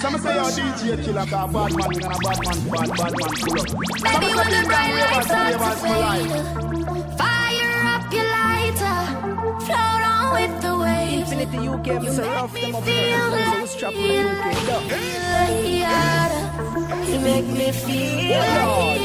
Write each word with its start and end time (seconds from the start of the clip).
Some 0.00 0.16
say 0.18 0.34
your 0.34 0.44
DJ 0.44 1.04
killer 1.04 1.26
got 1.26 1.52
bad 1.52 1.72
man, 1.74 1.90
and 1.92 2.04
a 2.04 2.18
bad 2.22 2.38
man, 2.44 2.58
bad, 2.70 2.88
bad 2.98 3.12
man 3.18 3.32
pull 3.42 3.58
up. 3.58 3.66
Baby, 4.04 4.28
when 4.38 4.48
the 4.54 4.60
bright 4.68 4.94
lights 4.94 5.26
start 5.26 5.52
to 5.52 5.58
fade, 5.82 6.30
fire 7.18 7.74
up 7.94 8.04
your 8.12 8.28
lighter, 8.38 9.00
float 9.66 10.02
on 10.06 10.24
with 10.36 10.54
the 10.62 10.72
waves. 10.78 11.32
Infinity 11.32 11.58
UK, 11.68 11.86
You 11.86 12.10
Mr. 12.10 12.18
make 12.18 12.30
Ruff, 12.30 12.52
me 12.52 12.60
them 12.60 12.74
up 12.76 12.82
feel 12.84 12.94
there. 12.94 13.30
like 13.30 13.58
Who's 13.58 13.74
trapping 13.74 13.98
in 13.98 14.24
the 14.24 14.30
UK? 14.30 14.44
Duh. 14.66 14.82
You 17.08 17.18
make 17.20 17.46
me 17.46 17.72
feel 17.72 18.38
like 18.38 19.00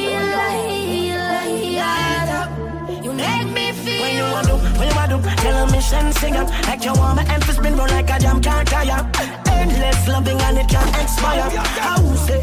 You 3.04 3.14
make 3.14 3.48
me 3.58 3.72
feel 3.72 4.02
When 4.02 4.14
you 4.16 4.24
want 4.32 4.48
do, 4.48 4.56
when 4.78 4.88
you 4.90 4.96
want 4.96 5.10
do, 5.10 5.18
tell 5.42 5.58
a 5.68 5.72
mission 5.72 6.12
sing 6.14 6.36
up 6.36 6.50
Like 6.68 6.84
you 6.86 6.94
want 6.94 7.16
my 7.16 7.24
emphasis 7.34 7.56
spin 7.56 7.76
roll 7.78 7.88
like 7.88 8.10
a 8.10 8.20
jam 8.20 8.42
can't 8.42 8.68
tire 8.68 9.43
Endless 9.62 10.08
loving 10.08 10.40
and 10.42 10.58
it 10.58 10.68
can't 10.68 10.96
expire 11.04 11.50
How 11.88 12.16
say, 12.26 12.40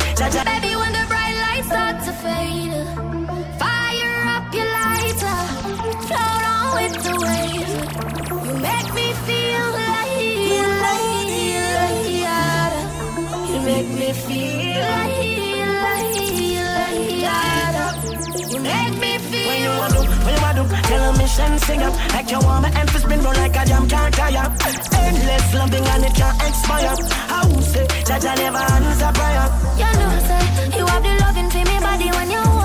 Baby, 0.50 0.72
when 0.80 0.92
the 0.98 1.04
bright 1.08 1.36
lights 1.44 1.66
start 1.66 1.96
to 2.06 2.12
fade, 2.22 2.74
fire 3.62 4.16
up 4.36 4.46
your 4.58 4.68
lighter, 4.78 5.38
float 6.08 6.44
on 6.54 6.66
with 6.76 6.94
the 7.06 7.14
waves. 7.26 7.74
You 8.46 8.54
make 8.68 8.90
me 8.98 9.06
feel 9.26 9.66
like, 9.80 10.28
like, 10.86 11.14
like, 12.28 12.86
you 13.50 13.58
make 13.70 13.90
me 14.00 14.08
feel 14.26 14.80
like, 14.96 15.30
like, 16.76 17.10
like, 17.28 18.52
you 18.52 18.60
make 18.60 18.94
me. 19.00 19.09
When 19.50 19.62
you 19.62 19.70
want 19.80 19.92
do, 19.94 20.02
when 20.24 20.34
you 20.36 20.42
want 20.46 20.56
do, 20.58 20.64
tell 20.88 21.02
a 21.10 21.18
mission 21.18 21.58
sing 21.66 21.82
up. 21.82 21.94
Like 22.14 22.30
you 22.30 22.38
want 22.38 22.62
my 22.62 22.70
emphasis 22.80 23.02
spin 23.02 23.20
roll 23.20 23.34
like 23.34 23.56
a 23.56 23.64
jam 23.66 23.88
can't 23.88 24.14
tire 24.14 24.46
Endless 25.02 25.54
loving 25.54 25.86
and 25.92 26.04
it 26.04 26.14
can't 26.14 26.36
expire. 26.48 26.94
How 27.32 27.48
say, 27.72 27.86
Jaja 28.06 28.32
never 28.38 28.62
answer 28.74 29.12
prayer? 29.18 29.46
You 29.82 29.90
know, 29.98 30.12
say 30.28 30.42
you 30.78 30.86
have 30.86 31.02
the 31.02 31.14
loving 31.24 31.50
for 31.50 31.64
me 31.70 31.76
body 31.80 32.08
when 32.16 32.30
you 32.30 32.59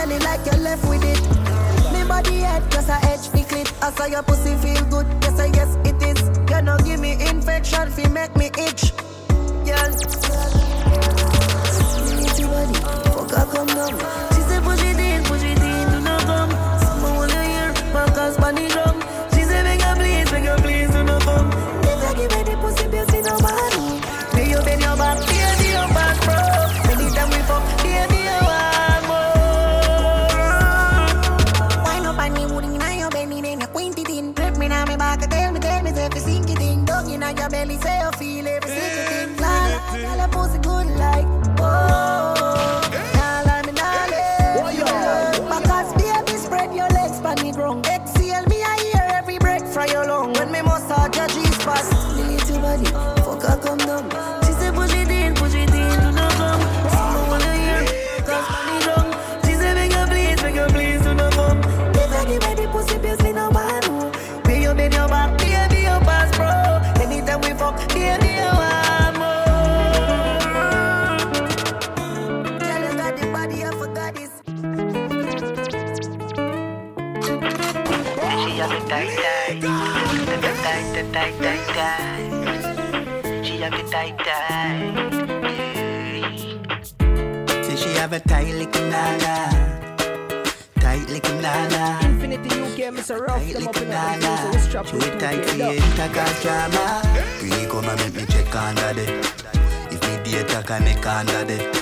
belly 0.00 0.18
like 0.20 0.44
you're 0.46 0.62
left 0.62 0.84
with 0.88 1.04
it. 1.04 1.20
Me 1.92 2.02
body 2.08 2.38
head 2.40 2.62
just 2.70 2.88
a 2.88 2.98
edge 3.12 3.28
fi 3.32 3.42
clit. 3.50 3.68
I 3.82 3.90
saw 3.92 4.06
your 4.06 4.22
pussy 4.22 4.54
feel 4.62 4.84
good. 4.86 5.06
Yes, 5.22 5.38
I 5.38 5.46
yes 5.58 5.76
it 5.84 6.02
is. 6.10 6.20
You 6.50 6.62
know 6.62 6.76
give 6.78 7.00
me 7.00 7.12
infection 7.28 7.90
fi 7.90 8.08
make 8.08 8.34
me 8.36 8.46
itch. 8.66 8.92
Girl, 9.66 9.90
Little 12.20 12.48
body, 12.52 12.78
fuck 13.28 13.50
come 13.52 13.66
down. 13.78 13.94
She 14.34 14.40
said 14.48 14.62
push 14.62 14.82
it 14.90 15.00
in, 15.08 15.22
push 15.24 15.42
it 15.42 15.62
in, 15.70 15.84
do 15.92 16.00
not 16.00 16.20
come. 16.22 16.50
Someone 16.80 17.14
wanna 17.16 17.44
hear 17.52 17.72
back 17.92 18.32
Spanish 18.32 18.72
drum. 18.72 18.89
Back, 35.16 35.30
tell 35.30 35.52
me, 35.52 35.60
tell 35.60 35.82
me, 35.82 35.90
if 35.90 36.14
you 36.14 36.20
sink 36.20 36.50
it 36.50 36.60
in. 36.60 36.86
Your 37.20 37.48
belly, 37.48 37.76
say 37.78 38.00
you 38.00 38.10
feel 38.18 38.48
every 38.48 38.70
single 38.70 39.04
thing. 39.06 40.30
Pussy 40.30 40.58
a 88.74 88.78
tight 88.78 88.78
little 88.78 88.90
nana, 88.90 89.36
tight 90.80 91.08
little 91.08 91.40
nana. 91.40 91.98
Infinity 92.06 92.48
UK, 92.48 92.92
Mr. 92.94 93.20
Ruff, 93.20 93.38
Tight 93.38 93.54
them 93.54 93.68
up 93.68 93.76
in 93.76 93.88
the 93.88 94.68
trapping 94.70 95.00
She 95.00 95.06
in 95.06 95.12
the 95.12 95.18
tight 95.18 95.44
for 95.44 95.56
you, 95.56 95.64
a 95.68 96.42
drama. 96.42 97.02
Really 97.42 97.66
come 97.66 97.84
and 97.88 98.00
make 98.00 98.14
me 98.14 98.26
check 98.26 98.54
under 98.54 98.92
there. 98.94 99.20
If 99.90 100.00
me 100.02 100.32
data 100.32 100.62
can 100.66 100.84
make 100.84 101.06
under 101.06 101.44
there. 101.44 101.72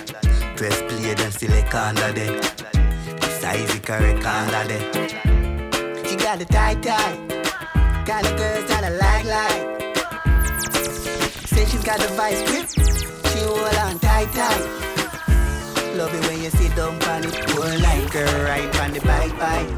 Press 0.57 0.81
play 0.83 1.15
then 1.15 1.31
select 1.31 1.75
under 1.75 2.13
there. 2.13 2.41
The 2.41 3.29
size 3.41 3.71
is 3.75 3.81
correct 3.81 4.25
under 4.25 4.65
there. 4.69 5.09
She 6.07 6.17
got 6.17 6.39
the 6.39 6.45
tight 6.47 6.83
tight. 6.83 7.19
Kind 8.07 8.27
of 8.27 8.37
girls 8.37 8.67
that 8.69 8.85
I 8.85 8.91
like 8.91 9.25
like. 9.25 9.79
Say 11.47 11.65
she's 11.67 11.85
got 11.85 12.01
the 12.01 12.09
vice 12.15 12.43
grip. 12.49 12.69
She 13.33 13.39
hold 13.45 13.75
on 13.77 13.99
tight 13.99 14.33
tight. 14.33 14.88
Love 15.99 16.15
it 16.15 16.25
when 16.29 16.41
you 16.45 16.51
sit 16.51 16.77
down 16.77 16.95
on 17.11 17.25
it. 17.25 17.35
Hold 17.51 17.81
like 17.83 18.13
her 18.13 18.45
right 18.45 18.81
on 18.83 18.93
the 18.93 19.01
bike 19.01 19.37
bike. 19.37 19.73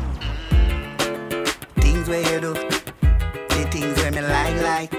Things 1.76 2.06
where 2.10 2.20
you 2.20 2.40
do. 2.42 2.52
The 2.52 3.68
things 3.72 3.96
where 3.96 4.12
me 4.12 4.20
like 4.20 4.58
like. 4.68 4.92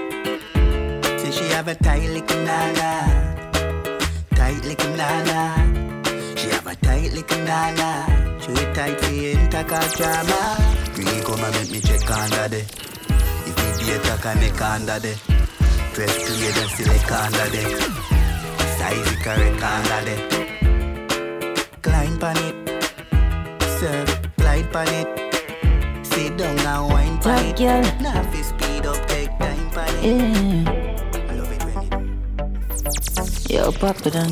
Say 1.20 1.30
she 1.30 1.44
have 1.54 1.68
a 1.68 1.76
tight 1.76 2.08
little 2.10 2.42
nana. 2.42 2.90
Tight 4.34 4.64
little 4.64 4.96
nana. 4.96 5.38
She 6.34 6.48
have 6.48 6.66
a 6.66 6.74
tight 6.74 7.12
little 7.12 7.38
nana. 7.44 8.40
She 8.42 8.50
it 8.50 8.74
tight 8.74 9.00
for 9.00 9.12
you, 9.12 9.36
intercast 9.36 9.96
drama. 9.98 10.40
Really 10.98 11.22
come 11.22 11.38
and 11.38 11.54
make 11.54 11.70
me 11.70 11.80
check 11.82 12.10
under 12.10 12.48
there. 12.48 12.66
If 13.46 13.54
me 13.62 13.86
data 13.86 14.18
can 14.20 14.40
make 14.40 14.60
under 14.60 14.98
there. 14.98 15.18
Press 15.94 16.14
play 16.18 16.50
then 16.50 16.68
select 16.74 17.12
under 17.12 17.48
there. 17.54 17.78
Size 18.76 19.06
is 19.06 19.16
correct 19.22 19.62
under 19.62 20.04
there. 20.10 20.41
Pan 22.22 22.38
it. 22.38 22.54
Serve, 23.80 24.06
glide 24.36 24.70
pan 24.70 24.86
it. 24.94 25.10
Sit 26.06 26.36
down 26.36 26.56
and 26.56 26.92
wine 26.92 27.18
pan 27.18 27.46
it. 27.46 27.56
girl. 27.58 27.82
Now 28.00 28.22
fi 28.30 28.42
speed 28.42 28.86
up, 28.86 29.08
take 29.08 29.36
time 29.40 29.70
pan 29.74 29.90
it. 29.98 30.04
Yeah. 30.06 30.70
I 31.18 31.34
love 31.34 31.50
it 31.50 31.62
when 31.66 31.82
it 31.82 33.50
Yo, 33.50 33.72
pop 33.72 34.06
it 34.06 34.14
on. 34.14 34.30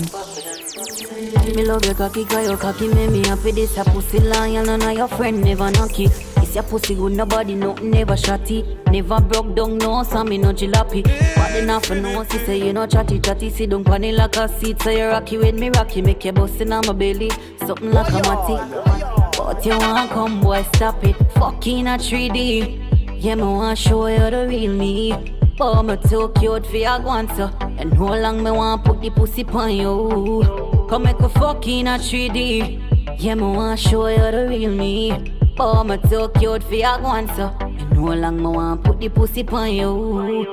Me 1.56 1.64
love 1.64 1.84
your 1.84 1.96
cocky, 1.96 2.24
cause 2.26 2.46
your 2.46 2.56
cocky 2.56 2.86
make 2.86 3.10
me 3.10 3.26
happy. 3.26 3.50
This 3.50 3.76
a 3.76 3.82
pussy 3.82 4.20
lion, 4.20 4.68
and 4.68 4.84
of 4.84 4.92
your 4.92 5.08
friend 5.08 5.42
never 5.42 5.68
knock 5.72 5.98
it. 5.98 6.12
This 6.50 6.56
your 6.56 6.64
pussy 6.64 6.96
good, 6.96 7.12
nobody 7.12 7.54
nothing 7.54 7.92
never 7.92 8.14
shotty. 8.14 8.64
Never 8.90 9.20
broke 9.20 9.54
down, 9.54 9.78
no, 9.78 10.02
so 10.02 10.24
me 10.24 10.36
no 10.36 10.52
jalopy. 10.52 11.04
But 11.04 11.52
half 11.68 11.90
a 11.90 11.94
know, 11.94 12.24
she 12.24 12.38
say 12.38 12.66
you 12.66 12.72
no 12.72 12.88
chatty 12.88 13.20
chatty. 13.20 13.50
Sit 13.50 13.70
down 13.70 13.84
it 14.02 14.14
like 14.16 14.34
a 14.34 14.48
seat, 14.58 14.82
so 14.82 14.90
you 14.90 15.04
rocky 15.04 15.38
with 15.38 15.54
me 15.54 15.70
rocky. 15.70 16.02
Make 16.02 16.24
your 16.24 16.32
bustin' 16.32 16.72
on 16.72 16.84
my 16.88 16.92
belly, 16.92 17.30
something 17.58 17.92
like 17.92 18.08
a 18.08 18.14
matty. 18.14 19.38
But 19.38 19.64
you 19.64 19.78
want 19.78 20.10
come, 20.10 20.40
boy, 20.40 20.64
stop 20.74 21.04
it. 21.04 21.14
Fucking 21.34 21.86
a 21.86 21.90
3D. 21.90 23.22
Yeah, 23.22 23.36
me 23.36 23.42
want 23.42 23.78
show 23.78 24.08
you 24.08 24.18
the 24.18 24.48
real 24.48 24.72
me. 24.72 25.36
But 25.56 25.84
me 25.84 25.98
too 25.98 26.32
cute 26.36 26.66
for 26.66 26.76
your 26.76 26.98
guanto 26.98 27.54
And 27.78 27.92
how 27.92 28.14
long 28.14 28.42
me 28.42 28.50
want 28.50 28.82
put 28.82 29.02
the 29.02 29.10
pussy 29.10 29.44
pon 29.44 29.70
you 29.74 30.86
Come 30.88 31.02
make 31.02 31.20
a 31.20 31.28
fuck 31.28 31.68
in 31.68 31.86
a 31.86 31.98
3D 31.98 33.20
Yeah, 33.20 33.34
me 33.34 33.42
want 33.42 33.78
show 33.78 34.06
you 34.06 34.16
the 34.16 34.46
real 34.48 34.70
me 34.70 35.39
But 35.60 35.84
me 35.84 35.98
too 36.08 36.30
cute 36.38 36.62
for 36.62 36.74
your 36.74 36.96
guanto 37.00 37.54
And 37.60 37.94
how 37.94 38.14
long 38.14 38.38
me 38.38 38.46
want 38.46 38.82
put 38.82 38.98
the 38.98 39.10
pussy 39.10 39.44
pon 39.44 39.70
you 39.70 40.46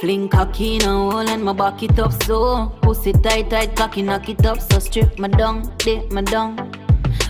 Fling 0.00 0.28
cocky 0.28 0.78
now, 0.78 1.12
hold 1.12 1.28
and 1.28 1.44
my 1.44 1.52
back 1.52 1.80
it 1.84 1.96
up 1.96 2.12
so. 2.24 2.66
Pussy 2.82 3.12
tight, 3.12 3.50
tight, 3.50 3.76
cocky, 3.76 4.02
knock 4.02 4.28
it 4.28 4.44
up 4.44 4.60
so. 4.60 4.80
Strip 4.80 5.16
my 5.16 5.28
down, 5.28 5.62
dip 5.78 6.10
my 6.10 6.22
down. 6.22 6.56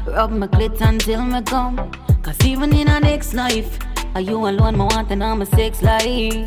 Rub 0.06 0.30
my 0.30 0.46
clit 0.46 0.80
until 0.80 1.22
me 1.22 1.42
come. 1.42 1.76
Cause 2.22 2.42
even 2.46 2.74
in 2.74 2.88
a 2.88 2.98
next 2.98 3.34
life, 3.34 3.78
are 4.14 4.22
you 4.22 4.36
alone, 4.48 4.78
my 4.78 4.84
want 4.84 5.10
and 5.10 5.22
I'm 5.22 5.42
a 5.42 5.46
sex 5.46 5.82
life. 5.82 6.46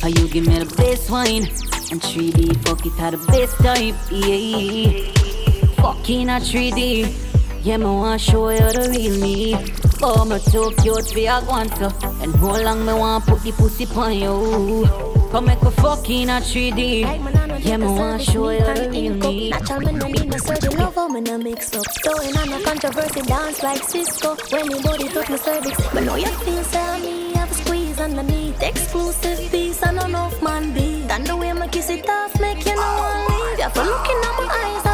Cause 0.00 0.18
you 0.18 0.28
give 0.28 0.46
me 0.46 0.58
the 0.58 0.74
best 0.76 1.10
wine. 1.10 1.44
And 1.90 2.00
3D, 2.02 2.56
fuck 2.66 2.84
it 2.84 3.00
at 3.00 3.12
the 3.12 3.26
best 3.28 3.56
type, 3.56 3.94
yeah. 4.10 5.72
Fucking 5.82 6.28
a 6.28 6.40
3D. 6.40 7.33
Yeah, 7.64 7.78
me 7.78 7.86
want 7.86 8.20
show 8.20 8.50
you 8.50 8.58
the 8.58 8.92
real 8.92 9.18
me. 9.18 9.56
Oh, 10.02 10.22
me 10.26 10.38
too 10.52 10.70
cute 10.82 11.08
for 11.08 11.18
your 11.18 11.40
guanto. 11.40 11.88
And 12.20 12.34
how 12.36 12.60
long 12.60 12.84
me 12.84 12.92
want 12.92 13.24
put 13.24 13.40
the 13.42 13.52
pussy 13.52 13.86
on 13.86 14.12
you? 14.12 14.86
Come 15.32 15.46
make 15.46 15.62
a 15.62 15.70
fucking 15.70 16.28
a 16.28 16.42
3D. 16.44 17.64
Yeah, 17.64 17.78
me 17.78 17.86
want 17.86 18.20
show 18.20 18.50
you 18.50 18.60
the 18.60 18.90
real 18.90 19.14
me. 19.14 19.48
Natural, 19.48 19.80
me 19.80 19.92
no 19.92 20.06
need 20.08 20.28
no 20.28 20.36
surgery. 20.36 20.76
Love 20.76 20.94
how 20.94 21.08
me 21.08 21.22
no 21.22 21.38
mix 21.38 21.74
up. 21.74 21.86
Throwing 22.04 22.36
on 22.36 22.50
no 22.50 22.60
controversy, 22.60 23.22
dance 23.22 23.62
like 23.62 23.82
Cisco. 23.82 24.36
When 24.50 24.68
me 24.68 24.82
body 24.82 25.08
touch 25.08 25.30
my 25.30 25.36
cervix, 25.36 25.76
but 25.90 26.04
know 26.04 26.16
you 26.16 26.26
feel 26.44 26.62
say 26.64 27.00
me 27.00 27.32
have 27.32 27.50
a 27.50 27.54
squeeze 27.54 27.98
underneath. 27.98 28.62
Exclusive 28.62 29.50
piece, 29.50 29.82
I 29.82 29.94
don't 29.94 30.12
know 30.12 30.28
if 30.28 30.42
man 30.42 30.74
be. 30.74 31.06
And 31.08 31.26
the 31.26 31.34
way 31.34 31.50
my 31.54 31.68
kiss 31.68 31.88
it 31.88 32.06
off, 32.10 32.38
make 32.38 32.62
you 32.66 32.76
know 32.76 32.82
I 32.82 33.24
leave. 33.30 33.58
You 33.58 33.70
for 33.70 33.84
looking 33.84 34.20
at 34.28 34.36
my 34.36 34.48
eyes 34.52 34.93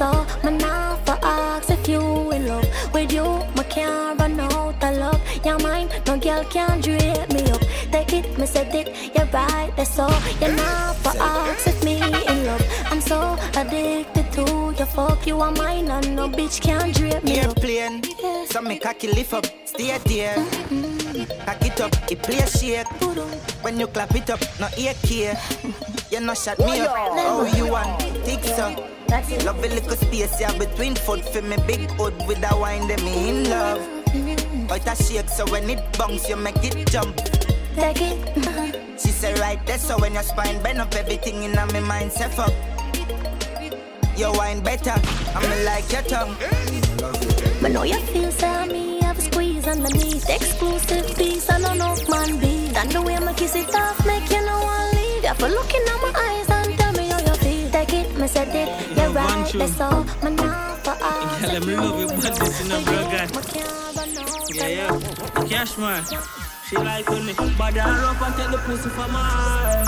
all. 0.00 0.26
Me 0.44 0.50
now 0.56 0.96
for 1.04 1.18
ask 1.22 1.70
if 1.70 1.88
you 1.88 2.00
in 2.32 2.46
love 2.46 2.68
with 2.92 3.12
you. 3.12 3.24
Me 3.56 3.64
can't 3.68 4.18
run 4.18 4.40
out 4.40 4.82
of 4.82 4.96
love. 4.96 5.20
Your 5.44 5.58
mind, 5.58 5.90
no 6.06 6.18
girl 6.18 6.44
can 6.44 6.80
drape 6.80 7.32
me 7.32 7.42
up. 7.50 7.62
Take 7.92 8.12
it, 8.12 8.38
me 8.38 8.46
set 8.46 8.74
it, 8.74 8.88
you're 9.14 9.26
right, 9.26 9.72
that's 9.76 9.98
all. 9.98 10.20
You're 10.40 10.52
not 10.52 10.96
for 10.96 11.16
ask 11.20 11.77
fuck. 14.98 15.26
You 15.26 15.40
are 15.40 15.52
mine, 15.52 15.88
and 15.90 16.16
no 16.16 16.28
bitch 16.28 16.60
can 16.60 16.90
drape 16.92 17.22
me 17.22 17.38
up. 17.40 17.46
Airplane, 17.46 18.02
so 18.46 18.60
me 18.60 18.78
cocky 18.78 19.08
lift 19.08 19.32
up, 19.32 19.46
stay 19.64 19.96
there. 20.10 20.34
Cock 21.46 21.64
it 21.68 21.80
up, 21.80 21.92
it 22.10 22.22
play 22.22 22.44
shake. 22.46 22.86
When 23.62 23.78
you 23.78 23.86
clap 23.86 24.14
it 24.14 24.30
up, 24.30 24.40
no 24.58 24.68
ear 24.76 24.94
care. 25.02 25.38
You 26.10 26.20
no 26.20 26.34
shut 26.34 26.58
me 26.58 26.80
up. 26.80 26.94
Oh, 26.96 27.46
you 27.56 27.70
want 27.70 28.02
thick 28.24 28.42
so? 28.42 28.66
That's 29.06 29.30
it. 29.30 29.44
Love 29.44 29.64
a 29.64 29.68
little 29.68 29.96
space 29.96 30.40
yeah 30.40 30.56
between 30.58 30.94
foot 30.94 31.24
for 31.24 31.42
me 31.42 31.56
big 31.66 31.90
hood 31.92 32.14
with 32.26 32.50
a 32.50 32.56
wine 32.56 32.88
them 32.88 33.02
me 33.04 33.28
in 33.30 33.50
love. 33.50 33.80
But 34.68 34.86
a 34.86 34.94
shake 35.02 35.28
so 35.28 35.44
when 35.50 35.70
it 35.70 35.80
bounce 35.98 36.28
you 36.28 36.36
make 36.36 36.62
it 36.62 36.90
jump. 36.90 37.16
Take 37.74 38.02
it. 38.02 39.00
She 39.00 39.08
say 39.08 39.34
right 39.40 39.64
there 39.66 39.78
so 39.78 39.98
when 39.98 40.14
your 40.14 40.22
spine 40.22 40.62
bend 40.62 40.80
up 40.80 40.94
everything 40.94 41.42
in 41.42 41.52
my 41.52 41.80
mind 41.80 42.12
say 42.12 42.28
fuck. 42.28 42.52
Your 44.18 44.32
wine 44.36 44.60
better, 44.60 44.94
I'm 45.34 45.64
like 45.64 45.90
your 45.92 46.02
tongue. 46.02 46.36
But 47.62 47.70
know 47.72 47.84
you 47.84 47.98
feel 48.12 48.30
say 48.32 48.66
me 48.66 49.00
have 49.02 49.18
a 49.18 49.20
squeeze 49.20 49.66
underneath 49.66 50.28
Exclusive 50.28 51.16
piece, 51.16 51.48
I 51.50 51.60
don't 51.60 51.78
know 51.78 51.94
if 51.94 52.08
man 52.08 52.38
be 52.38 52.70
And 52.76 52.90
the 52.90 53.02
way 53.02 53.18
my 53.18 53.32
kiss 53.32 53.54
it 53.56 53.74
off 53.74 54.04
make 54.06 54.30
you 54.30 54.40
know 54.46 54.60
I 54.62 54.92
leave 54.94 55.24
You 55.24 55.34
for 55.34 55.48
looking 55.48 55.82
at 55.82 55.98
my 56.02 56.12
eyes 56.16 56.48
and 56.50 56.78
tell 56.78 56.92
me 56.92 57.08
how 57.08 57.18
you 57.18 57.34
feel 57.34 57.70
Take 57.70 57.94
it, 57.94 58.16
me 58.16 58.28
said 58.28 58.48
it, 58.54 58.96
you're 58.96 59.10
right, 59.10 59.52
that's 59.54 59.80
all 59.80 60.04
My 60.22 60.30
now 60.30 60.74
for 60.84 60.90
us 61.00 61.40
Girl, 61.40 61.66
me 61.66 61.76
love 61.76 62.00
you, 62.00 62.06
but 62.08 62.34
this 62.38 62.60
is 62.60 62.68
not 62.68 62.88
real 62.88 63.04
guy. 63.10 63.28
Yeah, 64.54 64.68
Yeah, 64.68 64.98
yeah. 64.98 65.44
Cash 65.48 65.78
man. 65.78 66.04
She 66.68 66.76
like 66.76 67.08
when 67.10 67.26
me 67.26 67.32
body 67.56 67.80
her 67.80 68.04
up 68.04 68.22
and 68.22 68.34
take 68.36 68.50
the 68.50 68.58
pussy 68.58 68.88
from 68.90 69.10
her. 69.10 69.84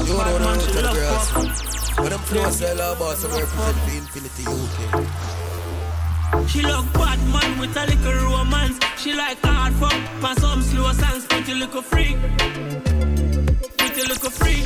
You 0.00 0.12
know 0.12 0.18
Bad 0.18 0.40
man, 0.40 0.56
what 0.56 0.60
she 0.62 0.78
I'm 0.78 0.84
love 0.84 0.94
girls. 0.94 1.30
fuck. 1.30 1.79
When 2.00 2.08
them 2.08 2.20
flow 2.20 2.48
sell 2.50 2.80
our 2.80 2.96
boss, 2.96 3.26
I 3.26 3.28
represent 3.28 3.76
the 3.84 3.98
Infinity 3.98 4.44
UK. 4.48 4.78
She 6.48 6.62
love 6.62 6.90
bad 6.94 7.18
man 7.28 7.58
with 7.60 7.76
a 7.76 7.84
little 7.84 8.14
romance. 8.32 8.78
She 8.96 9.12
like 9.12 9.38
hard 9.42 9.74
fuck 9.74 9.92
and 9.92 10.38
some 10.38 10.62
slow 10.62 10.90
songs. 10.92 11.26
Pretty 11.26 11.52
little 11.52 11.82
freak. 11.82 12.16
Pretty 13.76 14.02
little 14.08 14.30
freak. 14.30 14.64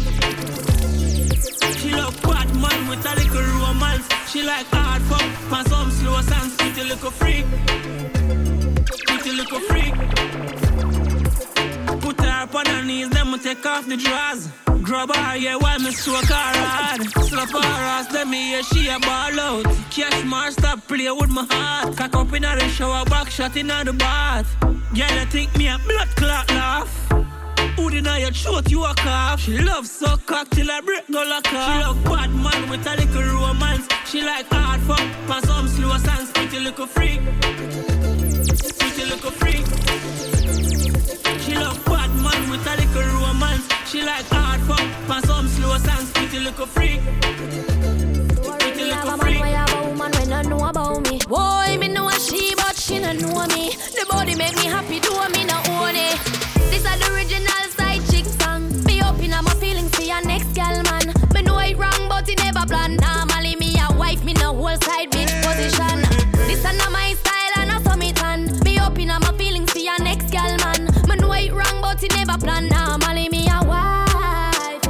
She 1.81 1.91
love 1.91 2.17
bad 2.23 2.55
man 2.55 2.87
with 2.89 3.05
a 3.05 3.17
little 3.17 3.43
romance. 3.67 4.07
She 4.31 4.45
like 4.45 4.67
hard 4.67 5.03
fuck 5.03 5.25
and 5.59 5.69
some 5.69 5.91
slow 5.91 6.21
songs. 6.21 6.55
Pretty 6.55 6.85
little 6.85 7.11
freak. 7.11 7.47
Pretty 9.09 9.33
little 9.33 9.59
freak. 9.59 9.95
Put 12.16 12.26
her 12.26 12.43
up 12.43 12.55
on 12.55 12.66
her 12.66 12.82
knees, 12.82 13.08
then 13.11 13.31
me 13.31 13.38
take 13.38 13.64
off 13.66 13.87
the 13.87 13.96
drawers. 13.96 14.49
Grab 14.82 15.14
her, 15.14 15.37
yeah, 15.37 15.56
while 15.56 15.78
me 15.78 15.90
stroke 15.90 16.25
her 16.26 16.34
hard. 16.34 17.02
Slap 17.25 17.50
her 17.50 17.58
ass, 17.58 18.06
then 18.08 18.31
me 18.31 18.50
hear 18.50 18.62
she 18.62 18.88
a 18.88 18.99
ball 18.99 19.40
out. 19.40 19.64
Cash 19.90 20.25
mar, 20.25 20.50
stop 20.50 20.87
play 20.87 21.11
with 21.11 21.31
my 21.31 21.46
heart. 21.50 21.96
Cock 21.96 22.14
up 22.14 22.32
in 22.34 22.43
the 22.43 22.69
shower, 22.69 23.05
back 23.06 23.31
shot 23.31 23.56
in 23.56 23.69
the 23.69 23.94
bath. 23.96 24.49
Girl, 24.61 25.14
you 25.19 25.26
think 25.26 25.56
me 25.56 25.69
a 25.69 25.78
blood 25.78 26.08
clot 26.16 26.49
laugh? 26.50 26.90
Who 27.76 27.90
deny 27.90 28.19
your 28.19 28.31
throat, 28.31 28.70
you 28.70 28.84
a 28.84 28.94
cough. 28.94 29.40
She 29.40 29.58
love 29.58 29.87
suck 29.87 30.26
cock 30.26 30.49
till 30.50 30.70
I 30.70 30.81
break 30.81 31.08
no 31.08 31.25
lock 31.25 31.52
off. 31.52 31.72
She 31.72 31.81
love 31.84 32.05
bad 32.05 32.31
man 32.31 32.70
with 32.70 32.87
a 32.87 32.96
little 32.96 33.22
romance. 33.40 33.88
She 34.06 34.22
like 34.22 34.46
hard 34.50 34.81
fuck, 34.82 35.00
and 35.00 35.44
some 35.46 35.69
slow 35.69 35.96
songs. 35.99 36.31
Pretty 36.32 36.61
little 36.61 36.87
freak. 36.87 37.20
Pretty 38.78 39.05
little 39.06 39.31
freak. 39.31 39.44
With 42.55 42.67
a 42.67 42.77
little 42.77 43.21
romance. 43.21 43.67
She 43.87 44.03
like 44.05 44.27
hard 44.31 44.61
fuck 44.62 44.81
and 44.81 45.25
some 45.27 45.49
slow 45.49 45.77
songs. 45.79 46.11
Pretty 46.12 46.39
little 46.39 46.67
freak. 46.67 47.01
Pretty 48.59 48.85
little 48.93 49.19
freak. 49.19 49.41
know 50.49 50.65
about 50.65 51.11
me. 51.11 51.19
Boy, 51.27 51.77
me 51.81 51.89
know 51.89 52.09
a 52.09 52.12
she, 52.12 52.55
but 52.55 52.77
she 52.77 52.99
don't 53.01 53.21
know 53.21 53.47
me. 53.56 53.75
The 53.97 54.06
body 54.09 54.35
make 54.37 54.56
me 54.56 54.67
happy, 54.67 55.01
plan. 72.44 72.69
Normally 72.69 73.28
me 73.28 73.49
a 73.49 73.59
wife. 73.64 74.85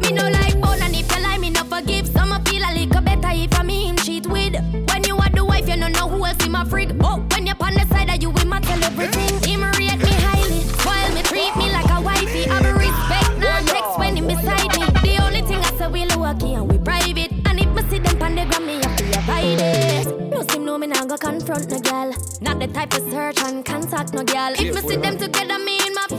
Me 0.00 0.10
no 0.12 0.28
like 0.28 0.58
bone 0.60 0.82
and 0.82 0.96
if 0.96 1.10
you 1.12 1.22
lie, 1.22 1.38
me 1.38 1.50
no 1.50 1.62
forgive. 1.64 2.08
Some 2.08 2.32
I 2.32 2.40
feel 2.42 2.62
a 2.68 2.72
little 2.74 3.02
better 3.02 3.30
if 3.32 3.54
I 3.58 3.62
me 3.62 3.86
him 3.88 3.96
cheat 3.96 4.26
with. 4.26 4.54
When 4.88 5.04
you 5.04 5.16
are 5.16 5.30
the 5.30 5.44
wife, 5.44 5.68
you 5.68 5.76
no 5.76 5.88
know 5.88 6.08
who 6.08 6.24
else 6.24 6.44
in 6.44 6.52
my 6.52 6.64
freak. 6.64 6.90
Oh, 7.00 7.22
when 7.32 7.46
you're 7.46 7.60
on 7.60 7.74
the 7.74 7.86
side 7.92 8.10
of 8.10 8.22
you, 8.22 8.30
we 8.30 8.44
my 8.44 8.60
tell 8.60 8.82
everything. 8.82 9.32
Him 9.48 9.62
rate 9.78 10.00
me 10.08 10.14
highly, 10.26 10.60
spoil 10.80 11.08
me, 11.14 11.22
treat 11.22 11.54
me 11.56 11.70
like 11.70 11.90
a 11.90 12.00
wifey. 12.00 12.48
I 12.48 12.58
be 12.64 12.72
respect, 12.86 13.38
now 13.38 13.60
text 13.60 13.98
when 13.98 14.16
him 14.16 14.26
beside 14.26 14.70
me. 14.78 14.84
The 15.04 15.22
only 15.24 15.42
thing 15.42 15.58
I 15.58 15.70
say 15.78 15.88
we 15.88 16.04
low 16.06 16.34
key 16.34 16.54
and 16.54 16.70
we 16.70 16.78
private. 16.78 17.32
And 17.46 17.60
if 17.60 17.68
me 17.76 17.82
see 17.90 17.98
them 17.98 18.22
on 18.22 18.34
the 18.34 18.44
gram, 18.46 18.66
me 18.66 18.80
have 18.82 18.96
to 18.96 19.04
avoid 19.18 19.60
it. 19.60 20.24
No 20.58 20.78
me 20.78 20.86
nah 20.86 21.04
go 21.04 21.16
confront 21.16 21.70
no 21.70 21.78
girl. 21.78 22.10
Not 22.40 22.58
the 22.58 22.66
type 22.66 22.90
to 22.90 23.10
search 23.10 23.40
and 23.42 23.64
contact 23.64 24.12
no 24.14 24.24
girl. 24.24 24.52
If 24.58 24.74
me 24.74 24.80
see 24.88 24.96
them 24.96 25.18
together, 25.18 25.58
me 25.58 25.83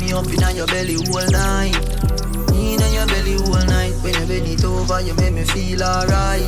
me 0.00 0.12
up 0.12 0.26
in 0.26 0.56
your 0.56 0.66
belly 0.66 0.96
all 0.96 1.30
night. 1.30 1.74
In 2.54 2.80
your 2.92 3.06
belly 3.06 3.36
all 3.36 3.64
night. 3.66 3.94
When 4.02 4.14
you 4.14 4.26
bend 4.26 4.48
it 4.48 4.64
over, 4.64 5.00
you 5.00 5.14
make 5.14 5.32
me 5.34 5.44
feel 5.44 5.82
alright. 5.82 6.42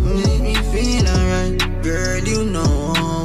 Make 0.00 0.42
me 0.42 0.54
feel 0.72 1.06
alright. 1.08 1.82
Girl, 1.82 2.24
you 2.24 2.44
know. 2.44 3.24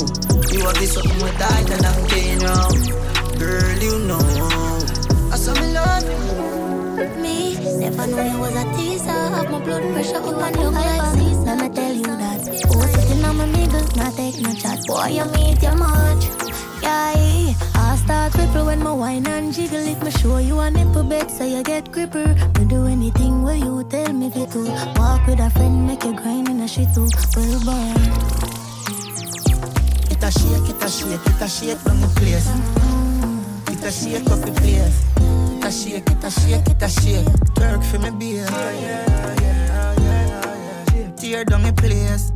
You 0.51 0.61
have 0.65 0.75
this 0.79 0.93
something 0.93 1.19
way 1.21 1.31
tighter 1.31 1.77
than 1.77 2.07
cane 2.07 2.39
round. 2.39 3.39
Girl, 3.39 3.77
you 3.81 3.99
know. 4.07 4.19
I 5.31 5.37
saw 5.37 5.53
me 5.53 5.73
love. 5.73 6.03
Me, 7.17 7.55
never 7.79 8.07
know 8.07 8.23
you 8.23 8.39
was 8.39 8.55
a 8.55 8.63
teaser. 8.75 9.11
Have 9.11 9.49
my 9.51 9.59
blood 9.63 9.83
pressure 9.93 10.17
up 10.17 10.41
and 10.41 10.57
look 10.57 10.73
like 10.73 11.13
Caesar. 11.13 11.43
Let 11.45 11.61
me 11.61 11.69
tell 11.75 11.93
you 11.93 12.03
that. 12.03 12.65
Oh, 12.69 12.81
sitting 12.81 13.23
on 13.23 13.37
my 13.37 13.45
middle, 13.45 13.85
not 13.95 14.13
take 14.15 14.39
no 14.41 14.53
chat. 14.53 14.79
Boy, 14.87 15.07
you 15.07 15.25
meet 15.25 15.61
your 15.61 15.75
much. 15.75 16.25
Yeah, 16.81 17.28
start 18.09 18.33
cripple 18.33 18.65
when 18.65 18.81
my 18.81 18.91
wine 18.91 19.27
and 19.27 19.53
jiggle. 19.53 19.85
If 19.87 20.01
me 20.01 20.09
show 20.09 20.37
you 20.39 20.59
a 20.59 20.71
nipple 20.71 21.03
bed, 21.03 21.29
so 21.29 21.45
you 21.45 21.61
get 21.61 21.91
gripper. 21.91 22.27
Me 22.57 22.65
do 22.65 22.87
anything 22.87 23.43
where 23.43 23.55
you 23.55 23.83
tell 23.83 24.11
me 24.13 24.31
to 24.31 24.45
do. 24.47 24.63
Walk 24.97 25.27
with 25.27 25.39
a 25.39 25.49
friend, 25.51 25.85
make 25.85 26.03
you 26.03 26.13
grind 26.15 26.49
in 26.49 26.59
a 26.61 26.67
shit 26.67 26.89
too. 26.95 27.07
Well, 27.35 27.59
boy. 27.67 27.89
It 30.13 30.23
a 30.27 30.31
shake, 30.39 30.69
it 30.71 30.83
a 30.83 30.89
shake, 30.89 31.25
it 31.31 31.41
a 31.45 31.47
shake 31.47 31.83
down 31.85 32.01
the 32.01 32.09
place. 32.17 32.49
It 33.73 33.83
a 33.83 33.91
shake 33.91 34.29
up 34.33 34.41
the 34.41 34.53
place. 34.59 34.97
It 35.55 35.65
a 35.65 35.71
shake, 35.71 36.09
it 36.09 36.23
a 36.23 36.31
shake, 36.31 36.67
it 36.73 36.81
a 36.81 36.89
shake. 36.89 37.29
Twerk 37.57 37.83
for 37.89 37.99
me, 37.99 38.09
beer. 38.19 38.47
Tear 41.15 41.45
down 41.45 41.61
the 41.61 41.73
place. 41.73 42.31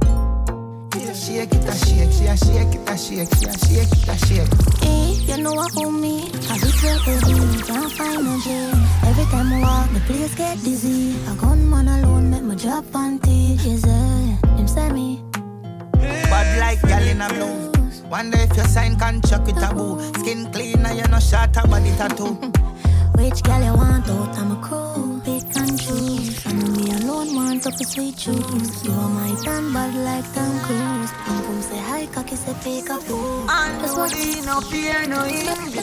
It 1.14 1.18
shake, 1.18 1.54
it 1.54 1.70
a 1.70 1.74
shake, 1.86 2.12
she 2.12 2.26
a 2.26 2.36
shake, 2.36 2.74
it 2.74 2.90
a 2.90 2.98
shake, 2.98 3.30
she 3.38 3.46
a 3.46 3.54
shake, 3.54 3.92
it 3.92 4.10
a 4.10 4.18
shake. 4.26 4.50
Eh, 4.82 5.12
you 5.30 5.44
know 5.44 5.54
what 5.54 5.72
owe 5.78 5.92
me? 5.92 6.32
I 6.50 6.58
be 6.58 6.72
heavy, 6.82 7.62
can't 7.62 7.92
find 7.92 8.26
no 8.26 8.40
jail. 8.42 8.74
Every 9.06 9.26
time 9.26 9.54
I 9.54 9.62
walk, 9.62 9.94
the 9.94 10.00
place 10.08 10.34
get 10.34 10.58
dizzy. 10.64 11.16
A 11.28 11.36
gunman 11.36 11.88
alone 11.88 12.32
make 12.32 12.42
my 12.42 12.56
drop 12.56 12.86
panty. 12.86 13.64
Yes, 13.64 13.86
eh, 13.86 14.58
him 14.58 14.68
say 14.68 14.90
me. 14.92 15.24
Bad 15.94 16.60
like 16.60 16.82
gal 16.82 17.08
in 17.08 17.22
a 17.22 17.30
blue. 17.30 18.10
Wonder 18.10 18.40
if 18.40 18.58
you 18.58 18.64
sign 18.64 18.98
contract 18.98 19.46
with 19.46 19.62
a 19.62 19.72
boo. 19.72 20.02
Skin 20.20 20.52
clean 20.52 20.84
and 20.84 20.98
you 20.98 21.06
no 21.12 21.20
short 21.20 21.56
a 21.58 21.68
body 21.68 21.92
tattoo. 21.92 22.34
Which 23.14 23.44
girl 23.44 23.64
you 23.64 23.74
want 23.76 24.10
out? 24.10 24.36
I'm 24.40 24.52
a 24.54 24.56
crew, 24.64 25.22
pick 25.24 25.56
and 25.58 25.80
choose. 25.80 26.03
I 26.54 26.56
know 26.56 26.70
me 26.76 26.92
alone 26.92 27.34
want 27.36 27.66
up 27.66 27.74
a 27.74 27.84
sweet 27.84 28.16
juice. 28.16 28.86
You 28.86 28.92
are 28.92 29.10
my 29.10 29.34
tan 29.44 29.74
bad 29.74 29.96
like 30.06 30.34
Tom 30.36 30.60
Cruise. 30.60 31.12
Pum 31.26 31.44
pum 31.46 31.62
say 31.64 31.80
hi, 31.80 32.06
cocky 32.14 32.36
say 32.36 32.54
pick 32.62 32.92
up 32.92 33.04
boo. 33.08 33.48
And 33.50 33.82
Just 33.82 33.98
watch 33.98 34.14
nobody 34.14 34.42
no 34.46 34.62
fear 34.62 35.08
no 35.08 35.24
envy. 35.24 35.82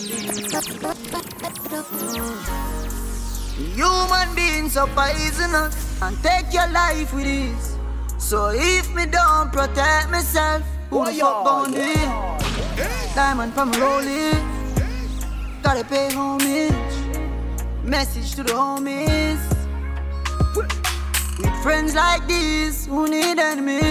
Human 3.74 4.34
beings 4.36 4.74
so 4.74 4.86
poisonous 4.94 5.74
and 6.02 6.16
take 6.22 6.52
your 6.54 6.68
life 6.68 7.12
with 7.14 7.26
ease. 7.26 7.76
So 8.18 8.50
if 8.54 8.94
me 8.94 9.06
don't 9.06 9.50
protect 9.52 10.08
myself, 10.08 10.62
who 10.88 11.04
the 11.04 11.14
fuck 11.14 11.44
gon' 11.46 11.72
do 11.72 11.80
it? 11.80 13.14
Diamond 13.16 13.54
from 13.54 13.72
rolling, 13.72 14.38
gotta 15.64 15.82
pay 15.84 16.12
homage. 16.12 16.94
Message 17.82 18.36
to 18.36 18.44
the 18.44 18.52
homies. 18.52 19.59
Friends 21.62 21.94
like 21.94 22.26
these, 22.26 22.86
who 22.86 23.06
need 23.06 23.38
enemies? 23.38 23.84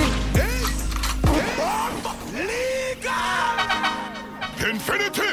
Infinity. 4.60 5.30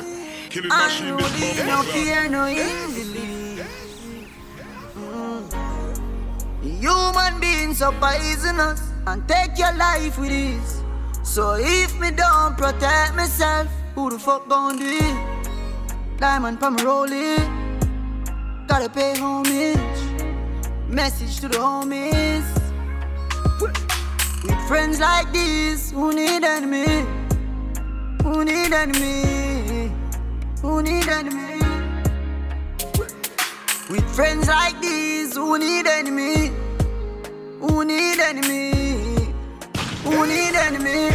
Killing 0.51 0.71
And 0.71 0.83
machine 0.83 1.17
no 1.17 1.29
this 1.29 1.65
no 1.65 1.83
fear, 1.83 2.29
no 2.29 2.45
envy. 2.45 3.63
Mm. 4.97 5.45
Human 6.63 7.41
beings 7.41 7.79
so 7.79 7.91
poisonous 7.93 8.83
and 9.07 9.27
take 9.27 9.59
your 9.59 9.73
life 9.75 10.19
with 10.19 10.31
ease. 10.31 10.83
So 11.23 11.55
if 11.59 11.99
me 11.99 12.11
don't 12.11 12.57
protect 12.59 13.15
myself, 13.17 13.69
who 13.95 14.11
the 14.11 14.19
fuck 14.19 14.47
gon' 14.47 14.79
do 14.79 14.85
it? 14.87 16.19
Diamond 16.19 16.59
from 16.61 16.77
rolling, 16.79 17.41
gotta 18.69 18.91
pay 18.91 19.15
homage. 19.19 20.16
Message 20.89 21.41
to 21.41 21.49
the 21.49 21.59
homies. 21.59 22.47
With 24.45 24.69
friends 24.69 25.01
like 25.01 25.33
these, 25.33 25.91
who 25.91 26.15
need 26.15 26.45
enemy? 26.45 27.05
Who 28.23 28.45
need 28.45 28.73
enemy? 28.73 29.91
Who 30.63 30.83
need 30.83 31.09
enemy? 31.09 31.59
With 33.91 34.05
friends 34.15 34.47
like 34.47 34.81
these, 34.81 35.35
who 35.35 35.59
need 35.59 35.89
enemy? 35.89 36.53
Who 37.61 37.85
need 37.85 38.21
enemy? 38.21 39.35
Who 40.05 40.25
need 40.25 40.55
enemy? 40.55 41.11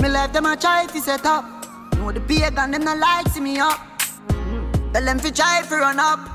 Me 0.00 0.08
life 0.08 0.32
them 0.32 0.46
a 0.46 0.56
try 0.56 0.86
to 0.86 1.00
set 1.00 1.26
up. 1.26 1.44
Know 1.96 2.12
the 2.12 2.20
pagan 2.20 2.70
them 2.70 2.84
not 2.84 2.98
like 2.98 3.28
see 3.34 3.40
me 3.40 3.58
up. 3.58 3.80
Tell 4.92 5.04
them 5.04 5.18
fi 5.18 5.30
try 5.30 5.62
fi 5.62 5.80
run 5.80 5.98
up. 5.98 6.33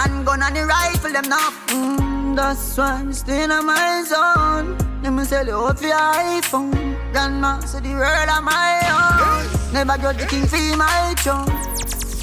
And 0.00 0.24
the 0.24 0.64
rifle 0.64 1.12
them 1.12 1.28
now. 1.28 1.50
Mm, 1.68 2.36
that's 2.36 2.76
why 2.76 2.92
I'm 3.00 3.12
staying 3.12 3.50
on 3.50 3.66
my 3.66 4.04
zone. 4.06 4.78
Let 5.02 5.12
me 5.12 5.24
sell 5.24 5.46
you 5.46 5.54
out 5.54 5.78
for 5.78 5.86
your 5.86 5.96
iPhone. 5.96 7.12
Grandma 7.12 7.60
say 7.60 7.80
the 7.80 7.94
world 7.94 8.28
of 8.28 8.44
my 8.44 8.80
own. 8.94 9.72
Never 9.72 9.98
got 9.98 10.16
the 10.18 10.26
king 10.26 10.46
for 10.46 10.76
my 10.76 11.14
throne. 11.18 11.46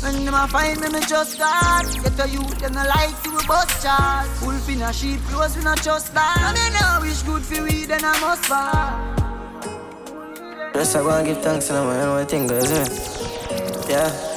When 0.02 0.24
them 0.24 0.36
a 0.36 0.48
find 0.48 0.80
me, 0.80 0.90
me 0.90 1.00
just 1.08 1.38
God. 1.38 1.86
Get 2.04 2.20
a 2.20 2.30
youth, 2.30 2.60
them 2.60 2.74
no 2.74 2.84
like 2.84 3.16
see 3.24 3.30
we 3.30 3.46
bust 3.46 3.84
charge. 3.84 4.30
Wolf 4.42 4.70
in 4.70 4.82
a 4.82 4.94
sheep 4.94 5.20
clothes, 5.28 5.58
we 5.58 5.64
not 5.64 5.78
trust 5.82 6.14
that. 6.14 6.38
And 6.40 6.56
me 6.56 6.80
know 6.80 7.00
wish 7.02 7.24
good 7.24 7.44
for 7.44 7.64
we, 7.64 7.86
then 7.86 8.06
I 8.06 8.20
must 8.22 8.46
fall. 8.46 9.16
Just 10.74 10.96
I 10.96 11.00
go 11.00 11.10
and 11.10 11.26
give 11.28 11.42
thanks 11.42 11.68
to 11.68 11.74
them, 11.74 11.88
man. 11.88 12.10
What 12.10 12.30
thing 12.30 12.48
goes? 12.48 12.72
Yeah. 13.90 14.35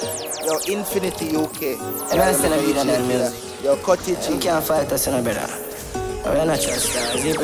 Yo, 0.49 0.57
Infinity 0.73 1.37
UK. 1.37 1.63
And 2.11 2.23
I 2.23 2.33
still 2.33 2.57
read 2.65 2.77
that 2.77 3.05
music. 3.07 3.63
Yo, 3.63 3.77
Cottage. 3.77 4.31
You 4.31 4.39
can't 4.39 4.65
fight 4.65 4.91
us, 4.91 5.07
no 5.07 5.23
brother. 5.23 5.45
We're 6.25 6.47
not 6.47 6.59
trust 6.59 6.89
stars, 6.89 7.23
you. 7.23 7.35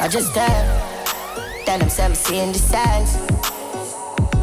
I 0.00 0.08
just 0.08 0.34
tell, 0.34 1.64
tell 1.64 1.78
them 1.78 1.88
some 1.88 2.12
seeing 2.12 2.50
the 2.50 2.58
signs. 2.58 3.14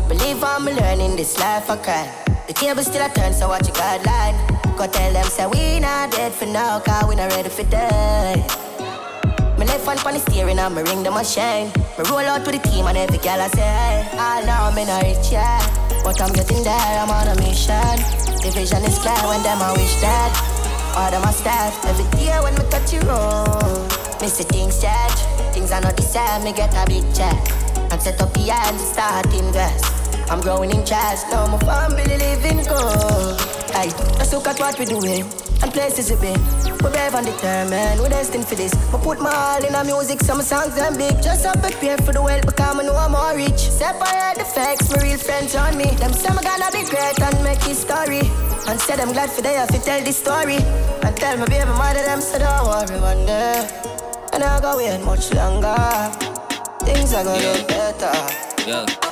Believe 0.08 0.42
I'm 0.42 0.64
learning 0.64 1.18
this 1.18 1.38
life, 1.38 1.70
I 1.70 1.76
cry. 1.76 2.44
The 2.48 2.54
table 2.54 2.82
still 2.82 3.06
a 3.06 3.10
turn, 3.10 3.34
so 3.34 3.50
watch 3.50 3.68
your 3.68 3.76
guideline. 3.76 4.38
Go 4.78 4.88
tell 4.88 5.12
them, 5.12 5.26
say 5.26 5.48
we 5.48 5.82
not 5.82 6.12
dead 6.12 6.32
for 6.32 6.46
now, 6.46 6.80
cause 6.80 7.10
we 7.10 7.16
not 7.16 7.30
ready 7.34 7.50
for 7.50 7.64
die. 7.64 8.61
Left 9.72 9.88
hand 9.88 10.04
on 10.06 10.14
the 10.14 10.20
steering 10.20 10.60
and 10.60 10.76
me 10.76 10.82
ring 10.84 11.02
them 11.02 11.16
a 11.16 11.24
shine. 11.24 11.72
Me 11.96 12.04
roll 12.12 12.28
out 12.28 12.46
with 12.46 12.62
the 12.62 12.70
team 12.70 12.88
and 12.88 12.98
every 12.98 13.20
girl 13.20 13.40
I 13.40 13.48
say, 13.56 13.64
hey, 13.64 14.44
now 14.44 14.70
me 14.76 14.84
not 14.84 15.02
rich 15.02 15.32
yet. 15.32 15.64
But 16.04 16.20
I'm 16.20 16.34
getting 16.34 16.62
there, 16.62 16.76
I'm 16.76 17.08
on 17.08 17.32
a 17.32 17.36
mission. 17.40 17.96
The 18.44 18.52
vision 18.52 18.84
is 18.84 19.00
clear 19.00 19.16
when 19.32 19.42
them 19.48 19.64
I 19.64 19.72
wish 19.72 19.96
that. 20.04 20.36
All 21.00 21.10
them 21.10 21.24
a 21.24 21.32
start 21.32 21.72
every 21.88 22.04
day 22.20 22.36
when 22.44 22.54
me 22.56 22.68
touch 22.70 22.92
your 22.92 23.04
road. 23.08 23.88
See 24.20 24.44
things 24.44 24.76
change, 24.82 25.20
things 25.56 25.72
are 25.72 25.80
not 25.80 25.96
the 25.96 26.04
same. 26.04 26.44
Me 26.44 26.52
get 26.52 26.76
a 26.76 26.84
big 26.86 27.08
check 27.16 27.40
and 27.92 28.02
set 28.02 28.22
up 28.22 28.34
the 28.34 28.52
hand, 28.52 28.78
start 28.78 29.26
invest. 29.34 29.88
I'm 30.30 30.42
growing 30.42 30.72
in 30.72 30.86
charge, 30.86 31.20
now 31.32 31.48
my 31.48 31.58
family 31.60 32.18
living 32.18 32.60
good. 32.68 33.61
Hey, 33.74 33.90
let's 34.20 34.34
look 34.34 34.48
at 34.48 34.60
what 34.60 34.78
we 34.78 34.86
doing 34.86 35.24
and 35.64 35.72
places 35.72 36.12
we 36.12 36.18
been. 36.20 36.40
We're 36.84 36.92
brave 36.92 37.14
and 37.14 37.26
determined, 37.26 38.00
we're 38.02 38.10
destined 38.10 38.48
for 38.48 38.56
this. 38.56 38.74
We 38.92 39.00
put 39.00 39.20
my 39.20 39.34
all 39.34 39.64
in 39.64 39.74
our 39.76 39.84
music, 39.84 40.20
some 40.22 40.42
songs 40.42 40.76
them 40.76 40.98
big. 40.98 41.22
Just 41.22 41.44
to 41.44 41.58
prepare 41.60 41.98
for 41.98 42.12
the 42.12 42.22
world, 42.22 42.46
because 42.46 42.76
I 42.80 42.84
know 42.84 42.96
I'm 42.96 43.12
more 43.12 43.36
rich. 43.36 43.60
Separate 43.60 44.38
the 44.38 44.46
facts, 44.46 44.92
my 44.92 45.02
real 45.02 45.18
friends 45.18 45.56
on 45.56 45.78
me. 45.78 45.86
Them 46.02 46.14
say 46.14 46.30
I'm 46.30 46.42
gonna 46.44 46.72
be 46.72 46.84
great 46.90 47.20
and 47.20 47.44
make 47.44 47.64
history. 47.64 48.22
And 48.68 48.80
said 48.80 49.00
I'm 49.00 49.14
glad 49.14 49.30
for 49.30 49.42
they 49.42 49.54
have 49.54 49.70
to 49.70 49.80
tell 49.80 50.04
this 50.04 50.18
story. 50.18 50.58
And 51.04 51.16
tell 51.18 51.38
my 51.38 51.46
baby 51.46 51.66
mother 51.72 52.04
them 52.04 52.22
so 52.22 52.40
don't 52.40 52.68
worry 52.68 53.00
one 53.00 53.26
day. 53.26 53.68
And 54.34 54.44
I 54.44 54.60
go 54.60 54.78
wait 54.78 55.02
much 55.04 55.34
longer. 55.34 55.76
Things 56.86 57.14
are 57.14 57.24
gonna 57.24 57.42
get 57.42 57.68
better. 57.68 58.68
Yeah. 58.68 59.11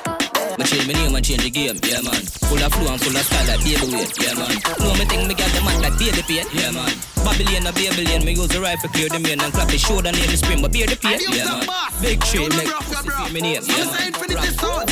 Me 0.60 0.66
change 0.66 0.88
my 0.88 0.94
name 0.94 1.16
and 1.16 1.26
change 1.26 1.42
the 1.42 1.50
game, 1.50 1.78
yeah 1.88 2.02
man. 2.02 2.20
Full 2.52 2.62
of 2.62 2.74
flow 2.74 2.92
and 2.92 3.00
full 3.00 3.16
of 3.16 3.24
style 3.24 3.48
like 3.48 3.64
Baby 3.64 3.96
Wayne, 3.96 4.12
yeah 4.20 4.34
man. 4.36 4.60
Know 4.80 4.94
me 5.00 5.06
think 5.06 5.28
me 5.30 5.34
got 5.34 5.50
the 5.56 5.62
man 5.64 5.82
like 5.82 5.98
baby 5.98 6.22
pain, 6.28 6.46
yeah 6.52 6.72
man. 6.72 7.19
Babylon 7.24 7.68
a 7.68 7.72
Babylon, 7.74 8.26
me 8.26 8.34
use 8.34 8.48
the 8.48 8.60
rifle 8.60 8.90
clear 8.90 9.10
the 9.10 9.20
main 9.20 9.40
and 9.40 9.54
clap 9.54 9.68
the 9.68 9.78
shoulder 9.78 10.12
name 10.12 10.30
the 10.30 10.38
spring, 10.38 10.62
but 10.62 10.72
bear 10.72 10.88
the 10.88 10.96
pain, 10.96 11.20
yeah 11.32 11.46
man. 11.46 11.68
Big 12.02 12.20
tree 12.24 12.48
make 12.50 12.72
pussy 12.88 13.10
feel 13.10 13.30
me 13.34 13.42
name, 13.42 13.64
yeah 13.66 13.86
man. 13.90 14.14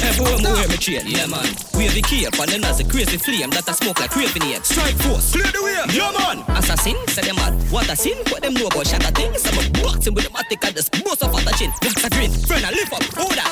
Everywhere 0.03 0.37
me 0.37 0.49
wear 0.51 0.67
me 0.67 0.77
chain, 0.77 1.03
yeah 1.07 1.27
man. 1.27 1.47
Wavy 1.73 2.01
cape 2.01 2.33
and 2.39 2.49
then 2.51 2.63
as 2.65 2.79
a 2.79 2.85
crazy 2.85 3.17
flame 3.17 3.49
that 3.51 3.67
I 3.67 3.73
smoke 3.73 3.99
like 3.99 4.11
craving 4.11 4.43
ape. 4.51 4.65
Strike 4.65 4.97
force, 5.03 5.31
clear 5.31 5.49
the 5.51 5.61
way, 5.63 5.77
yeah 5.93 6.11
man. 6.15 6.43
Assassin, 6.57 6.97
say 7.07 7.23
them 7.23 7.35
mad. 7.37 7.53
What 7.71 7.89
a 7.89 7.95
sin, 7.95 8.17
what 8.29 8.41
them 8.41 8.53
know 8.53 8.67
about 8.67 8.87
shatter 8.87 9.11
things. 9.11 9.45
I'm 9.47 9.57
a 9.57 9.63
boxing 9.81 10.13
with 10.13 10.25
the 10.25 10.31
matic 10.31 10.63
and 10.65 10.75
the 10.75 10.83
most 11.05 11.23
of 11.23 11.33
a 11.33 11.51
chin. 11.55 11.71
Box 11.81 12.03
a 12.03 12.09
grin, 12.09 12.31
friend 12.31 12.65
I 12.65 12.71
lift 12.71 12.93
up, 12.93 13.03
order. 13.17 13.47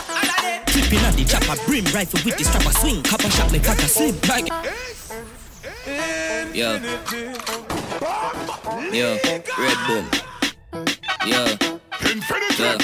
Flipping 0.72 1.04
at 1.06 1.14
the 1.16 1.24
chopper, 1.24 1.56
brim 1.66 1.86
rifle 1.94 2.20
with 2.26 2.38
the 2.38 2.44
strapper 2.44 2.74
swing. 2.80 3.04
Copper 3.04 3.30
shot 3.30 3.52
me 3.52 3.60
cut 3.60 3.80
a 3.80 3.88
slim 3.88 4.16
like. 4.28 4.48
Yo. 6.54 6.80
Yo. 8.92 9.18
Red 9.58 9.78
boom. 9.88 10.06
Yo. 11.26 11.46
Yo. 12.58 12.76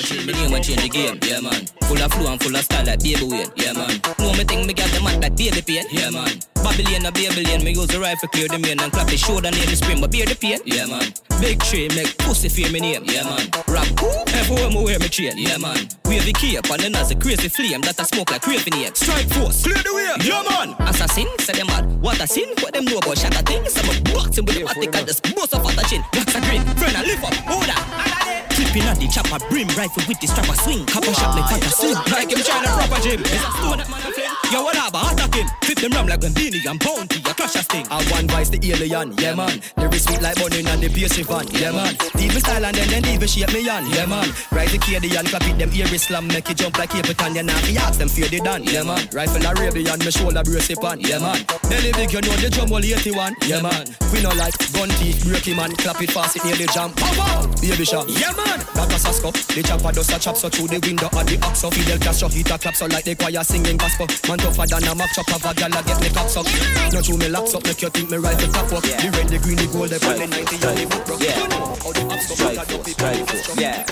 Change 0.00 0.26
the 0.26 0.32
name 0.32 0.54
and 0.54 0.64
change 0.64 0.82
the 0.82 0.88
game, 0.88 1.18
yeah 1.22 1.40
man. 1.40 1.66
Full 1.82 2.02
of 2.02 2.12
flow 2.12 2.32
and 2.32 2.42
full 2.42 2.56
of 2.56 2.62
style 2.62 2.86
like 2.86 3.00
baby 3.00 3.22
Wayne, 3.22 3.52
yeah 3.56 3.72
man. 3.72 4.00
Know 4.18 4.32
me 4.32 4.44
think 4.44 4.66
me 4.66 4.72
got 4.72 4.88
the 4.90 5.00
man 5.02 5.20
like 5.20 5.36
baby 5.36 5.60
pain, 5.60 5.84
yeah 5.90 6.10
man. 6.10 6.49
Babylon 6.62 7.06
a 7.06 7.12
Babylon, 7.12 7.64
me 7.64 7.72
use 7.72 7.86
the 7.88 7.98
rifle 7.98 8.28
clear 8.28 8.48
the 8.48 8.58
main 8.58 8.80
and 8.80 8.92
clap 8.92 9.08
the 9.08 9.16
shoulder 9.16 9.50
name 9.50 9.68
the 9.68 9.76
spring, 9.76 10.00
but 10.00 10.12
bear 10.12 10.26
the 10.26 10.36
pain, 10.36 10.60
yeah 10.64 10.86
man. 10.86 11.12
Big 11.40 11.58
tree 11.60 11.88
make 11.96 12.16
pussy 12.18 12.48
fear 12.48 12.70
me 12.70 12.80
name, 12.80 13.04
yeah 13.04 13.24
man. 13.24 13.48
Rap 13.68 13.88
cool. 13.96 14.24
everywhere 14.36 14.70
me 14.70 14.84
wear 14.84 14.98
me 14.98 15.08
chain, 15.08 15.36
yeah 15.36 15.56
man. 15.56 15.88
Wavy 16.04 16.32
cape 16.32 16.68
and 16.70 16.80
then 16.80 16.94
as 16.96 17.10
a 17.10 17.16
crazy 17.16 17.48
flame 17.48 17.80
that 17.82 17.98
I 17.98 18.04
smoke 18.04 18.30
like 18.30 18.42
craving 18.42 18.74
ape. 18.74 18.96
Strike 18.96 19.28
force, 19.32 19.62
clear 19.64 19.80
the 19.82 19.92
way, 19.94 20.12
yeah 20.20 20.44
man. 20.44 20.76
Assassin, 20.88 21.28
say 21.38 21.54
them 21.54 21.66
mad. 21.68 21.86
What 22.00 22.20
a 22.20 22.26
sin, 22.26 22.52
what 22.60 22.74
them 22.74 22.84
know 22.84 22.98
about 22.98 23.18
shatter 23.18 23.42
things. 23.42 23.76
I'm 23.76 23.88
a 23.88 23.94
boxing 24.12 24.44
with 24.44 24.56
the 24.56 24.64
matic 24.68 24.94
and 24.94 25.08
the 25.08 25.34
most 25.36 25.54
of 25.54 25.64
a 25.64 25.82
chin. 25.88 26.04
Blacks 26.12 26.34
a 26.34 26.40
green, 26.40 26.62
friend 26.76 26.96
I 26.96 27.02
live 27.02 27.24
up, 27.24 27.34
order. 27.48 28.29
Flipping 28.70 28.88
at 28.88 28.98
the 29.02 29.08
chopper, 29.08 29.42
brim 29.50 29.66
rifle 29.74 30.04
with 30.06 30.20
the 30.20 30.28
strap, 30.28 30.46
I 30.46 30.54
swing. 30.62 30.86
Copper 30.86 31.10
shot 31.10 31.34
like 31.34 31.58
a 31.58 31.70
slim. 31.74 31.98
Like 32.06 32.30
him 32.30 32.38
trying 32.38 32.62
to 32.62 32.70
proper 32.70 33.02
gym. 33.02 33.18
Is 33.18 33.34
that 33.34 33.50
stone 33.58 33.78
that 33.82 33.90
man 33.90 33.98
a 33.98 34.10
fling? 34.14 34.30
Yo, 34.46 34.62
what 34.62 34.78
about 34.78 35.10
attack 35.10 35.34
him? 35.34 35.46
Flip 35.62 35.78
them 35.78 35.90
ram 35.90 36.06
like 36.06 36.22
Beenie 36.22 36.62
and 36.62 36.78
bounty. 36.78 37.18
A 37.18 37.34
clash 37.34 37.58
a 37.58 37.62
sting. 37.66 37.86
I 37.90 37.98
one 38.14 38.30
vice 38.30 38.46
the 38.50 38.62
alien, 38.62 39.10
yeah 39.18 39.34
man. 39.34 39.58
Lyrics 39.74 40.06
sweet 40.06 40.22
like 40.22 40.38
bunny 40.38 40.62
and 40.62 40.78
the 40.78 40.86
basic 40.86 41.26
van, 41.26 41.50
yeah 41.50 41.74
man. 41.74 41.98
Deep 42.14 42.30
style 42.38 42.62
and 42.62 42.76
then 42.78 42.86
then 42.94 43.02
deep 43.02 43.26
shape 43.26 43.50
me 43.50 43.66
on, 43.66 43.90
yeah 43.90 44.06
man. 44.06 44.30
Rise 44.54 44.70
the 44.70 44.78
Cadian, 44.78 45.26
clap 45.26 45.46
it 45.50 45.58
them 45.58 45.70
ear 45.74 45.90
slam, 45.98 46.30
make 46.30 46.50
it 46.50 46.56
jump 46.58 46.78
like 46.78 46.90
Capitan, 46.90 47.34
yeah 47.34 47.42
nah. 47.42 47.58
Me 47.66 47.74
ask 47.74 47.98
them 47.98 48.08
fear 48.08 48.30
the 48.30 48.38
done, 48.38 48.62
yeah 48.70 48.86
man. 48.86 49.02
Rifle 49.10 49.46
Arabian, 49.50 49.98
me 49.98 50.10
shoulder 50.14 50.46
brace 50.46 50.70
it 50.70 50.78
on, 50.78 51.00
yeah 51.02 51.18
man. 51.18 51.42
Belly 51.66 51.90
big, 51.98 52.14
you 52.14 52.22
know 52.22 52.38
the 52.38 52.50
drum 52.50 52.70
all 52.70 52.78
81, 52.78 53.34
yeah 53.50 53.62
man. 53.62 53.82
We 54.14 54.22
no 54.22 54.30
like 54.38 54.54
gun 54.70 54.90
teeth, 55.02 55.26
break 55.26 55.46
him 55.50 55.58
man, 55.58 55.74
clap 55.74 55.98
it 56.02 56.10
fast, 56.14 56.38
it 56.38 56.44
near 56.44 56.54
the 56.54 56.70
jump. 56.70 56.94
Pow 56.94 57.10
wow, 57.18 57.50
baby 57.58 57.84
shot, 57.84 58.06
yeah 58.06 58.30
man. 58.38 58.59
That 58.74 58.92
a 58.92 58.98
Sasko, 59.00 59.30
the 59.54 59.62
chopper 59.62 59.92
does 59.92 60.10
a 60.10 60.18
chop 60.18 60.36
so 60.36 60.48
through 60.48 60.68
the 60.68 60.78
window 60.80 61.06
of 61.06 61.26
the 61.26 61.38
oxo. 61.42 61.70
Fidel 61.70 61.98
Castro 61.98 62.28
hit 62.28 62.50
a 62.50 62.58
clap 62.58 62.74
so 62.74 62.86
like 62.86 63.04
the 63.04 63.14
choir 63.14 63.44
singing 63.44 63.76
gospel. 63.76 64.06
Man 64.28 64.38
tougher 64.38 64.66
than 64.66 64.84
a 64.84 64.94
mock 64.94 65.10
chop 65.14 65.30
of 65.34 65.44
a 65.44 65.54
gal 65.54 65.70
get 65.70 66.00
me 66.00 66.08
cops 66.10 66.36
up. 66.36 66.46
No 66.92 67.00
true 67.00 67.16
me 67.16 67.28
locks 67.28 67.54
up, 67.54 67.64
make 67.64 67.82
you 67.82 67.90
think 67.90 68.10
me 68.10 68.16
rifle 68.18 68.52
top 68.52 68.72
up. 68.72 68.82
The 68.82 69.08
red, 69.12 69.28
the 69.28 69.38
green, 69.38 69.56
the 69.56 69.66
gold, 69.72 69.90
the 69.90 69.98
purple, 69.98 70.26
the 70.26 70.40
90 70.40 70.56
and 70.60 70.78
the 70.78 70.84
book 70.90 71.04
broke. 71.06 71.22
Yeah. 71.22 71.36
You 71.40 71.48
know 71.48 71.76
how 71.80 71.92
the 71.92 72.02
ops 72.10 72.26
go 72.28 72.34
Strike 72.34 72.56
back 72.56 72.70
and 72.70 72.80
force, 72.80 72.92
strike 72.92 73.26
force, 73.28 73.60
yeah. 73.60 73.84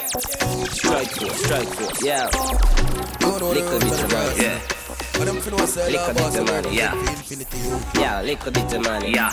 Strike 0.69 1.11
force, 1.17 1.39
strike 1.45 1.71
force, 1.75 2.05
yeah. 2.05 2.27
Little 3.21 3.53
bit 3.55 3.65
of 3.65 4.13
money, 4.13 4.43
yeah. 4.43 4.88
Little 5.19 5.35
bit 5.35 5.53
of 5.53 6.47
money, 6.47 6.77
yeah. 6.77 6.95
Yeah, 7.95 8.23
little 8.23 8.53
bit 8.53 8.73
of 8.73 8.83
money, 8.83 9.15
yeah. 9.15 9.33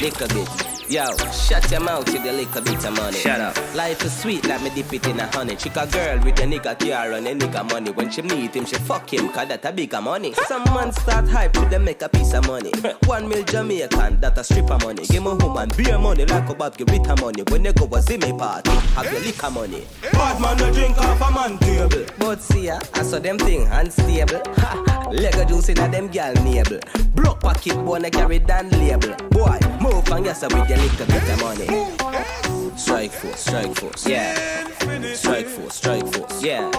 Little 0.00 0.28
bit. 0.28 0.76
Yo, 0.88 1.04
shut 1.32 1.68
your 1.70 1.80
mouth 1.80 2.06
with 2.12 2.22
the 2.22 2.32
little 2.32 2.62
bit 2.62 2.84
of 2.84 2.96
money. 2.96 3.18
Shut 3.18 3.40
up. 3.40 3.74
Life 3.74 4.04
is 4.04 4.16
sweet, 4.16 4.46
let 4.46 4.62
me 4.62 4.70
dip 4.70 4.92
it 4.92 5.06
in 5.08 5.18
a 5.18 5.26
honey. 5.26 5.56
Chick 5.56 5.76
a 5.76 5.86
girl 5.88 6.18
with 6.24 6.38
a 6.38 6.44
nigga 6.44 6.78
car 6.78 7.12
and 7.12 7.26
a 7.26 7.34
nigga 7.34 7.68
money. 7.68 7.90
When 7.90 8.08
she 8.08 8.22
meet 8.22 8.54
him, 8.54 8.64
she 8.64 8.76
fuck 8.76 9.12
him, 9.12 9.28
cause 9.30 9.48
that 9.48 9.64
a 9.64 9.72
bigger 9.72 10.00
money. 10.00 10.32
Some 10.46 10.62
man 10.64 10.92
start 10.92 11.28
hype 11.28 11.56
with 11.56 11.70
them 11.70 11.84
make 11.84 12.02
a 12.02 12.08
piece 12.08 12.32
of 12.34 12.46
money. 12.46 12.70
One 13.06 13.28
mil 13.28 13.42
Jamaican, 13.42 14.20
that 14.20 14.38
a 14.38 14.44
stripper 14.44 14.78
money. 14.78 15.04
Give 15.06 15.24
me 15.24 15.30
a 15.32 15.34
woman 15.34 15.70
beer 15.76 15.98
money 15.98 16.24
like 16.24 16.48
a 16.48 16.54
Bob 16.54 16.78
give 16.78 16.88
her 16.88 17.16
money. 17.16 17.42
When 17.50 17.64
they 17.64 17.72
go 17.72 17.86
a 17.86 18.00
Zimmy 18.00 18.38
party, 18.38 18.70
have 18.70 19.12
your 19.12 19.20
liquor 19.22 19.50
money. 19.50 19.84
Bad 20.12 20.40
man 20.40 20.56
no 20.56 20.72
drink 20.72 20.96
off 20.98 21.20
a 21.20 21.32
man 21.34 21.58
table. 21.58 22.06
But 22.18 22.40
see 22.40 22.66
ya, 22.66 22.78
I 22.94 23.02
saw 23.02 23.18
them 23.18 23.38
thing 23.38 23.66
unstable. 23.66 24.40
Ha, 24.56 25.08
Lego 25.12 25.44
juice 25.44 25.68
in 25.70 25.78
a 25.78 25.88
them 25.88 26.08
gal 26.08 26.34
navel. 26.34 26.80
Broke 27.14 27.40
pocket 27.40 27.74
bone 27.84 28.10
carry 28.10 28.38
down 28.38 28.70
label. 28.70 29.14
Boy, 29.30 29.58
move 29.80 30.08
and 30.10 30.26
yes 30.26 30.42
with 30.42 30.68
your 30.68 30.78
little 30.78 31.06
bit 31.06 31.28
of 31.28 31.40
money. 31.40 32.76
Strike 32.76 33.12
force, 33.12 33.40
strike 33.40 33.74
force, 33.76 34.06
yeah. 34.06 34.68
Strike 35.14 35.46
force, 35.46 35.74
strike 35.74 36.06
force, 36.12 36.42
yeah. 36.42 36.70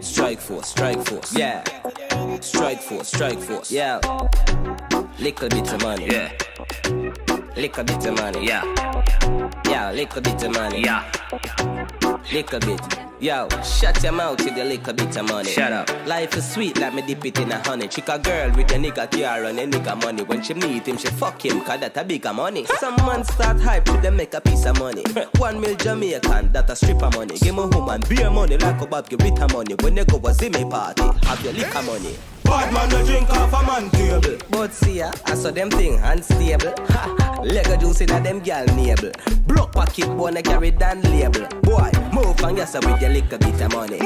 Strike 0.00 0.40
force, 0.40 0.68
strike 0.68 1.04
force, 1.06 1.36
yeah. 1.36 1.64
Strike 2.40 2.82
force, 2.82 3.08
strike 3.08 3.38
force, 3.38 3.70
yeah. 3.70 3.98
Little 5.18 5.48
bit 5.48 5.72
of 5.72 5.82
money, 5.82 6.06
yeah. 6.06 6.32
Little 7.56 7.84
bit 7.84 8.06
of 8.06 8.14
money, 8.16 8.46
yeah. 8.46 8.64
Yeah, 9.66 9.92
little 9.92 10.20
bit 10.20 10.42
of 10.42 10.52
money, 10.52 10.82
yeah. 10.82 12.11
Little 12.30 12.60
bit. 12.60 12.80
Yo, 13.20 13.48
shut 13.62 14.02
your 14.02 14.12
mouth 14.12 14.42
with 14.44 14.56
a 14.56 14.64
little 14.64 14.92
bit 14.92 15.16
of 15.16 15.28
money. 15.28 15.48
Shut 15.50 15.72
up. 15.72 15.88
Life 16.06 16.36
is 16.36 16.52
sweet, 16.52 16.78
like 16.78 16.92
me 16.92 17.02
dip 17.02 17.24
it 17.24 17.38
in 17.38 17.52
a 17.52 17.58
honey. 17.62 17.86
Chick 17.86 18.08
a 18.08 18.18
girl 18.18 18.50
with 18.50 18.70
a 18.72 18.74
nigga 18.74 19.08
car 19.10 19.44
and 19.44 19.58
a 19.60 19.66
nigga 19.66 20.00
money. 20.02 20.22
When 20.22 20.42
she 20.42 20.54
meet 20.54 20.86
him, 20.86 20.96
she 20.96 21.08
fuck 21.08 21.44
him, 21.44 21.60
cause 21.60 21.80
that 21.80 21.96
a 21.96 22.04
bigger 22.04 22.32
money. 22.32 22.64
Some 22.80 22.96
man 22.96 23.22
start 23.24 23.60
hype 23.60 23.88
with 23.88 24.02
them 24.02 24.16
make 24.16 24.34
a 24.34 24.40
piece 24.40 24.66
of 24.66 24.78
money. 24.78 25.04
One 25.38 25.60
mil 25.60 25.76
Jamaican, 25.76 26.52
that 26.52 26.70
a 26.70 26.74
stripper 26.74 27.10
money. 27.10 27.38
Give 27.38 27.54
me 27.54 27.64
woman 27.66 28.02
beer 28.08 28.30
money 28.30 28.56
like 28.56 28.80
a 28.80 28.86
Bob 28.86 29.08
give 29.08 29.20
her 29.20 29.48
money. 29.52 29.74
When 29.80 29.94
they 29.94 30.04
go 30.04 30.16
a 30.16 30.32
Zimmy 30.32 30.68
party, 30.68 31.02
have 31.26 31.44
your 31.44 31.52
liquor 31.52 31.82
money. 31.82 32.16
Bad 32.44 32.72
man 32.72 32.88
no 32.90 33.04
drink 33.04 33.30
off 33.30 33.52
a 33.52 33.66
man 33.66 33.90
table. 33.90 34.38
But 34.50 34.72
see 34.72 34.98
ya, 34.98 35.12
I 35.26 35.34
saw 35.34 35.50
them 35.50 35.70
thing 35.70 35.98
unstable. 36.02 36.72
Ha, 36.88 37.40
Lego 37.42 37.76
juice 37.76 38.00
in 38.02 38.10
a 38.10 38.20
them 38.20 38.40
gal 38.40 38.66
navel. 38.76 39.10
Broke 39.46 39.72
pocket 39.72 40.06
bone 40.16 40.42
carry 40.42 40.70
down 40.70 41.02
label. 41.02 41.46
Boy, 41.62 41.90
move 42.12 42.40
and 42.42 42.56
yes 42.56 42.74
with 42.74 43.00
your 43.00 43.10
little 43.10 43.38
bit 43.38 43.60
of 43.60 43.72
money. 43.72 43.98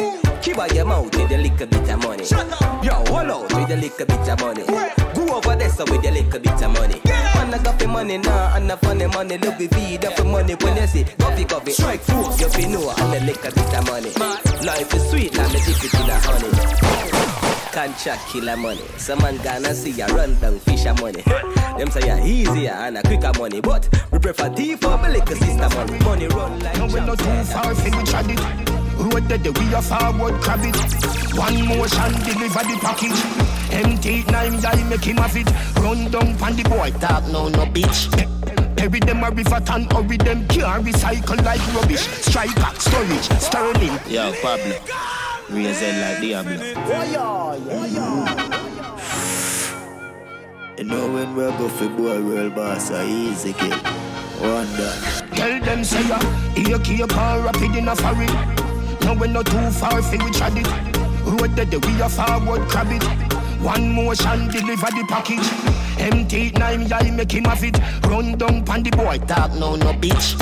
Keep 0.42 0.59
out 0.59 0.75
your 0.75 0.85
mouth 0.85 1.14
with 1.14 1.31
your 1.31 1.40
little 1.40 1.66
bit 1.66 1.90
of 1.90 1.99
money. 2.03 2.25
Shut 2.25 2.62
up. 2.62 2.85
Yo, 2.85 2.92
hold 2.92 3.31
out 3.31 3.53
with 3.53 3.68
your 3.68 3.79
little 3.79 4.07
bit 4.07 4.29
of 4.29 4.40
money. 4.40 4.64
Go 5.14 5.37
over 5.37 5.57
there 5.57 5.70
so 5.70 5.85
with 5.85 6.05
your 6.05 6.12
little 6.12 6.40
bit 6.40 6.62
of 6.62 6.70
money. 6.70 7.01
Man, 7.05 7.55
I 7.55 7.59
got 7.62 7.79
the 7.79 7.88
money 7.88 8.18
now, 8.18 8.57
and 8.57 8.70
the 8.70 8.77
funny 8.77 9.07
money. 9.07 9.38
Look 9.38 9.59
the 9.59 9.68
feed 9.68 10.05
up 10.05 10.16
the 10.16 10.25
money 10.25 10.55
when 10.55 10.77
you 10.77 10.87
see 10.87 11.05
coffee 11.18 11.44
coffee. 11.44 11.72
Strike 11.72 12.01
force, 12.01 12.40
you 12.40 12.49
fi 12.49 12.66
know 12.66 12.90
and 12.90 13.12
the 13.12 13.20
little 13.27 13.51
bit 13.53 13.75
of 13.75 13.87
money. 13.87 14.12
Life 14.64 14.94
is 14.94 15.11
sweet, 15.11 15.35
now 15.35 15.49
me 15.49 15.61
dip 15.61 15.85
it 15.85 15.94
in 15.94 16.11
a 16.11 16.18
honey. 16.20 17.45
Contract 17.76 18.26
killer 18.28 18.56
money. 18.56 18.80
Some 18.96 19.18
man 19.18 19.36
gonna 19.44 19.74
see 19.74 19.90
ya 19.90 20.06
run 20.06 20.34
down 20.40 20.58
fisher 20.60 20.94
money. 20.94 21.20
Them 21.76 21.90
say 21.90 22.06
ya 22.06 22.16
easier 22.24 22.70
and 22.70 22.96
a 22.96 23.02
quicker 23.02 23.30
money, 23.38 23.60
but 23.60 23.86
we 24.10 24.18
prefer 24.18 24.48
tea 24.48 24.76
for 24.76 24.96
my 24.96 25.10
little 25.10 25.36
sister 25.36 25.68
money. 25.76 25.98
Money 25.98 26.26
run 26.28 26.58
like 26.60 26.78
No, 26.78 26.86
we 26.86 27.00
not 27.00 27.18
too 27.18 27.44
far, 27.44 27.74
fi 27.74 27.94
we 27.94 28.02
trod 28.04 28.30
it. 28.30 28.40
Road 28.96 29.28
that 29.28 29.44
the 29.44 29.52
we 29.52 29.74
a 29.74 29.82
forward 29.82 30.40
crab 30.40 30.64
it. 30.64 30.74
One 31.36 31.68
motion 31.68 32.12
deliver 32.24 32.64
the 32.64 32.78
package. 32.80 33.20
Empty 33.70 34.24
nine 34.32 34.58
guy 34.62 34.82
make 34.88 35.04
him 35.04 35.18
have 35.18 35.36
it. 35.36 35.52
Run 35.76 36.10
down 36.10 36.34
pan 36.38 36.56
the 36.56 36.62
boy, 36.62 36.90
talk 36.98 37.28
no 37.28 37.48
no 37.50 37.66
bitch. 37.66 38.08
Bury 38.74 39.00
them 39.00 39.22
a 39.22 39.30
river 39.30 39.60
and 39.68 39.92
hurry 39.92 40.16
them 40.16 40.48
can't 40.48 40.82
recycle 40.82 41.44
like 41.44 41.60
rubbish. 41.74 42.08
Strike 42.24 42.54
back 42.54 42.80
storage, 42.80 43.28
sterling. 43.38 44.00
Yo, 44.08 44.32
Pablo. 44.40 45.36
Raise 45.48 45.80
it 45.80 45.94
like 46.00 46.20
Diablo. 46.20 46.52
You 50.76 50.85
know 50.85 51.12
when 51.12 51.37
we 51.37 51.42
go 51.42 51.68
for 51.68 51.88
boy 51.88 52.18
real 52.18 52.50
boss, 52.50 52.90
I 52.90 53.06
easy 53.06 53.52
kill. 53.52 53.70
One 53.70 54.66
done. 54.76 55.30
Tell 55.35 55.61
them 55.61 55.85
say 55.85 56.06
ya, 56.09 56.18
here 56.54 56.78
keep 56.80 57.16
on 57.16 57.44
rapid 57.44 57.76
in 57.76 57.88
a 57.88 57.94
foreign. 57.94 58.26
No 59.02 59.14
we 59.14 59.28
not 59.28 59.46
too 59.46 59.70
far 59.70 60.02
fi 60.02 60.16
we 60.22 60.30
trod 60.32 60.59
it. 60.59 60.66
Road 61.24 61.54
that 61.56 61.70
the 61.70 61.78
we 61.78 62.00
a 62.02 62.09
forward 62.09 62.68
crab 62.68 62.88
it. 62.90 63.02
One 63.62 63.92
motion 63.92 64.48
deliver 64.48 64.90
the 64.90 65.04
package. 65.09 65.48
Empty 66.00 66.50
nine 66.59 66.88
guy 66.88 67.11
make 67.11 67.32
him 67.32 67.44
have 67.44 67.62
it. 67.62 67.78
Run 68.04 68.37
down 68.37 68.64
pan 68.64 68.82
the 68.82 68.90
boy, 68.90 69.18
talk 69.26 69.52
no 69.54 69.76
no 69.76 69.92
bitch. 69.92 70.35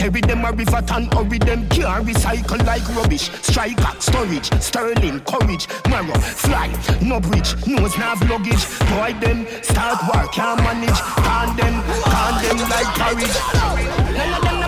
Carry 0.00 0.22
them 0.22 0.46
a 0.46 0.52
river 0.52 0.80
tan, 0.80 1.10
hurry 1.12 1.36
them 1.36 1.68
can't 1.68 2.06
recycle 2.06 2.64
like 2.64 2.88
rubbish. 2.96 3.30
Strike 3.42 3.78
at 3.82 4.02
storage, 4.02 4.50
sterling, 4.58 5.20
courage, 5.20 5.68
marrow, 5.90 6.18
fly, 6.18 6.68
no 7.02 7.20
bridge, 7.20 7.54
nose 7.66 7.98
nav 7.98 8.18
luggage. 8.30 8.64
Boy 8.88 9.12
them, 9.20 9.46
start 9.62 10.00
work, 10.08 10.32
can't 10.32 10.58
manage, 10.62 10.98
can 10.98 11.54
them, 11.54 11.82
can 11.84 12.34
them 12.42 12.58
like 12.70 12.94
carriage. 12.96 13.36
None 14.16 14.32
of 14.32 14.42
them 14.42 14.59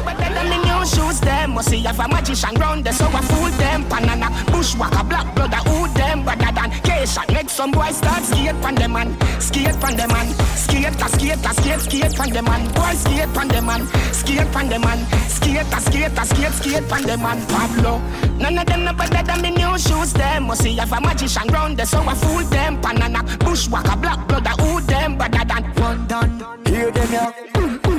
them. 1.23 1.55
We 1.55 1.63
see 1.63 1.87
if 1.87 1.99
a 1.99 2.07
magician 2.09 2.55
round 2.57 2.85
there, 2.85 2.93
so 2.93 3.07
I 3.07 3.21
fool 3.23 3.51
them. 3.59 3.85
Panana, 3.85 4.29
bushwalker, 4.53 5.09
black 5.09 5.35
brother, 5.35 5.63
who 5.69 5.89
them 5.95 6.23
brother 6.25 6.53
than 6.53 6.71
K-Shot. 6.83 7.33
Make 7.33 7.51
some 7.51 7.71
boys 7.71 7.97
start 7.97 8.23
skate 8.25 8.61
pan 8.63 8.75
them 8.75 8.93
man, 8.93 9.09
skate 9.41 9.79
pan 9.81 9.97
them 9.97 10.09
man, 10.11 10.29
skate 10.57 11.01
a 11.01 11.09
skate 11.09 11.45
a 11.45 11.55
skate 11.55 11.81
skate 11.81 12.15
pan 12.17 12.31
them 12.31 12.45
man, 12.45 12.63
boy 12.73 12.95
skate 12.95 13.33
pan 13.35 13.49
them 13.49 13.67
man, 13.67 13.87
skate 14.13 14.51
pan 14.53 14.69
them 14.69 14.81
man, 14.83 14.99
skate 15.29 15.73
a 15.73 15.81
skate 15.81 16.19
a 16.19 16.25
skate 16.27 16.53
skate 16.53 16.89
pan 16.89 17.03
them 17.03 17.23
man. 17.23 17.39
Pablo, 17.47 17.99
none 18.39 18.59
of 18.59 18.67
them 18.67 18.85
no 18.85 18.93
better 18.93 19.23
than 19.23 19.43
me 19.43 19.51
new 19.51 19.79
shoes 19.79 20.13
them. 20.13 20.49
We 20.49 20.57
see 20.57 20.79
if 20.79 20.93
a 20.93 21.01
magician 21.01 21.49
round 21.49 21.77
there, 21.77 21.87
so 21.87 22.01
I 22.01 22.15
fool 22.15 22.45
them. 22.45 22.81
Panana, 22.81 23.23
bushwalker, 23.39 24.01
black 24.01 24.27
brother, 24.29 24.55
who 24.63 24.81
them 24.83 25.17
brother 25.17 25.45
than 25.45 25.65
one 25.83 26.07
done. 26.07 26.45
Hear 26.67 26.91
them 26.91 27.13
ya. 27.13 27.92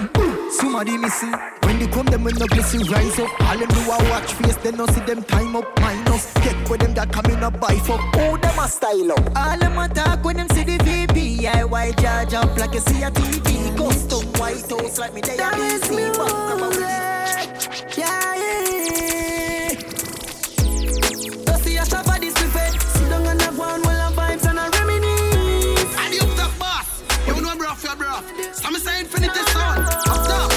Somebody 0.54 0.98
missing. 0.98 1.34
When 1.64 1.80
they 1.80 1.88
come, 1.88 2.06
them 2.06 2.24
when 2.24 2.36
no 2.36 2.46
you. 2.46 2.84
rise 2.92 3.20
up. 3.20 3.42
All 3.42 3.58
them 3.58 3.68
do 3.70 3.82
a 3.90 3.98
watch 4.12 4.34
face, 4.34 4.56
They 4.58 4.72
no 4.72 4.86
see 4.86 5.02
them 5.02 5.24
time 5.24 5.56
up 5.56 5.66
minus. 5.82 6.32
Get 6.36 6.70
with 6.70 6.82
them 6.82 6.94
that 6.94 7.12
come 7.12 7.26
in 7.32 7.44
a 7.44 7.50
buy 7.50 7.76
for. 7.80 7.98
Oh, 8.00 8.38
them 8.38 8.60
a 8.60 8.68
style 8.68 9.12
up. 9.14 9.36
All 9.36 9.58
them 9.58 9.78
a 9.80 9.90
talk 9.90 10.24
when 10.24 10.38
them 10.38 10.48
see 10.50 10.64
the 10.64 10.78
VPIY 10.78 12.00
charge 12.00 12.34
up 12.36 12.56
like 12.58 12.74
you 12.74 12.82
see 12.82 13.02
a 13.02 13.10
TV. 13.10 13.76
Custom 13.76 14.28
white 14.40 14.70
house 14.70 15.00
like 15.00 15.14
me, 15.16 15.22
they 15.22 15.38
a 15.38 15.50
busy. 15.56 16.12
Come 16.14 16.64
on, 16.64 16.74
bruv. 27.96 28.24
Some 28.56 28.76
say 28.76 29.00
infinity 29.00 29.40
sound. 29.52 29.84
What's 29.84 30.30
up? 30.30 30.53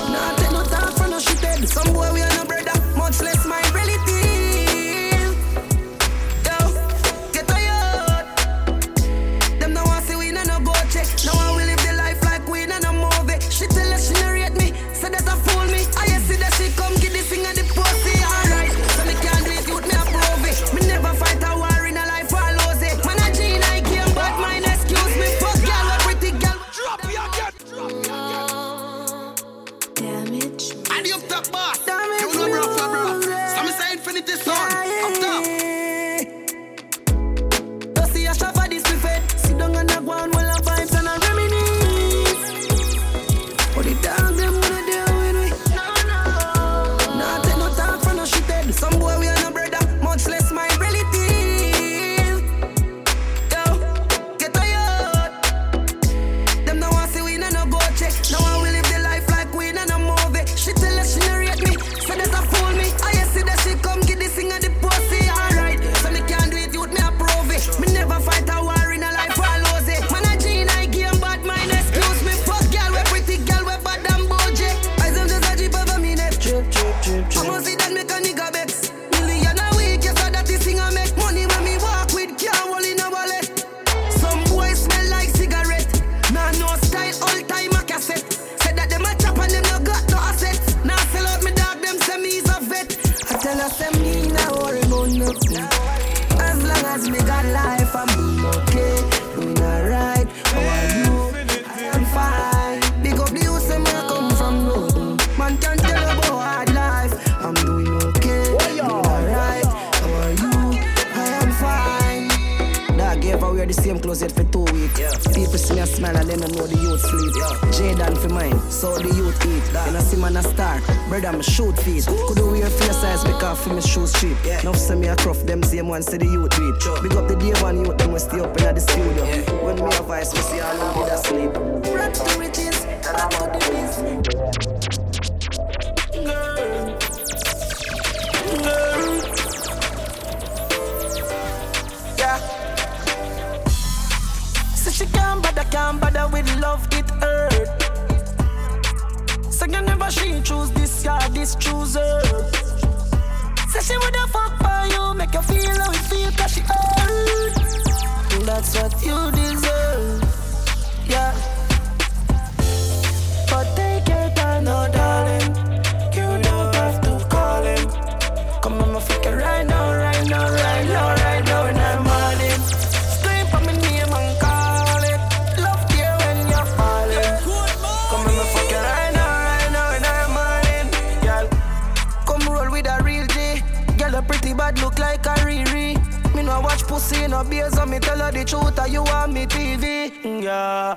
no 187.37 187.51
beers 187.51 187.77
on 187.77 187.91
me 187.91 187.99
tell 187.99 188.19
her 188.19 188.33
the 188.33 188.45
truth 188.45 188.79
or 188.79 188.89
you 188.89 189.03
want 189.03 189.33
me 189.33 189.47
TV 189.47 190.11
mm, 190.23 190.43
Yeah. 190.43 190.95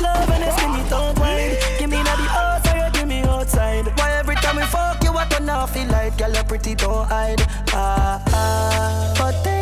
Love 0.00 0.30
and 0.30 0.44
it's 0.44 0.62
me 0.74 0.82
don't 0.88 1.18
wine 1.18 1.56
Give 1.78 1.90
me 1.90 2.00
now 2.04 2.16
the 2.16 2.28
outside, 2.30 2.86
you 2.86 3.00
give 3.00 3.08
me 3.08 3.22
outside. 3.22 3.86
Why 3.98 4.12
every 4.12 4.36
time 4.36 4.56
we 4.56 4.62
fuck 4.62 5.02
you 5.02 5.10
I 5.10 5.24
turn 5.28 5.48
off 5.48 5.74
the 5.74 5.84
light? 5.86 6.16
Girl 6.18 6.32
you 6.32 6.44
pretty 6.44 6.74
don't 6.76 7.08
hide. 7.08 7.42
Ah, 7.72 8.22
ah. 8.28 9.14
But 9.18 9.57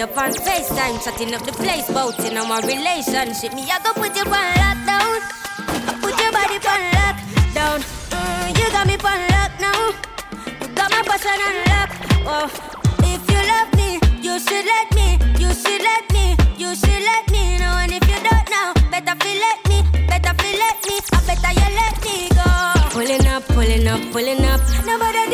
See 0.00 0.06
you 0.06 0.12
on 0.16 0.32
FaceTime, 0.32 1.04
chatting 1.04 1.34
up 1.34 1.44
the 1.44 1.52
place, 1.52 1.86
bout 1.92 2.18
in 2.20 2.34
our 2.38 2.62
relationship. 2.62 3.52
Me 3.52 3.68
I 3.68 3.76
go 3.84 3.92
put 3.92 4.16
you 4.16 4.24
on 4.24 4.46
lockdown. 4.56 5.20
Put 6.00 6.16
your 6.16 6.32
body 6.32 6.56
on 6.56 6.82
lockdown. 6.96 7.84
Mm, 8.08 8.48
you 8.56 8.66
got 8.72 8.86
me 8.86 8.96
on 8.96 9.20
lock 9.28 9.52
now. 9.60 9.92
You 10.62 10.68
got 10.72 10.90
my 10.90 11.02
passion 11.04 11.36
on 11.44 11.56
lock. 11.68 11.90
Oh, 12.24 12.48
if 13.04 13.20
you 13.28 13.40
love 13.52 13.68
me, 13.76 14.00
you 14.24 14.40
should 14.40 14.64
let 14.64 14.88
me. 14.96 15.20
You 15.36 15.52
should 15.52 15.82
let 15.84 16.04
me. 16.16 16.32
You 16.56 16.74
should 16.74 17.02
let 17.04 17.30
me 17.30 17.58
know. 17.58 17.76
And 17.84 17.92
if 17.92 18.08
you 18.08 18.20
don't 18.24 18.48
know, 18.48 18.72
better 18.88 19.14
feel 19.20 19.36
let 19.36 19.60
me. 19.68 19.84
Better 20.08 20.32
feel 20.40 20.56
let 20.64 20.80
me. 20.80 20.96
I 21.12 21.20
better 21.28 21.52
you 21.60 21.68
let 21.76 21.96
me 22.00 22.16
go. 22.32 22.48
Pulling 22.96 23.26
up, 23.28 23.44
pulling 23.52 23.86
up, 23.86 24.00
pulling 24.12 24.44
up. 24.48 24.60
Nobody 24.86 25.29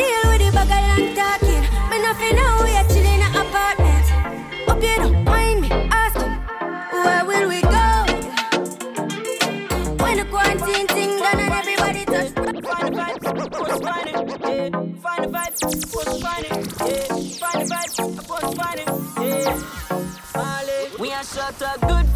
we 20.99 21.13
are 21.13 21.23
shut 21.23 21.61
up, 21.61 21.79
good 21.81 22.06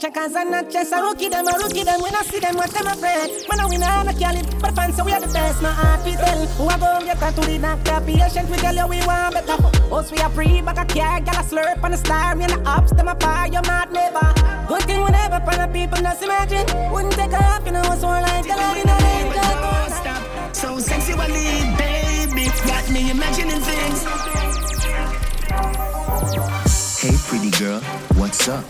checkers 0.00 0.34
and 0.34 0.50
not 0.50 0.70
chess. 0.70 0.92
I 0.92 1.00
rookie 1.00 1.28
them, 1.28 1.46
I 1.46 1.52
rookie 1.58 1.84
them, 1.84 2.00
when 2.00 2.14
I 2.14 2.22
see 2.22 2.40
them, 2.40 2.56
watch 2.56 2.70
them 2.70 2.86
afraid. 2.86 3.28
Man, 3.48 3.60
I 3.60 3.66
win, 3.66 3.82
I 3.82 4.02
no 4.02 4.12
kill 4.12 4.36
it, 4.40 4.48
but 4.60 4.74
fans 4.74 4.96
say 4.96 5.02
we 5.02 5.12
are 5.12 5.20
the 5.20 5.28
best. 5.28 5.60
My 5.60 5.70
heart 5.70 6.04
we 6.04 6.12
tell, 6.12 6.46
who 6.56 6.64
I 6.68 6.78
go 6.80 7.04
get 7.04 7.20
to 7.20 7.40
the 7.44 7.58
doctor. 7.58 8.00
Patient, 8.06 8.48
we 8.48 8.56
tell 8.56 8.74
you 8.74 8.86
we 8.88 9.04
want 9.06 9.34
better. 9.34 9.60
Us 9.92 10.10
we 10.10 10.18
are 10.18 10.30
free, 10.30 10.62
back 10.62 10.78
a 10.78 10.84
car, 10.88 11.20
gal 11.20 11.36
a 11.36 11.44
slurp 11.44 11.84
on 11.84 11.90
the 11.90 11.98
star. 11.98 12.34
Me 12.34 12.44
and 12.44 12.52
the 12.52 12.70
ups, 12.70 12.92
them 12.92 13.08
a 13.08 13.14
fire, 13.16 13.52
your 13.52 13.62
mouth 13.62 13.92
never. 13.92 14.24
Good 14.68 14.82
thing 14.88 15.02
whenever, 15.02 15.38
for 15.44 15.56
the 15.60 15.68
people 15.68 15.98
just 15.98 16.22
imagine. 16.22 16.64
Wouldn't 16.92 17.12
take 17.12 17.34
off, 17.34 17.66
you 17.66 17.72
know, 17.72 17.82
what's 17.82 18.02
more 18.02 18.20
like 18.22 18.44
the 18.44 18.56
love 18.56 18.76
in 18.80 18.88
a 18.88 18.96
Stop. 20.00 20.56
So 20.56 20.78
sexually, 20.78 21.76
baby, 21.76 22.48
got 22.64 22.88
me 22.90 23.10
imagining 23.10 23.60
things. 23.60 24.00
Hey, 27.00 27.16
pretty 27.28 27.50
girl, 27.50 27.80
what's 28.16 28.48
up? 28.48 28.64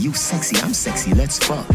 You 0.00 0.14
sexy, 0.14 0.56
I'm 0.62 0.72
sexy, 0.72 1.12
let's 1.12 1.38
fuck. 1.38 1.66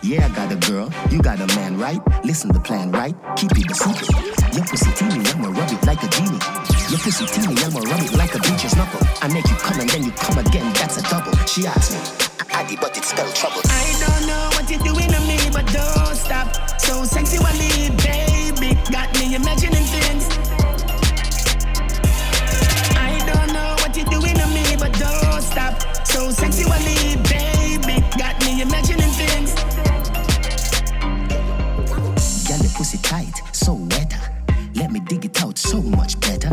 Yeah, 0.00 0.24
I 0.24 0.34
got 0.34 0.50
a 0.50 0.56
girl, 0.56 0.90
you 1.10 1.20
got 1.20 1.38
a 1.42 1.46
man, 1.58 1.76
right? 1.76 2.00
Listen 2.24 2.50
the 2.50 2.58
plan, 2.58 2.90
right? 2.90 3.14
Keep 3.36 3.52
it 3.52 3.70
a 3.70 3.74
secret. 3.74 4.08
Your 4.56 4.64
pussy 4.64 4.90
teeny, 4.96 5.20
I'ma 5.28 5.48
rub 5.52 5.70
it 5.70 5.84
like 5.84 6.02
a 6.02 6.08
genie. 6.08 6.40
Your 6.88 6.98
pussy 7.04 7.26
teeny, 7.26 7.52
I'ma 7.60 7.80
rub 7.80 8.00
it 8.00 8.16
like 8.16 8.34
a 8.34 8.38
beach's 8.38 8.74
knuckle. 8.76 9.06
I 9.20 9.28
make 9.28 9.46
you 9.50 9.56
come 9.56 9.78
and 9.78 9.90
then 9.90 10.04
you 10.04 10.10
come 10.12 10.38
again, 10.38 10.72
that's 10.72 10.96
a 10.96 11.02
double. 11.02 11.36
She 11.44 11.66
asked 11.66 11.92
me, 11.92 12.00
Addy, 12.48 12.76
but 12.80 12.96
it 12.96 13.04
spelled 13.04 13.34
trouble. 13.34 13.60
I 13.68 13.92
don't 14.00 14.26
know 14.26 14.48
what 14.56 14.70
you're 14.70 14.80
doing 14.80 15.12
to 15.12 15.20
me, 15.28 15.36
but 15.52 15.66
don't 15.68 16.16
stop. 16.16 16.80
So 16.80 17.04
sexy, 17.04 17.36
sexually, 17.36 17.92
baby, 18.00 18.72
got 18.90 19.12
me 19.20 19.34
imagining 19.34 19.84
things. 19.84 20.55
Tight, 33.06 33.40
so 33.52 33.74
wetter. 33.74 34.20
Let 34.74 34.90
me 34.90 35.00
dig 35.00 35.24
it 35.24 35.40
out 35.40 35.56
so 35.56 35.80
much 35.80 36.18
better. 36.20 36.50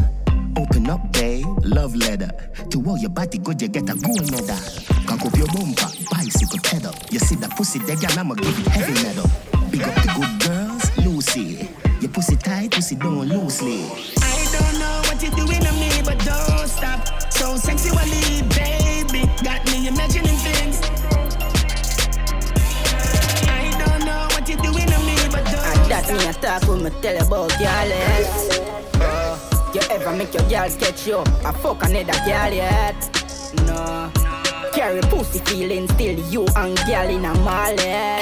Open 0.56 0.88
up, 0.88 1.12
babe, 1.12 1.46
love 1.64 1.96
letter. 1.96 2.30
To 2.70 2.78
all 2.88 2.98
your 2.98 3.10
body 3.10 3.40
good, 3.40 3.60
you 3.62 3.68
get 3.68 3.90
a 3.90 3.96
gold 3.96 4.30
medal. 4.32 4.60
Cock 5.08 5.26
up 5.26 5.36
your 5.36 5.48
bumper, 5.48 5.90
bicycle 6.12 6.60
pedal. 6.64 6.94
You 7.10 7.20
see 7.20 7.36
that 7.38 7.58
pussy 7.58 7.80
there, 7.80 7.96
girl, 7.96 8.20
I'ma 8.20 8.36
give 8.36 8.60
it 8.60 8.68
heavy 8.68 8.94
metal. 9.04 9.30
Big 9.72 9.82
up 9.82 9.96
the 9.96 10.10
good 10.16 10.34
girls, 10.48 10.98
Lucy. 11.06 11.70
Your 12.00 12.12
pussy 12.12 12.36
tight, 12.36 12.72
pussy 12.72 12.96
down 12.96 13.28
loosely. 13.28 14.13
Talk 26.60 26.70
when 26.70 26.84
me 26.84 26.90
tell 27.02 27.16
you 27.16 27.26
about 27.26 27.50
girl 27.58 27.88
yet. 27.88 28.62
Uh, 28.96 29.72
you 29.74 29.82
ever 29.90 30.16
make 30.16 30.34
your 30.34 30.48
girl 30.50 30.70
sketch 30.70 31.08
you? 31.08 31.20
I 31.20 31.52
fuck 31.52 31.84
another 31.84 32.20
girl 32.26 32.54
yet? 32.54 32.96
No. 33.66 34.12
Carry 34.74 35.02
pussy 35.02 35.40
feeling 35.40 35.88
still 35.90 36.20
you 36.30 36.46
and 36.56 36.78
girl 36.86 37.10
in 37.10 37.26
a 37.26 37.34
mall 37.40 37.74
yet. 37.76 38.22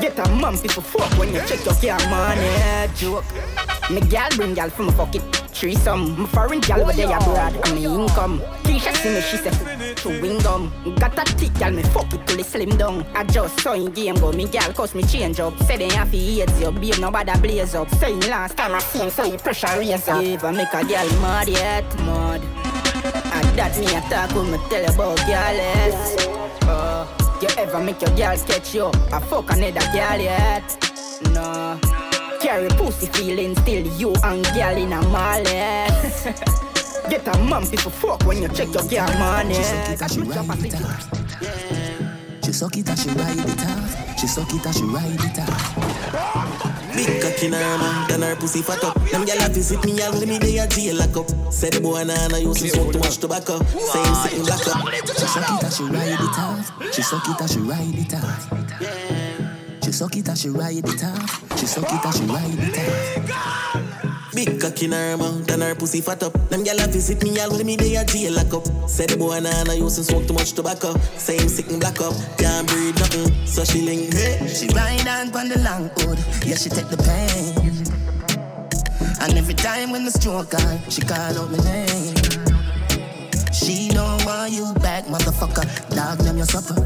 Get 0.00 0.18
a 0.18 0.28
mom 0.30 0.58
people 0.58 0.82
fuck 0.82 1.10
when 1.18 1.32
you 1.32 1.40
check 1.46 1.64
your 1.64 1.74
car 1.74 2.10
money. 2.10 2.88
Joke. 2.96 3.24
Me 3.90 4.00
gal 4.00 4.30
bring 4.36 4.54
gal 4.54 4.70
from 4.70 4.88
a 4.88 4.92
fuck 4.92 5.14
it 5.14 5.22
threesome. 5.48 6.18
My 6.18 6.26
foreign 6.28 6.60
gal 6.60 6.84
where 6.84 6.94
they 6.94 7.04
abroad 7.04 7.54
and 7.66 7.74
me 7.74 7.84
income. 7.84 8.40
Keisha 8.64 8.94
see 8.96 9.14
me, 9.14 9.20
she 9.20 9.36
say 9.36 9.50
to 9.96 10.08
wing 10.20 10.38
gum. 10.40 10.72
Got 10.96 11.18
a 11.18 11.32
thick 11.32 11.54
gal, 11.54 11.70
me 11.70 11.82
fuck 11.82 12.12
it 12.12 12.26
till 12.26 12.38
it 12.38 12.46
slim 12.46 12.76
down. 12.76 13.06
I 13.14 13.24
just 13.24 13.64
in 13.66 13.90
game 13.92 14.16
go, 14.16 14.32
me 14.32 14.46
gal 14.46 14.72
cause 14.72 14.94
me 14.94 15.02
change 15.02 15.40
up. 15.40 15.58
Say 15.64 15.76
they 15.76 15.88
have 15.94 16.10
to 16.10 16.16
AIDS 16.16 16.60
you, 16.60 16.70
babe 16.72 16.98
nobody 16.98 17.38
blaze 17.40 17.74
up. 17.74 17.88
Saying 17.96 18.20
last 18.20 18.56
time 18.56 18.74
I 18.74 18.78
seen 18.80 19.10
so 19.10 19.24
you 19.24 19.38
pressure 19.38 19.78
raise 19.78 20.08
up. 20.08 20.44
I 20.44 20.50
make 20.50 20.72
a 20.72 20.84
gal 20.84 21.08
mad 21.20 21.48
yet, 21.48 21.84
mad. 22.00 22.42
And 23.04 23.58
that 23.58 23.78
me 23.78 23.86
attack 23.86 24.34
when 24.34 24.50
me 24.52 24.58
tell 24.68 24.94
about 24.94 25.16
gals. 25.18 26.16
Uh, 26.62 27.06
you 27.42 27.48
ever 27.58 27.80
make 27.80 28.00
your 28.00 28.14
gal 28.16 28.36
sketch 28.36 28.74
you? 28.74 28.86
I 29.12 29.20
fuck 29.20 29.50
another 29.50 29.80
gal 29.92 30.20
yet? 30.20 30.62
No. 31.32 31.78
Carry 32.40 32.68
pussy 32.70 33.06
feeling 33.06 33.56
still 33.56 33.86
you 33.98 34.14
and 34.24 34.44
gal 34.46 34.76
in 34.76 34.92
a 34.92 35.02
mallet. 35.08 36.68
Get 37.12 37.28
a 37.28 37.38
mom 37.40 37.66
people 37.66 37.90
fuck 37.90 38.24
when 38.24 38.40
you 38.40 38.48
check 38.48 38.72
your 38.72 38.88
gal 38.88 39.06
money. 39.18 39.52
She 39.52 39.62
suck 39.62 39.94
it 39.98 40.00
and 40.00 40.08
she 40.08 40.20
ride 40.20 40.64
it 40.64 40.74
out. 40.80 41.12
She 42.42 42.52
suck 42.52 42.74
it 42.78 42.88
and 42.88 42.98
she 42.98 43.10
ride 43.10 43.38
it 43.38 43.60
out. 43.60 44.18
She 44.18 44.26
suck 44.26 44.54
it 44.54 44.64
and 44.64 44.74
she 44.74 44.84
ride 44.84 45.20
it 45.20 45.38
out. 45.38 46.96
Big 46.96 47.20
cock 47.20 47.42
in 47.42 47.52
her 47.52 47.58
man, 47.58 48.08
then 48.08 48.22
her 48.22 48.34
pussy 48.34 48.62
fat 48.62 48.82
up. 48.82 48.94
Them 49.10 49.26
gyal 49.26 49.44
a 49.44 49.52
visit 49.52 49.84
me 49.84 50.00
all 50.00 50.12
when 50.12 50.26
me 50.26 50.38
dey 50.38 50.56
a 50.56 50.66
jail 50.66 50.96
lock 50.96 51.14
up. 51.14 51.52
Say 51.52 51.68
the 51.68 51.82
boy 51.82 52.02
nah 52.04 52.28
nah 52.28 52.38
used 52.38 52.62
to 52.62 52.68
smoke 52.70 52.92
too 52.94 52.98
much 53.00 53.18
tobacco. 53.18 53.62
Say 53.62 54.02
him 54.02 54.14
sitting 54.14 54.44
black 54.46 54.66
up. 54.68 54.88
She 55.04 55.26
suck 55.28 55.50
it 55.52 55.64
and 55.64 55.72
she 55.74 55.84
ride 55.84 56.16
it 56.16 56.38
out. 56.38 56.94
She 56.94 57.02
suck 57.02 57.28
it 57.28 57.40
and 57.40 57.50
she 57.50 57.58
ride 57.60 57.98
it 57.98 58.14
out. 58.14 59.84
She 59.84 59.92
suck 59.92 60.16
it 60.16 60.28
and 60.28 60.38
she 60.38 60.48
ride 60.48 60.88
it 60.88 61.04
out. 61.04 61.58
She 61.58 61.66
suck 61.66 61.92
it 61.92 62.04
and 62.06 62.14
she 62.14 62.24
ride 62.24 62.58
it 62.58 63.30
out. 63.30 63.91
Big 64.34 64.58
cock 64.60 64.82
in 64.82 64.92
her 64.92 65.16
mouth 65.16 65.50
and 65.50 65.62
her 65.62 65.74
pussy 65.74 66.00
fat 66.00 66.22
up. 66.22 66.32
Them 66.48 66.64
gyal 66.64 66.82
a 66.82 66.88
visit 66.90 67.22
me 67.22 67.38
all 67.38 67.50
when 67.50 67.66
me 67.66 67.76
dey 67.76 67.96
a 67.96 68.04
jail 68.04 68.32
lock 68.32 68.54
up. 68.54 68.88
Say 68.88 69.04
the 69.04 69.16
boy 69.18 69.40
nah 69.40 69.62
nah 69.64 69.74
used 69.74 69.96
to 69.96 70.04
smoke 70.04 70.26
too 70.26 70.32
much 70.32 70.52
tobacco. 70.52 70.96
Say 71.18 71.36
him 71.36 71.48
sitting 71.48 71.78
black 71.78 72.00
up. 72.00 72.14
Can't 72.38 72.66
breathe 72.66 72.98
nothing, 72.98 73.46
so 73.46 73.62
she 73.64 73.82
link. 73.82 74.14
Hey. 74.14 74.48
She 74.48 74.68
ride 74.68 75.06
on 75.36 75.48
the 75.48 75.58
long 75.60 75.90
hood. 75.96 76.18
Yeah, 76.46 76.56
she 76.56 76.70
take 76.70 76.88
the 76.88 76.96
pain. 76.96 77.52
And 79.20 79.36
every 79.36 79.54
time 79.54 79.92
when 79.92 80.04
the 80.04 80.10
stroke 80.10 80.54
on, 80.54 80.80
she 80.88 81.02
call 81.02 81.38
out 81.38 81.50
my 81.50 81.58
name. 81.68 82.14
She 83.52 83.90
don't 83.90 84.24
want 84.24 84.52
you 84.52 84.72
back, 84.80 85.04
motherfucker. 85.06 85.66
Dog 85.94 86.18
them 86.18 86.38
your 86.38 86.46
supper. 86.46 86.80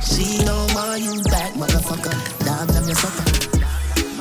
She 0.00 0.44
don't 0.44 0.72
want 0.74 1.02
you 1.02 1.22
back, 1.24 1.52
motherfucker. 1.54 2.14
Dog 2.46 2.68
them 2.68 2.84
your 2.86 2.94
supper. 2.94 3.61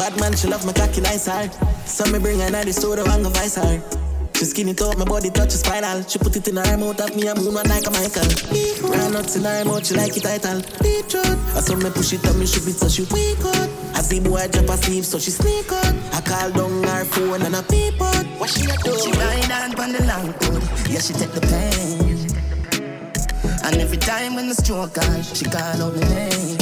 Bad 0.02 0.20
man, 0.20 0.36
she 0.36 0.48
love 0.48 0.66
my 0.66 0.74
cocky 0.74 1.00
nice 1.00 1.28
hard. 1.28 1.54
So 1.86 2.12
me 2.12 2.18
bring 2.18 2.40
her 2.40 2.50
to 2.50 2.66
the 2.66 2.74
store 2.74 2.98
and 2.98 3.22
go 3.22 3.30
vice 3.30 3.54
her. 3.54 3.78
She 4.34 4.46
skin 4.46 4.70
it 4.70 4.82
up, 4.82 4.98
my 4.98 5.06
body 5.06 5.30
touch 5.30 5.52
spinal. 5.52 6.02
She 6.10 6.18
put 6.18 6.36
it 6.36 6.48
in 6.48 6.56
her 6.58 6.76
mouth, 6.76 6.98
have 6.98 7.16
me 7.16 7.28
a 7.28 7.36
moon 7.36 7.54
one 7.54 7.70
like 7.70 7.86
a 7.86 7.92
Michael. 7.94 8.26
Run 8.90 9.14
nuts 9.14 9.36
in 9.36 9.44
her 9.44 9.64
mouth, 9.64 9.86
she 9.86 9.94
like 9.94 10.18
it 10.18 10.24
title. 10.24 10.58
Deep 10.82 11.06
throat. 11.06 11.38
I 11.54 11.62
saw 11.62 11.76
me 11.76 11.92
push 11.92 12.14
it 12.14 12.26
up, 12.26 12.36
me 12.36 12.48
shoot 12.48 12.66
it 12.66 12.82
so 12.82 12.90
she 12.90 13.04
weak 13.14 13.46
out. 13.46 13.70
I 13.94 14.02
see 14.02 14.20
boy 14.20 14.42
drop 14.50 14.74
asleep, 14.74 15.06
so 15.06 15.20
she 15.20 15.30
sneak 15.30 15.72
out. 15.72 15.94
I 16.18 16.22
call 16.26 16.50
down 16.50 16.82
her 16.82 17.06
phone 17.06 17.44
and 17.44 17.54
a 17.54 17.62
peep 17.62 18.02
out. 18.02 18.26
What 18.42 18.50
she 18.50 18.66
a 18.66 18.74
do? 18.82 18.98
She 18.98 19.12
ride 19.14 19.54
on 19.54 19.78
on 19.78 19.92
the 19.94 20.02
long 20.10 20.34
hood. 20.42 20.66
Yeah, 20.90 20.98
she 20.98 21.14
take 21.14 21.30
the 21.30 21.46
pain. 21.46 22.26
And 23.62 23.78
every 23.78 23.98
time 23.98 24.34
when 24.34 24.50
the 24.50 24.56
stroke 24.56 24.98
on, 24.98 25.22
she 25.22 25.46
call 25.46 25.62
out 25.62 25.94
my 25.94 26.10
name. 26.10 26.61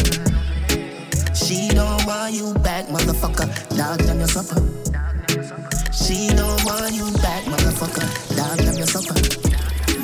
She 1.50 1.68
don't 1.70 2.06
want 2.06 2.36
you 2.36 2.54
back, 2.60 2.86
motherfucker. 2.90 3.76
Dog 3.76 3.98
them 4.02 4.20
your 4.20 4.28
supper. 4.28 4.62
She 5.92 6.28
don't 6.36 6.64
want 6.64 6.94
you 6.94 7.12
back, 7.24 7.44
motherfucker. 7.46 8.38
Dog 8.38 8.60
them 8.60 8.78
your 8.78 8.86
supper. 8.86 9.49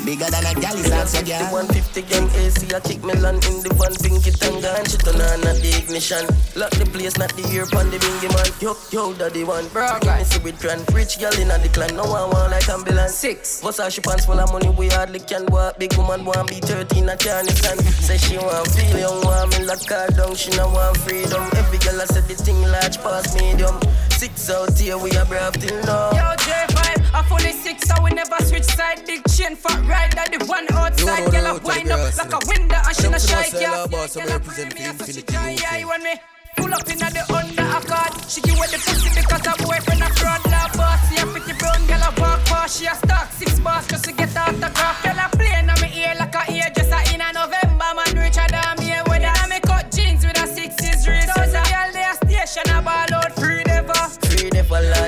Bigger 0.06 0.30
than 0.30 0.46
a 0.46 0.54
gal 0.54 0.78
is 0.78 0.86
also 0.92 1.18
The 1.18 1.34
girl. 1.34 1.66
150 1.66 2.02
gang 2.06 2.30
AC, 2.38 2.70
I 2.70 2.78
kick 2.78 3.02
melon 3.02 3.42
in 3.42 3.58
the 3.66 3.74
van, 3.74 3.90
pinky 3.98 4.30
tanga, 4.30 4.78
and 4.78 4.86
she 4.86 5.02
turn 5.02 5.18
on 5.18 5.42
at 5.42 5.58
the 5.58 5.82
ignition. 5.82 6.22
Lock 6.54 6.70
the 6.78 6.86
place, 6.86 7.18
not 7.18 7.34
the 7.34 7.42
ear 7.50 7.66
pon 7.66 7.90
the 7.90 7.98
bingy 7.98 8.30
man. 8.30 8.46
Yo, 8.62 8.78
yo, 8.94 9.10
daddy 9.18 9.42
one. 9.42 9.66
Bro, 9.74 9.98
guys, 10.06 10.30
see 10.30 10.38
with 10.46 10.62
trend. 10.62 10.86
Rich 10.94 11.18
girl 11.18 11.34
in 11.34 11.50
the 11.50 11.70
clan, 11.74 11.98
no 11.98 12.06
one 12.06 12.30
want 12.30 12.54
like 12.54 12.68
ambulance. 12.70 13.18
Six. 13.18 13.60
Bust 13.60 13.82
her 13.82 13.90
she 13.90 14.00
pants 14.00 14.30
full 14.30 14.38
of 14.38 14.46
money, 14.54 14.70
we 14.78 14.86
hardly 14.94 15.18
can 15.18 15.42
walk. 15.50 15.74
Big 15.82 15.90
woman 15.98 16.24
want 16.24 16.54
be 16.54 16.62
13, 16.62 17.10
I 17.10 17.16
can't 17.18 17.50
stand. 17.50 17.82
Say 17.98 18.16
she 18.16 18.38
want 18.38 18.70
feel 18.78 18.94
young, 19.02 19.18
want 19.26 19.58
me 19.58 19.66
lock 19.66 19.82
her 19.90 20.06
down, 20.14 20.38
she 20.38 20.54
no 20.54 20.70
want 20.70 21.02
freedom. 21.02 21.42
Every 21.58 21.82
girl 21.82 21.98
I 21.98 22.06
said 22.06 22.30
the 22.30 22.38
thing 22.38 22.62
large 22.62 23.02
past 23.02 23.34
medium. 23.42 23.74
Six 24.14 24.48
out 24.54 24.78
here, 24.78 24.96
we 24.96 25.10
are 25.18 25.26
brave 25.26 25.58
till 25.58 25.82
now. 25.82 26.14
Yo, 26.14 26.30
J5, 26.46 26.75
I 27.14 27.22
fully 27.28 27.52
six, 27.52 27.88
so 27.88 27.94
we 28.02 28.10
never 28.10 28.36
switch 28.44 28.64
side. 28.64 29.06
Big 29.06 29.22
chain, 29.28 29.56
fat 29.56 29.80
right, 29.86 30.10
that 30.14 30.32
the 30.32 30.44
one 30.46 30.66
outside. 30.72 31.30
Girl, 31.30 31.46
I 31.46 31.52
wind 31.58 31.90
up 31.90 32.16
like 32.16 32.32
a 32.32 32.40
window, 32.46 32.80
and 32.86 32.96
she 32.96 33.08
no 33.08 33.18
shy, 33.18 33.48
yeah. 33.60 33.86
boss, 33.86 34.16
I 34.16 34.24
represent 34.26 34.74
the 34.74 34.84
Infinity 34.84 35.62
Yeah, 35.62 35.76
you 35.78 35.88
want 35.88 36.02
me? 36.02 36.14
Pull 36.56 36.72
up 36.72 36.88
in 36.88 36.98
the 36.98 37.22
under 37.28 37.68
a 37.68 37.80
card. 37.84 38.12
She 38.28 38.40
give 38.40 38.56
away 38.56 38.68
the 38.72 38.80
pussy 38.80 39.12
because 39.12 39.44
her 39.44 39.56
boyfriend 39.60 40.02
a 40.02 40.08
fraud. 40.16 40.40
Love 40.48 40.72
boss, 40.72 41.00
see 41.08 41.20
a 41.20 41.26
pretty 41.26 41.52
brown 41.60 41.84
girl 41.86 42.00
a 42.00 42.10
walk 42.16 42.40
past. 42.48 42.80
She 42.80 42.86
a 42.86 42.94
stock 42.94 43.30
six 43.32 43.58
bars 43.60 43.86
just 43.86 44.04
to 44.04 44.12
get 44.12 44.32
her 44.32 44.48
autograph. 44.48 45.02
Girl 45.04 45.20
a 45.20 45.28
play 45.36 45.52
on 45.52 45.68
me 45.84 45.88
ear 46.00 46.14
like 46.18 46.34
a 46.34 46.42
ear 46.50 46.72
just 46.74 46.92
a 46.92 47.00
in 47.12 47.20
a 47.20 47.28
November. 47.32 47.92
Man 47.92 48.08
richer 48.16 48.48
than 48.48 48.72
me 48.80 48.96
with 49.04 49.20
her. 49.20 49.48
Me 49.48 49.60
cut 49.60 49.92
jeans 49.92 50.24
with 50.24 50.40
a 50.40 50.46
sixties 50.48 51.06
wrist. 51.06 51.28
Those 51.36 51.52
a 51.52 51.60
girl 51.68 51.92
they 51.92 52.08
a 52.08 52.14
station 52.24 52.72
a 52.72 52.80
ball 52.80 53.15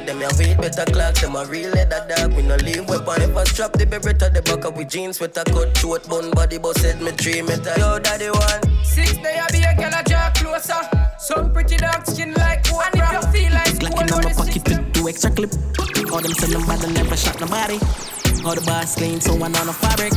them 0.08 0.20
ya 0.22 0.28
wait 0.38 0.56
better 0.56 0.84
clock, 0.90 1.14
them 1.16 1.36
a 1.36 1.44
real 1.44 1.70
leather 1.70 2.02
dog. 2.08 2.32
We 2.32 2.42
no 2.42 2.56
leave 2.56 2.88
weapon. 2.88 3.22
If 3.22 3.36
I 3.36 3.44
strap 3.44 3.72
the 3.72 3.84
baby 3.84 4.16
to 4.16 4.26
the 4.32 4.42
back 4.42 4.64
of 4.64 4.76
with 4.76 4.88
jeans 4.88 5.20
with 5.20 5.36
a 5.36 5.44
cut 5.44 5.76
short 5.76 6.08
bun 6.08 6.30
body, 6.30 6.58
but 6.58 6.78
said 6.78 7.00
me 7.00 7.10
three 7.12 7.42
meter. 7.42 7.74
Yo, 7.76 7.98
daddy 7.98 8.30
one. 8.30 8.62
Six 8.82 9.18
day 9.18 9.38
I 9.38 9.46
be 9.52 9.60
a 9.60 9.76
girl 9.76 9.92
a 9.92 10.02
draw 10.08 10.32
closer. 10.32 10.80
Some 11.18 11.52
pretty 11.52 11.76
dark 11.76 12.06
skin 12.06 12.32
like 12.34 12.64
one. 12.72 12.88
And 12.94 13.04
if 13.04 13.12
you 13.12 13.22
feel 13.32 13.52
like 13.52 13.74
Glock 13.76 14.00
in 14.00 14.24
my 14.24 14.32
pocket 14.32 14.64
with 14.68 14.94
two 14.94 15.08
extra 15.08 15.30
clip. 15.30 15.52
All 16.10 16.22
them 16.22 16.32
send 16.32 16.52
them 16.52 16.64
bad 16.66 16.82
and 16.84 16.94
never 16.94 17.16
shot 17.16 17.38
nobody. 17.40 17.78
All 18.46 18.54
the 18.54 18.64
bars 18.64 18.94
clean, 18.94 19.20
so 19.20 19.36
one 19.36 19.54
on 19.56 19.68
a 19.68 19.72
fabric. 19.72 20.14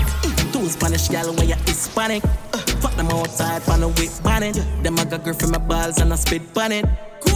Two 0.53 0.69
Spanish 0.69 1.09
gal 1.09 1.33
where 1.35 1.45
you 1.45 1.55
Hispanic. 1.67 2.23
Fuck 2.79 2.95
them 2.95 3.11
outside, 3.11 3.61
pan 3.63 3.83
a 3.83 3.89
whip 3.89 4.11
bonnet. 4.23 4.55
Them 4.83 4.99
I 4.99 5.05
got 5.05 5.23
girl 5.25 5.33
from 5.33 5.51
my 5.51 5.57
balls 5.57 5.99
and 5.99 6.13
I 6.13 6.15
spit 6.15 6.57
on 6.57 6.71
it. 6.71 6.85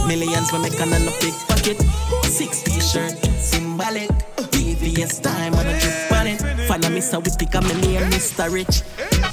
Millions 0.06 0.50
for 0.50 0.58
make 0.58 0.80
on 0.80 0.92
a 0.92 0.98
big 1.20 1.34
pocket. 1.48 1.80
Six 2.24 2.62
t-shirt, 2.62 3.16
symbolic. 3.40 4.10
VVS 4.52 5.22
time 5.22 5.54
and 5.54 5.68
a 5.68 5.80
drip 5.80 6.12
on 6.12 6.26
it. 6.26 6.40
Follow 6.68 6.90
me 6.90 7.00
so 7.00 7.18
we 7.20 7.30
pick 7.38 7.54
my 7.54 7.72
name, 7.80 8.10
Mr. 8.10 8.50
Rich. 8.52 8.82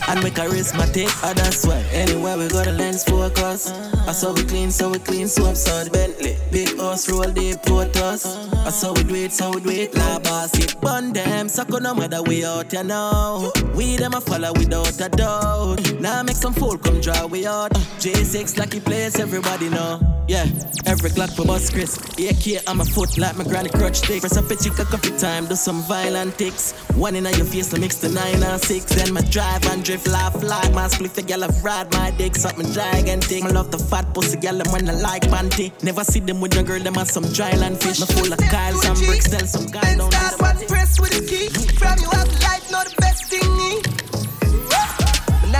And 0.08 0.22
make 0.22 0.34
charismatic, 0.34 1.10
oh 1.24 1.34
that's 1.34 1.66
why. 1.66 1.80
Anywhere 1.92 2.38
we 2.38 2.48
go, 2.50 2.64
the 2.64 2.72
lens 2.74 3.04
focus. 3.04 3.72
Ah, 3.74 4.10
I 4.10 4.12
saw 4.12 4.34
we 4.34 4.44
clean, 4.44 4.70
so 4.70 4.90
we 4.90 5.00
clean, 5.00 5.28
so 5.28 5.44
the 5.44 5.90
Bentley. 5.92 6.38
Big 6.52 6.78
house, 6.78 7.10
roll 7.10 7.24
the 7.24 7.58
photos. 7.66 8.26
I 8.26 8.68
ah, 8.68 8.70
saw 8.70 8.94
we 8.94 9.04
do 9.04 9.16
it, 9.16 9.32
so 9.32 9.52
we 9.52 9.62
do 9.62 9.70
it. 9.70 9.96
La 9.96 10.20
boss, 10.20 10.54
it 10.60 10.80
bun 10.82 11.14
them, 11.14 11.48
so 11.48 11.64
no 11.64 11.94
matter 11.96 12.22
we 12.22 12.44
out, 12.46 12.72
you 12.74 12.84
know. 12.84 13.52
We 13.76 13.96
them 13.96 14.14
a 14.14 14.22
follow 14.22 14.52
without 14.54 15.00
a 15.00 15.10
doubt. 15.10 16.00
Now 16.00 16.22
make 16.24 16.36
some 16.36 16.54
fool 16.54 16.78
come 16.78 17.00
draw 17.00 17.26
we 17.26 17.48
out. 17.48 17.72
J6 18.00 18.58
lucky 18.58 18.82
place, 18.82 19.20
everybody 19.20 19.70
know. 19.70 20.00
Yeah, 20.28 20.46
every 20.86 21.10
clock 21.10 21.32
for 21.32 21.46
bus 21.46 21.70
Chris. 21.70 21.98
AK 22.18 22.68
on 22.68 22.78
my 22.78 22.86
foot 22.86 23.18
like 23.18 23.36
my 23.36 23.44
granny 23.44 23.70
crutch 23.70 23.98
stick. 23.98 24.22
Press 24.22 24.38
up 24.38 24.50
a 24.50 24.56
chick 24.56 24.80
a 24.80 24.86
couple 24.86 25.18
time, 25.18 25.48
do 25.48 25.56
some 25.56 25.82
violent 25.84 26.38
ticks. 26.38 26.72
One 26.96 27.16
in 27.16 27.26
your 27.26 27.46
face 27.46 27.70
to 27.72 27.80
mix 27.80 27.98
the 27.98 28.10
nine 28.10 28.42
and 28.42 28.62
six. 28.62 28.86
Then 28.86 29.14
my 29.14 29.22
drive 29.22 29.66
and 29.68 29.84
drift 29.94 30.08
laugh 30.08 30.44
like 30.44 30.74
my 30.74 30.88
split 30.88 31.14
the 31.14 31.22
gal 31.22 31.48
ride 31.62 31.92
my 31.94 32.10
dick. 32.12 32.36
Something 32.36 32.72
gigantic. 32.72 33.44
I 33.44 33.50
love 33.50 33.70
the 33.72 33.78
fat 33.78 34.12
pussy 34.14 34.38
gal 34.38 34.58
them 34.58 34.72
when 34.72 34.90
I 34.90 34.94
like 34.94 35.24
panty. 35.24 35.72
Never 35.84 36.04
see 36.04 36.20
them 36.20 36.42
with 36.42 36.56
your 36.56 36.64
girl, 36.64 36.80
them 36.80 36.96
have 36.96 37.10
some 37.10 37.26
dry 37.32 37.52
land 37.56 37.80
fish. 37.80 38.00
Me 38.00 38.08
full 38.08 38.34
of 38.34 38.40
Kyle, 38.40 38.74
some 38.74 38.98
bricks, 39.06 39.30
tell 39.30 39.46
some 39.46 39.68
guy 39.68 39.96
down 39.96 40.12
Start 40.12 40.42
one 40.42 40.68
press 40.68 41.00
with 41.00 41.12
the 41.12 41.24
key. 41.30 41.48
From 41.78 42.00
you 42.00 42.10
have 42.10 42.32
life, 42.42 42.72
not 42.72 42.88
the 42.88 42.96
best 43.02 43.26
thing 43.26 43.44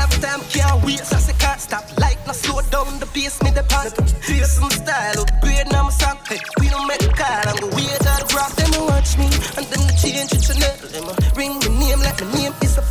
every 0.04 0.20
time 0.22 0.42
can't 0.50 0.84
wait, 0.84 1.00
so 1.00 1.18
I 1.18 1.34
can't 1.38 1.62
stop. 1.62 1.86
Like, 2.00 2.20
no 2.28 2.34
slow 2.34 2.62
down 2.74 3.00
the 3.00 3.06
pace, 3.08 3.42
me 3.44 3.52
the 3.52 3.64
pan. 3.64 3.92
Feel 4.26 4.46
some 4.46 4.70
style, 4.72 5.22
upgrade 5.22 5.72
now 5.72 5.84
my 5.84 5.90
song. 5.90 6.18
Hey, 6.28 6.40
we 6.60 6.70
don't 6.70 6.88
make 6.88 7.04
a 7.04 7.14
call, 7.14 7.48
I'm 7.50 7.56
gonna 7.62 7.76
wait 7.76 8.06
out 8.06 8.20
the 8.20 8.28
graph. 8.34 8.56
Them 8.56 8.74
a 8.74 8.86
watch 8.86 9.18
me, 9.18 9.30
and 9.58 9.66
then 9.70 9.82
they 9.88 9.96
change 9.96 10.34
it 10.34 10.44
to 10.50 10.54
net. 10.60 10.78
Them 10.92 11.08
a 11.10 11.14
ring 11.38 11.54
my 11.60 11.70
name 11.80 12.00
like 12.00 12.20
my 12.22 12.34
name 12.34 12.54
is 12.62 12.78
a 12.78 12.84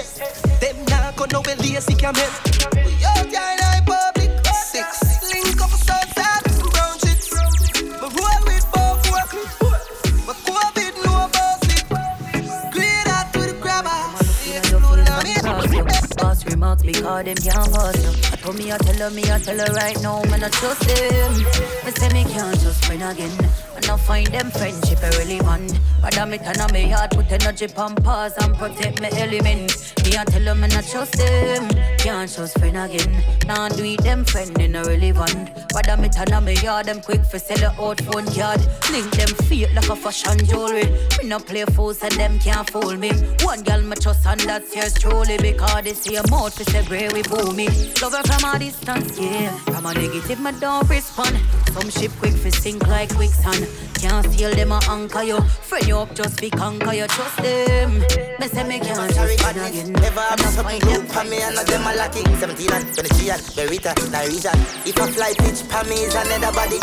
raise 0.00 0.16
in 0.18 0.22
a 0.22 0.26
head. 0.26 0.60
Them 0.60 0.84
now 0.86 1.12
go 1.12 1.24
nowhere 1.26 1.56
lazy 1.56 1.94
can 1.94 2.14
help. 2.14 2.32
We 2.74 3.04
out 3.04 3.26
here 3.26 3.50
in 3.52 3.58
high 3.60 3.82
public. 3.84 4.30
Six, 4.46 4.88
link 5.32 5.60
up 5.60 5.70
some 5.70 6.70
brown 6.70 6.98
chicks. 6.98 7.28
But 8.00 8.10
roll 8.16 8.40
with 8.46 8.66
both 8.72 9.02
work. 9.10 9.30
But 10.26 10.36
COVID 10.46 10.94
know 11.04 11.26
about 11.26 11.62
it. 11.68 11.84
Great 12.72 13.06
out 13.08 13.32
to 13.32 13.40
the 13.40 13.54
grabber. 13.60 14.00
Exploding 14.56 15.08
on 15.08 15.22
me. 15.24 15.82
Boss 16.16 16.44
remarks, 16.46 16.82
because 16.82 17.24
them 17.24 17.36
can't 17.36 17.96
you. 18.02 18.10
I 18.32 18.36
told 18.36 18.56
me, 18.56 18.72
I 18.72 18.78
tell 18.78 18.98
her, 18.98 19.10
me, 19.10 19.22
I 19.22 19.38
tell 19.38 19.58
her 19.58 19.72
right 19.74 20.00
now, 20.02 20.22
man, 20.24 20.44
I 20.44 20.48
trust 20.48 20.82
them. 20.86 21.32
Me 21.84 21.90
say 21.92 22.08
me 22.12 22.24
can't 22.24 22.60
trust 22.60 22.84
friend 22.84 23.02
again. 23.02 23.30
And 23.80 23.90
I 23.92 23.96
find 23.96 24.26
them 24.26 24.50
friendship 24.50 24.98
irrelevant. 25.02 25.80
But 26.02 26.18
I'm 26.18 26.34
it 26.34 26.42
and 26.42 26.72
me 26.72 26.90
heart 26.90 27.12
put 27.12 27.32
energy 27.32 27.66
on 27.76 27.94
pause 27.94 28.36
and 28.36 28.54
protect 28.54 29.00
my 29.00 29.08
element. 29.14 29.94
Me 30.04 30.16
I 30.18 30.24
tell 30.24 30.44
them, 30.44 30.60
man, 30.60 30.72
I 30.72 30.82
trust 30.82 31.14
them. 31.14 31.68
Can't 31.96 32.30
trust 32.30 32.58
friend 32.58 32.76
again. 32.76 33.24
Now 33.46 33.68
do 33.68 33.84
it 33.84 34.02
them 34.02 34.24
friend 34.24 34.58
in 34.60 34.76
irrelevant. 34.76 35.50
But 35.72 35.88
I'm 35.88 36.04
it 36.04 36.16
and 36.18 36.44
me 36.44 36.54
yard 36.56 36.86
them 36.86 37.00
quick 37.00 37.24
for 37.24 37.38
sell 37.38 37.70
a 37.70 37.82
out 37.82 38.00
phone 38.02 38.26
card. 38.26 38.60
Link 38.92 39.10
them 39.12 39.28
fake 39.48 39.74
like 39.74 39.88
a 39.88 39.96
fashion 39.96 40.44
jewelry. 40.44 40.84
Me 41.18 41.28
no 41.28 41.38
play 41.38 41.64
fools 41.64 42.02
and 42.02 42.12
them 42.12 42.38
can't 42.38 42.68
fool 42.68 42.96
me. 42.96 43.12
One 43.42 43.62
girl 43.62 43.80
me 43.80 43.96
trust 43.96 44.26
and 44.26 44.40
that's 44.40 44.76
yours 44.76 44.94
truly 44.94 45.38
because 45.38 45.84
they 45.84 45.94
see 45.94 46.16
a 46.16 46.22
mouth 46.30 46.54
to 46.56 46.64
say 46.64 46.84
brave 46.86 47.14
we 47.14 47.22
boom 47.22 47.56
me. 47.56 47.68
Love 48.02 48.12
her 48.12 48.22
from 48.24 48.44
a 48.54 48.58
distance, 48.58 49.18
yeah. 49.18 49.56
From 49.64 49.86
a 49.86 49.94
negative 49.94 50.40
me 50.40 50.52
don't 50.60 50.88
respond. 50.88 51.38
Some 51.72 51.88
ship 51.88 52.12
quick 52.18 52.34
for 52.34 52.50
sink 52.50 52.86
like 52.86 53.14
quicksand. 53.14 53.69
Can't 53.94 54.24
steal 54.32 54.54
them 54.54 54.72
a 54.72 54.80
anchor 54.88 55.22
you. 55.22 55.40
Friend 55.40 55.86
you 55.86 55.98
up 55.98 56.14
just 56.14 56.40
be 56.40 56.50
conquer 56.50 56.94
you. 56.94 57.06
Trust 57.06 57.36
them. 57.38 58.00
Me 58.40 58.46
say 58.48 58.64
me 58.64 58.78
can't 58.80 59.12
trust 59.12 59.40
friend 59.40 59.58
again. 59.58 59.92
Never 59.92 60.20
have 60.20 60.40
something 60.40 60.80
blue 60.80 61.02
for 61.02 61.24
me. 61.24 61.42
And 61.42 61.56
them 61.56 61.82
a 61.82 61.94
lucky 61.96 62.24
17 62.36 62.72
and 62.72 62.94
23 62.94 63.30
and 63.30 63.42
Berita, 63.56 63.94
Narija 64.08 64.52
If 64.86 65.00
I 65.00 65.10
fly 65.10 65.32
pitch 65.38 65.62
for 65.68 65.84
me 65.88 65.96
is 66.04 66.14
another 66.14 66.52
body. 66.52 66.78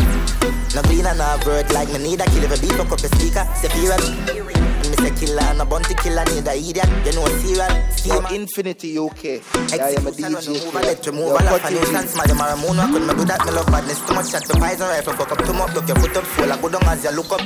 No 0.76 0.82
green 0.84 1.06
and 1.06 1.18
no 1.18 1.38
bird 1.44 1.72
like 1.72 1.92
me 1.92 2.00
need 2.00 2.22
a 2.22 2.26
kill 2.26 2.44
if 2.44 2.58
a 2.58 2.62
beat 2.62 2.74
fuck 2.74 2.92
up 2.92 3.00
a 3.00 3.08
speaker 3.08 3.48
Say 3.56 4.57
me 5.02 5.10
say 5.10 5.26
killer 5.26 5.42
and 5.42 5.62
a 5.62 5.66
bounty 5.66 5.94
killer 5.96 6.26
need 6.26 6.48
a 6.48 6.54
idiot 6.58 6.90
You 7.06 7.14
know 7.14 7.26
serial 7.40 7.74
Yo, 8.06 8.20
Infinity 8.36 8.98
UK 8.98 9.24
Yeah, 9.74 9.94
I'm 9.98 10.08
a 10.08 10.12
DJ 10.12 10.48
Move 10.48 10.76
a 10.76 10.80
let 10.80 11.06
you 11.06 11.12
move 11.12 11.32
a 11.32 11.44
laugh 11.44 11.66
and 11.66 11.76
you 11.76 11.82
can 11.86 12.06
them 12.06 12.42
a 12.42 12.56
moon 12.58 12.80
I 12.80 12.92
couldn't 12.92 13.18
do 13.18 13.26
that 13.26 13.46
me 13.46 13.52
love 13.52 13.68
badness 13.68 14.02
Too 14.06 14.14
much 14.14 14.32
shot 14.32 14.44
to 14.44 14.54
poison 14.60 14.88
rifle 14.88 15.14
Fuck 15.14 15.32
up 15.32 15.46
too 15.46 15.54
much 15.54 15.74
look 15.74 15.88
your 15.88 15.98
foot 15.98 16.18
up 16.18 16.24
full 16.24 16.52
I 16.52 16.62
go 16.62 16.70
down 16.70 16.84
as 16.86 17.04
you 17.04 17.12
look 17.12 17.32
up 17.32 17.42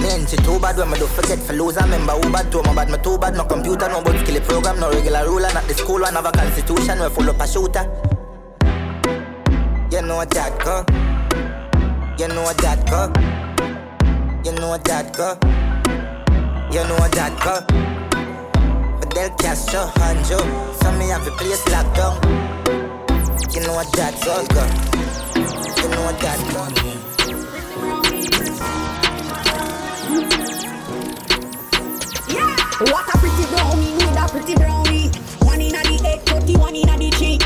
Man, 0.00 0.26
she 0.26 0.36
too 0.36 0.58
bad 0.60 0.76
when 0.76 0.90
me 0.90 0.98
do 0.98 1.06
forget 1.06 1.38
for 1.38 1.54
lose. 1.54 1.78
I 1.78 1.84
remember 1.84 2.12
who 2.12 2.30
bad 2.30 2.52
to 2.52 2.62
my 2.62 2.74
bad, 2.74 2.90
me 2.90 2.98
too 3.02 3.16
bad. 3.16 3.34
No 3.34 3.44
computer, 3.44 3.88
no 3.88 4.02
but 4.02 4.18
skill 4.20 4.40
program, 4.42 4.78
no 4.78 4.90
regular 4.92 5.24
ruler. 5.26 5.50
Not 5.54 5.66
the 5.66 5.74
school 5.74 6.00
one 6.02 6.12
have 6.14 6.26
a 6.26 6.32
constitution, 6.32 7.00
we 7.00 7.08
full 7.08 7.30
up 7.30 7.40
a 7.40 7.48
shooter. 7.48 7.84
You 9.90 10.02
know 10.02 10.22
that 10.24 10.52
go. 10.62 10.84
You 12.18 12.28
know 12.28 12.52
that 12.52 12.86
go. 12.90 13.10
You 14.44 14.52
know 14.60 14.76
that 14.76 15.16
go. 15.16 15.65
You 16.72 16.82
know 16.82 16.98
that 16.98 17.32
go. 17.42 17.60
But 18.98 19.10
they'll 19.14 19.30
cash 19.36 19.72
your 19.72 19.86
hand, 19.86 20.28
yo. 20.28 20.38
So 20.80 20.92
me 20.98 21.08
have 21.08 21.24
the 21.24 21.30
place 21.32 21.64
locked 21.70 21.96
down. 21.96 22.16
You 23.54 23.60
know 23.62 23.82
that 23.94 24.14
go. 24.20 24.34
You 25.80 25.88
know 25.88 26.12
that 26.20 26.38
go. 26.52 26.62
What 32.92 33.06
a 33.08 33.18
pretty 33.18 33.44
brownie, 33.54 33.92
with 33.94 34.18
a 34.18 34.28
pretty 34.28 34.54
brownie. 34.56 35.08
One 35.46 35.60
in 35.60 35.74
a 35.74 35.82
the 35.82 35.96
eight, 36.08 36.22
thirty, 36.26 36.56
one 36.56 36.74
in 36.74 36.88
a 36.88 36.98
the 36.98 37.10
cheek. 37.12 37.45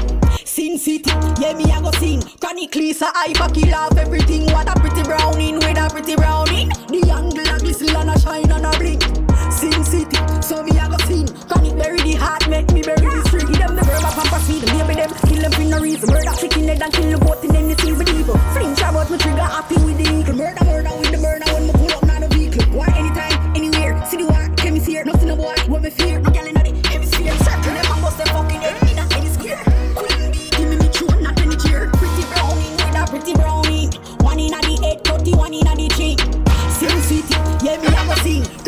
Sin 0.60 0.76
City, 0.76 1.08
yeah 1.40 1.54
me 1.54 1.64
a 1.72 1.80
go 1.80 1.90
sing. 1.92 2.20
Chronic 2.38 2.74
Lisa, 2.74 3.08
I 3.14 3.32
back 3.32 3.54
kill 3.54 3.74
off 3.74 3.96
everything. 3.96 4.44
What 4.52 4.68
a 4.68 4.78
pretty 4.78 5.02
brownie, 5.08 5.54
with 5.54 5.64
a 5.64 5.88
pretty 5.88 6.16
brownie. 6.16 6.68
The 6.92 7.00
angle 7.08 7.48
a 7.48 7.56
glisten 7.56 7.96
and 7.96 8.20
shine 8.20 8.52
and 8.52 8.68
a 8.68 8.70
blink. 8.76 9.00
Sin 9.48 9.80
City, 9.82 10.20
so 10.44 10.62
me 10.62 10.76
a 10.76 10.84
go 10.84 11.00
sing. 11.08 11.24
Chronic 11.48 11.80
bury 11.80 11.96
the 12.04 12.12
heart, 12.20 12.46
make 12.50 12.70
me 12.76 12.82
bury 12.82 13.08
the 13.08 13.24
string. 13.24 13.48
Give 13.48 13.56
them 13.56 13.72
the 13.72 13.84
verb 13.88 14.04
of 14.04 14.12
pampas 14.12 14.44
me, 14.52 14.60
the 14.60 14.68
baby 14.68 15.00
them. 15.00 15.10
Kill 15.32 15.40
them 15.40 15.52
for 15.56 15.64
no 15.64 15.80
reason. 15.80 16.10
Murder 16.12 16.36
chicken 16.36 16.68
head 16.68 16.82
and 16.82 16.92
kill 16.92 17.08
the 17.08 17.24
goat 17.24 17.40
in 17.40 17.50
them, 17.56 17.64
you 17.70 17.76
see 17.80 17.92
with 17.96 18.12
evil. 18.12 18.36
Flinch 18.52 18.84
about 18.84 19.08
my 19.08 19.16
trigger, 19.16 19.48
happy 19.48 19.80
with 19.80 19.96
the 19.96 20.12
eagle. 20.12 20.36
Murder, 20.36 20.64
murder 20.68 20.92
with 21.00 21.08
the 21.08 21.20
murder 21.24 21.48
when 21.56 21.64
me 21.68 21.72
pull 21.72 21.88
up, 21.96 22.04
not 22.04 22.20
a 22.20 22.28
vehicle. 22.36 22.68
Why 22.76 22.92
anytime, 23.00 23.56
anywhere, 23.56 23.96
see 24.04 24.20
the 24.20 24.28
war, 24.28 24.44
hemisphere, 24.60 25.08
nothing 25.08 25.30
a 25.32 25.36
boy, 25.40 25.56
what 25.72 25.80
me 25.80 25.88
fear. 25.88 26.20
No 26.20 26.28
gal 26.28 26.44
inna 26.44 26.60
the 26.68 26.76
pretty 33.20 33.34
brownie. 33.34 33.88
One 34.20 34.38
inna 34.38 34.60
the 34.62 34.80
eight, 34.86 35.04
thirty, 35.04 35.32
one 35.34 35.52
inna 35.52 35.74
the 35.76 35.88
cheek. 35.96 36.20
Sin 36.78 37.00
City, 37.02 37.34
yeah 37.64 37.76
me 37.80 37.88
have 37.88 38.16
a 38.16 38.20
sing. 38.20 38.59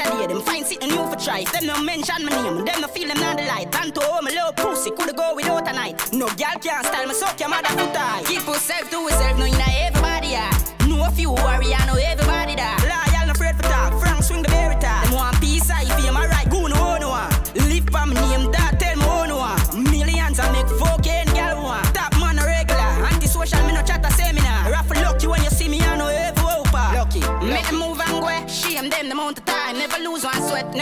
Other 0.00 0.18
day, 0.18 0.26
them 0.26 0.42
find 0.42 0.66
something 0.66 0.88
new 0.88 1.06
for 1.08 1.16
try. 1.16 1.44
Them 1.44 1.66
no 1.66 1.82
mention 1.82 2.24
my 2.24 2.30
name, 2.42 2.64
them 2.64 2.80
no 2.80 2.88
feel 2.88 3.08
them 3.08 3.20
not 3.20 3.36
the 3.36 3.44
light. 3.44 3.74
And 3.80 3.94
to 3.94 4.00
home, 4.00 4.26
a 4.26 4.30
little 4.30 4.52
pussy 4.52 4.90
coulda 4.90 5.12
go 5.12 5.34
without 5.34 5.68
a 5.68 5.72
night. 5.72 6.12
No 6.12 6.26
girl 6.26 6.56
can't 6.60 6.86
style 6.86 7.06
me, 7.06 7.14
suck 7.14 7.38
your 7.40 7.48
mother 7.48 7.68
foot 7.68 7.96
high. 7.96 8.22
Keep 8.24 8.46
yourself 8.46 8.90
to 8.90 8.98
yourself, 9.00 9.38
no 9.38 9.46
inna 9.46 9.64
everybody 9.86 10.28
yeah. 10.28 10.50
Know 10.88 11.04
a 11.04 11.10
few 11.10 11.30
warrior, 11.30 11.80
know 11.86 11.96
everybody 11.96 12.54
that. 12.56 12.78
Loyal, 12.84 13.26
no 13.26 13.32
afraid 13.32 13.56
for 13.56 13.62
talk. 13.62 13.98
Frank 14.00 14.22
swing 14.22 14.42
the 14.42 14.48
berry 14.48 14.76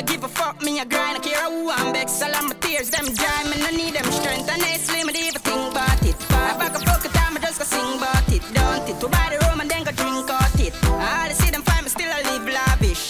give 0.06 0.24
a 0.24 0.28
fuck, 0.28 0.62
me 0.62 0.80
a 0.80 0.84
grind. 0.84 1.16
I 1.16 1.20
care 1.20 1.50
who 1.50 1.70
I'm 1.70 1.92
back. 1.92 2.08
Salam 2.08 2.48
my 2.48 2.54
tears, 2.60 2.90
them 2.90 3.06
dry. 3.14 3.44
Me 3.44 3.56
no 3.62 3.70
need 3.70 3.94
them 3.94 4.10
strength. 4.12 4.48
And 4.50 4.60
they 4.62 4.76
slim, 4.78 5.06
me 5.06 5.12
even 5.18 5.40
think 5.40 5.70
about 5.70 6.02
it. 6.04 6.16
I 6.30 6.56
back 6.58 6.74
a 6.74 6.80
fuck 6.80 7.02
time, 7.12 7.36
I 7.36 7.40
just 7.40 7.58
go 7.58 7.64
sing 7.64 7.98
about 7.98 8.28
it. 8.32 8.42
Don't 8.52 8.88
it? 8.88 9.00
To 9.00 9.08
buy 9.08 9.28
the 9.32 9.38
room 9.46 9.60
and 9.60 9.70
then 9.70 9.84
go 9.84 9.92
drink 9.92 10.28
out 10.30 10.60
it. 10.60 10.74
I 10.84 11.32
see 11.32 11.50
them 11.50 11.62
find 11.62 11.84
me 11.84 11.90
still 11.90 12.10
I 12.10 12.22
live 12.22 12.46
lavish. 12.46 13.06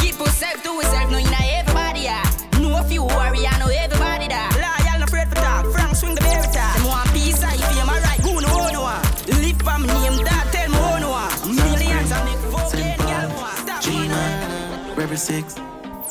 Keep 0.00 0.18
yourself 0.18 0.62
to 0.62 0.70
yourself, 0.74 1.10
no 1.10 1.18
inna 1.18 1.40
everybody 1.58 2.00
yeah. 2.00 2.24
Know 2.60 2.78
a 2.78 2.82
few 2.84 3.04
I 3.06 3.58
know 3.58 3.68
everybody 3.68 4.28
that. 4.28 4.50
Loyal, 4.56 4.98
no 4.98 5.04
afraid 5.04 5.28
for 5.28 5.36
talk. 5.36 5.66
Frank 5.72 5.96
swing 5.96 6.14
the 6.14 6.20
berry 6.20 6.48
top. 6.52 6.76
Them 6.76 6.86
want 6.86 7.08
peace, 7.12 7.42
I 7.42 7.56
feel 7.56 7.86
my 7.86 7.98
right. 8.00 8.20
Who 8.20 8.40
no 8.40 8.50
one 8.56 8.78
one. 8.80 9.02
Live 9.42 9.60
for 9.62 9.78
me 9.78 9.86
name, 9.86 10.24
that 10.24 10.44
tell 10.52 10.68
me 10.70 10.78
one 10.78 11.06
one. 11.06 11.32
Millions 11.54 12.12
I 12.12 12.18
make 12.24 12.42
fucking 12.52 12.98
girl 13.04 13.28
one. 13.36 13.56
Stop 13.62 13.82
Gina, 13.82 14.94
Rebel 14.96 15.16
6, 15.16 15.65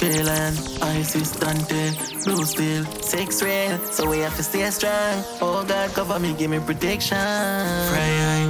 Phelan, 0.05 0.53
Isis, 0.83 1.31
Dante, 1.31 1.89
Blue 2.23 2.45
Steel, 2.45 2.85
Six 3.01 3.41
Rail, 3.41 3.79
so 3.89 4.07
we 4.07 4.19
have 4.19 4.35
to 4.37 4.43
stay 4.43 4.69
strong. 4.69 5.23
Oh 5.41 5.65
God, 5.67 5.89
cover 5.95 6.19
me, 6.19 6.35
give 6.35 6.51
me 6.51 6.59
protection. 6.59 7.17
Fry 7.17 8.45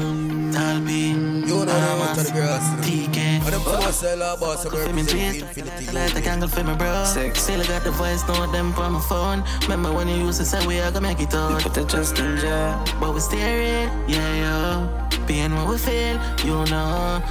Talby, 0.51 1.47
You 1.47 1.63
know 1.63 1.71
Anamas, 1.71 2.17
the 2.17 2.23
to 2.23 2.33
the 2.33 2.39
girls. 2.41 2.65
TK. 2.83 3.17
And 3.17 3.53
them 3.53 3.61
for 3.61 3.91
sell 3.93 4.21
our 4.21 4.37
boss, 4.37 4.63
so 4.63 4.69
we're 4.69 4.83
Feel 4.83 4.95
me 4.95 5.03
representing 5.03 5.31
trees, 5.31 5.41
Infinity 5.43 5.91
like 5.93 6.13
the 6.13 6.21
candle 6.21 6.49
for 6.49 6.61
me, 6.61 6.75
bro. 6.75 7.05
Still 7.05 7.61
I 7.61 7.65
got 7.67 7.85
the 7.85 7.91
voice, 7.91 8.27
know 8.27 8.51
them 8.51 8.73
from 8.73 8.93
my 8.93 8.99
phone. 8.99 9.41
Remember 9.61 9.93
when 9.93 10.09
you 10.09 10.17
used 10.17 10.39
to 10.39 10.45
say 10.45 10.59
we 10.67 10.81
are 10.81 10.91
gonna 10.91 11.07
make 11.07 11.21
it 11.21 11.33
out? 11.33 11.61
Put 11.61 11.73
the 11.73 11.85
trust 11.85 12.19
in 12.19 12.35
jail, 12.35 12.83
but 12.99 13.13
we 13.13 13.21
steering, 13.21 13.89
yeah, 14.09 14.43
yo. 14.43 15.25
Being 15.25 15.55
what 15.55 15.69
we 15.69 15.77
feel, 15.77 16.19
you 16.43 16.65
know. 16.69 17.23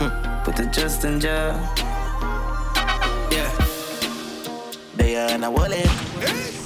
Put 0.44 0.56
the 0.56 0.68
trust 0.74 1.04
in 1.04 1.20
jail. 1.20 1.54
They 5.10 5.16
are 5.16 5.34
in 5.34 5.42
a 5.42 5.50
wallet. 5.50 5.90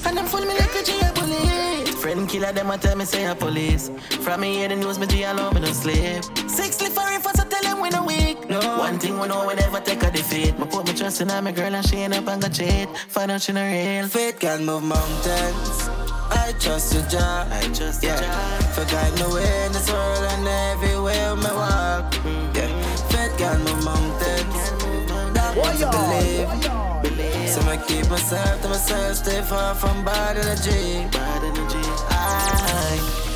And 0.04 0.18
them 0.18 0.26
full 0.26 0.42
me 0.42 0.52
like 0.52 0.74
a 0.74 0.80
a 0.80 0.84
G 0.84 1.00
a 1.00 1.10
bullet. 1.14 1.88
Friend 1.96 2.28
killer 2.28 2.52
them 2.52 2.70
a 2.70 2.76
tell 2.76 2.94
me 2.94 3.06
say 3.06 3.24
a 3.24 3.34
police. 3.34 3.90
From 4.20 4.42
me 4.42 4.56
hear 4.56 4.68
the 4.68 4.76
news 4.76 4.98
me 4.98 5.06
G 5.06 5.22
alone 5.22 5.54
me 5.54 5.60
no 5.62 5.68
sleep. 5.68 6.22
Six 6.46 6.76
for 6.76 7.08
if 7.16 7.26
I 7.26 7.32
tell 7.32 7.62
them 7.62 7.80
we 7.80 7.88
no 7.88 8.04
weak. 8.04 8.46
No. 8.50 8.60
One 8.76 8.98
thing 8.98 9.18
we 9.18 9.28
know 9.28 9.46
we 9.48 9.54
never 9.54 9.80
take 9.80 10.02
a 10.02 10.10
defeat. 10.10 10.58
Me 10.58 10.66
put 10.66 10.86
me 10.86 10.92
trust 10.92 11.22
in 11.22 11.28
my 11.28 11.52
girl 11.52 11.74
and 11.74 11.86
she 11.86 11.96
end 11.96 12.12
up 12.12 12.28
and 12.28 12.42
go 12.42 12.48
cheat. 12.48 12.86
Find 13.08 13.30
out 13.30 13.40
she 13.40 13.52
no 13.52 13.64
real. 13.64 14.08
Faith 14.08 14.38
can 14.40 14.66
move 14.66 14.82
mountains. 14.82 15.88
I 16.28 16.52
trust 16.60 16.92
you, 16.94 17.00
Jah. 17.08 17.48
I 17.50 17.62
trust 17.72 18.02
yeah. 18.02 18.20
For 18.74 18.84
guide 18.92 19.14
me 19.14 19.26
way 19.34 19.64
in 19.64 19.72
this 19.72 19.90
world 19.90 20.24
and 20.32 20.46
everywhere 20.46 21.34
me 21.34 21.50
walk. 21.60 22.12
Mm-hmm. 22.12 22.56
Yeah. 22.56 22.68
Faith 23.08 23.38
can 23.38 23.58
move 23.64 23.82
mountains. 23.86 24.64
That 25.32 25.56
what 25.56 25.80
you 25.80 26.93
I 27.74 27.76
keep 27.76 28.08
myself 28.08 28.62
to 28.62 28.68
myself, 28.68 29.16
stay 29.16 29.42
far 29.42 29.74
from 29.74 30.04
bad 30.04 30.36
energy. 30.36 31.10
Bad 31.10 31.42
energy. 31.42 31.82
I 32.08 32.94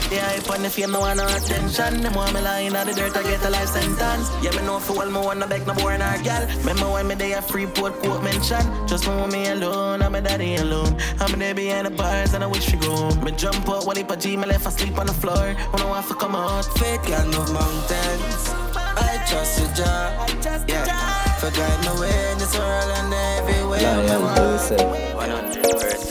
The 0.08 0.16
hype 0.16 0.50
on 0.50 0.62
the 0.62 0.70
fame, 0.70 0.92
no 0.92 1.00
want 1.00 1.16
no 1.16 1.26
attention. 1.26 2.02
Them 2.02 2.14
want 2.14 2.32
me 2.32 2.40
lying 2.40 2.76
on 2.76 2.86
the 2.86 2.94
dirt, 2.94 3.16
I 3.16 3.24
get 3.24 3.44
a 3.44 3.50
life 3.50 3.66
sentence. 3.66 4.30
Yeah, 4.40 4.52
me 4.52 4.62
know 4.64 4.78
for 4.78 4.92
well, 4.92 5.10
me 5.10 5.18
wanna 5.18 5.48
beg 5.48 5.66
no 5.66 5.74
born 5.74 6.00
or 6.00 6.22
gal. 6.22 6.46
Remember 6.58 6.88
when 6.88 7.08
me 7.08 7.16
day 7.16 7.32
a 7.32 7.42
free 7.42 7.66
port 7.66 7.94
quote 7.94 8.22
mention? 8.22 8.62
Just 8.86 9.08
me 9.08 9.26
me 9.26 9.48
alone, 9.48 10.02
I'm 10.02 10.14
a 10.14 10.20
daddy 10.20 10.54
alone. 10.54 10.96
I'm 11.18 11.36
there 11.36 11.52
behind 11.52 11.86
the 11.86 11.90
bars 11.90 12.32
and 12.34 12.44
I 12.44 12.46
wish 12.46 12.72
you 12.72 12.78
go. 12.78 13.10
Me 13.16 13.32
jump 13.32 13.68
out 13.68 13.86
while 13.86 13.96
he 13.96 14.04
G, 14.20 14.36
me 14.36 14.46
left 14.46 14.66
asleep 14.68 14.96
on 14.98 15.06
the 15.06 15.14
floor. 15.14 15.46
When 15.72 15.82
I 15.82 15.86
want 15.90 16.06
to 16.06 16.14
come 16.14 16.36
out, 16.36 16.64
faith 16.78 17.02
can 17.02 17.26
move 17.26 17.52
mountains. 17.52 18.54
I 19.02 19.18
trust 19.26 19.58
you, 19.58 19.66
Jah. 19.74 20.64
Yeah. 20.68 21.27
For 21.38 21.50
guide 21.52 21.80
me 21.82 22.00
way 22.00 22.32
in 22.32 22.38
this 22.38 22.58
world 22.58 22.90
and 22.96 23.14
everywhere. 23.14 23.80
Yeah, 23.80 24.02
yeah, 24.02 24.18
100%. 24.18 26.08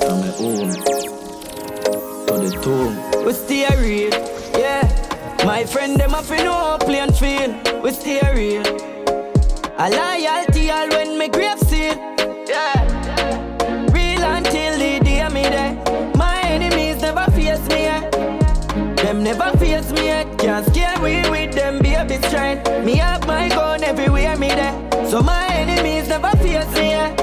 From 0.00 0.20
the 0.22 0.32
home 0.32 0.70
to 2.26 2.34
the 2.42 2.50
tomb. 2.60 3.24
We 3.24 3.32
stay 3.32 3.68
real, 3.78 4.10
yeah. 4.58 4.82
My 5.44 5.64
friend 5.64 5.96
them 6.00 6.10
have 6.10 6.28
no 6.30 6.78
plane 6.80 7.12
feel. 7.12 7.54
We 7.80 7.92
stay 7.92 8.20
real. 8.34 8.66
A 9.78 9.88
loyalty 9.88 10.68
all 10.68 10.88
when 10.88 11.16
me 11.16 11.28
grave 11.28 11.60
seal, 11.60 11.94
yeah. 12.48 12.74
Real 13.92 14.22
until 14.24 14.78
the 14.78 14.98
day 15.04 15.28
me 15.28 15.42
there. 15.42 15.74
My 16.16 16.40
enemies 16.42 17.00
never 17.00 17.30
face 17.30 17.66
me 17.68 17.82
yet. 17.82 18.13
Them 19.14 19.22
never 19.22 19.56
face 19.58 19.92
me 19.92 20.06
yet. 20.06 20.38
Can't 20.38 20.66
scare 20.66 20.98
me 20.98 21.30
with 21.30 21.54
them 21.54 21.78
baby 21.78 22.16
strength. 22.26 22.68
Me 22.84 22.96
have 22.96 23.24
my 23.28 23.48
gun 23.48 23.84
everywhere 23.84 24.36
me 24.36 24.48
there. 24.48 24.74
So 25.08 25.22
my 25.22 25.46
enemies 25.54 26.08
never 26.08 26.30
face 26.38 26.68
me 26.74 26.88
yet. 26.88 27.16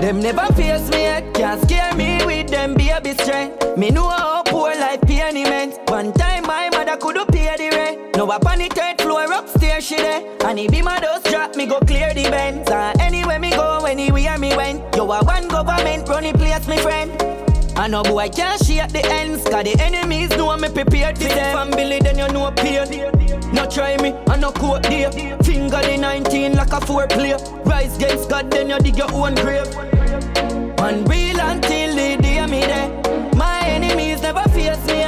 Them 0.00 0.20
never 0.20 0.46
face 0.54 0.88
me 0.88 1.02
yet. 1.02 1.34
Can't 1.34 1.60
scare 1.60 1.94
me 1.94 2.24
with 2.24 2.48
them 2.48 2.72
baby 2.72 3.12
strength. 3.22 3.76
Me 3.76 3.90
know 3.90 4.08
how 4.08 4.44
poor 4.44 4.70
life 4.70 5.02
pain 5.02 5.36
immense. 5.36 5.76
One 5.88 6.10
time 6.14 6.44
my 6.46 6.70
mother 6.70 6.96
could 6.96 7.18
pay 7.28 7.54
the 7.58 7.76
rent. 7.76 8.16
Now 8.16 8.28
up 8.28 8.46
on 8.46 8.60
the 8.60 8.68
third 8.68 8.98
floor 9.02 9.30
upstairs 9.30 9.84
she 9.84 9.96
there. 9.96 10.22
And 10.46 10.58
if 10.58 10.70
be 10.70 10.80
my 10.80 10.98
dust 11.00 11.26
drop, 11.26 11.54
me 11.54 11.66
go 11.66 11.80
clear 11.80 12.14
the 12.14 12.22
bends. 12.30 12.70
And 12.70 12.98
anywhere 12.98 13.38
me 13.38 13.50
go, 13.50 13.84
anywhere 13.84 14.38
me 14.38 14.56
went. 14.56 14.96
Yo, 14.96 15.04
a 15.12 15.22
one 15.22 15.48
government 15.48 16.08
run 16.08 16.22
the 16.22 16.32
place, 16.32 16.66
me 16.66 16.78
friend. 16.78 17.23
I 17.84 17.86
know 17.86 18.02
boy 18.02 18.30
can't 18.30 18.64
shake 18.64 18.88
the 18.92 19.04
ends 19.12 19.44
Cause 19.44 19.64
the 19.64 19.76
enemies 19.78 20.30
know 20.30 20.56
me 20.56 20.70
prepared 20.70 21.18
for 21.18 21.24
them. 21.24 21.70
Family 21.70 21.98
then 21.98 22.16
you 22.16 22.28
know 22.28 22.50
pain 22.50 22.88
No 23.52 23.68
try 23.68 23.98
me, 23.98 24.14
I 24.26 24.38
no 24.38 24.52
quote 24.52 24.84
there. 24.84 25.12
Finger 25.12 25.82
the 25.82 25.98
19 25.98 26.54
like 26.54 26.72
a 26.72 26.80
four 26.80 27.06
player 27.06 27.36
Rise 27.66 27.94
against 27.96 28.30
God 28.30 28.50
then 28.50 28.70
you 28.70 28.78
dig 28.78 28.96
your 28.96 29.12
own 29.12 29.34
grave. 29.34 29.68
Man 30.78 31.04
real 31.04 31.38
until 31.38 31.94
the 31.94 32.16
day 32.22 32.46
me 32.46 32.60
there. 32.60 32.88
My 33.36 33.60
enemies 33.66 34.22
never 34.22 34.48
face 34.48 34.80
me. 34.86 35.04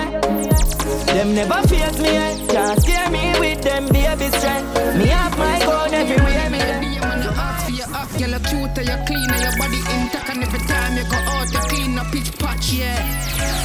Them 1.14 1.34
never 1.34 1.66
face 1.68 1.98
me. 1.98 2.46
Can't 2.48 2.82
scare 2.82 3.10
me 3.10 3.40
with 3.40 3.62
them 3.62 3.88
baby 3.88 4.28
strength. 4.36 4.98
Me 4.98 5.06
have 5.06 5.38
my 5.38 5.58
gun 5.60 5.94
everywhere 5.94 6.50
me. 6.50 6.58
there 6.58 7.05
you 8.20 8.28
look 8.28 8.44
cute, 8.44 8.76
you 8.76 8.98
clean, 9.06 9.30
and 9.30 9.42
your 9.42 9.56
body 9.56 9.80
intact, 9.92 10.30
and 10.30 10.42
every 10.42 10.60
time 10.60 10.96
you 10.96 11.04
go 11.04 11.16
out, 11.16 11.52
you 11.52 11.60
clean 11.68 11.98
up 11.98 12.10
pitch 12.12 12.30
patch, 12.38 12.72
yeah. 12.72 13.00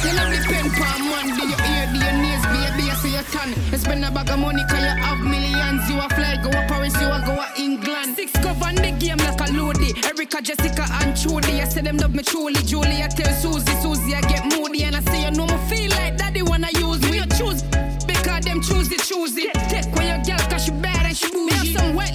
You 0.04 0.12
know 0.16 0.28
depend 0.28 0.72
on 0.76 1.00
man, 1.08 1.26
do 1.36 1.42
your 1.48 1.60
ear, 1.72 1.86
do 1.92 1.98
your 1.98 2.16
nails, 2.20 2.44
baby, 2.52 2.90
I 2.90 2.94
see 3.00 3.12
your 3.12 3.22
tan. 3.32 3.48
You 3.70 3.78
spend 3.78 4.04
a 4.04 4.10
bag 4.10 4.30
of 4.30 4.38
money, 4.38 4.62
cause 4.68 4.82
you 4.82 4.92
have 4.92 5.20
millions. 5.20 5.88
You 5.88 5.98
a 5.98 6.08
fly, 6.10 6.36
go 6.42 6.50
a 6.50 6.62
Paris, 6.68 6.94
you 7.00 7.08
a 7.08 7.22
go 7.24 7.32
a 7.32 7.46
England. 7.56 8.16
Six 8.16 8.32
govern 8.44 8.76
the 8.76 8.92
game 8.98 9.18
like 9.18 9.40
a 9.40 9.48
loady. 9.52 9.92
Erica, 10.04 10.42
Jessica, 10.42 10.86
and 11.00 11.16
Trudy. 11.16 11.60
I 11.60 11.64
say 11.64 11.82
them 11.82 11.96
love 11.96 12.14
me 12.14 12.22
truly. 12.22 12.60
Julie, 12.64 13.02
I 13.02 13.08
tell 13.08 13.32
Susie, 13.34 13.74
Susie, 13.80 14.14
I 14.14 14.20
get 14.22 14.44
moody, 14.52 14.84
and 14.84 14.96
I 14.96 15.00
say 15.00 15.24
you 15.24 15.30
know 15.32 15.46
me 15.46 15.58
feel 15.68 15.90
like 15.90 16.16
daddy 16.18 16.42
wanna 16.42 16.68
use 16.74 17.00
me. 17.10 17.18
You 17.18 17.26
choose 17.38 17.62
because 18.06 18.44
them 18.44 18.60
choose 18.60 18.88
the 18.88 18.96
choose 19.00 19.36
it. 19.38 19.54
Take 19.70 19.88
when 19.96 20.08
your 20.08 20.20
girl, 20.36 20.44
cause 20.50 20.64
she 20.64 20.72
bad 20.72 21.06
and 21.06 21.16
she 21.16 21.28
bougie. 21.30 21.46
Me 21.46 21.52
have 21.52 21.80
some 21.80 21.94
white 21.94 22.14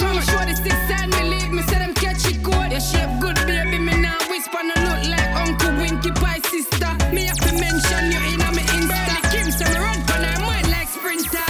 when 0.00 0.14
me 0.14 0.20
touch 0.20 0.28
you. 0.28 0.32
Me 0.32 0.32
show 0.32 0.44
the 0.44 0.54
six 0.56 0.76
side 0.88 1.08
me 1.08 1.20
leave, 1.30 1.52
me 1.52 1.62
say 1.62 1.78
them 1.78 1.94
catch 1.94 2.26
it 2.26 2.42
good. 2.42 2.70
Your 2.72 2.80
shape 2.80 3.10
good, 3.20 3.36
baby, 3.46 3.78
me 3.78 3.94
now 4.00 4.18
whisper 4.30 4.62
no 4.62 4.74
look 4.86 5.02
like 5.08 5.30
Uncle 5.36 5.74
Winky 5.80 6.10
Pie 6.12 6.40
sister. 6.48 6.92
Me 7.12 7.24
have 7.24 7.38
to 7.38 7.52
mention 7.58 8.12
you 8.12 8.20
in 8.32 8.40
a 8.40 8.50
me 8.52 8.62
Insta. 8.76 9.16
Kim 9.30 9.50
say 9.50 9.68
me 9.72 9.78
run 9.78 10.00
for 10.06 10.18
her 10.20 10.38
mind 10.40 10.68
like 10.70 10.88
sprinter. 10.88 11.48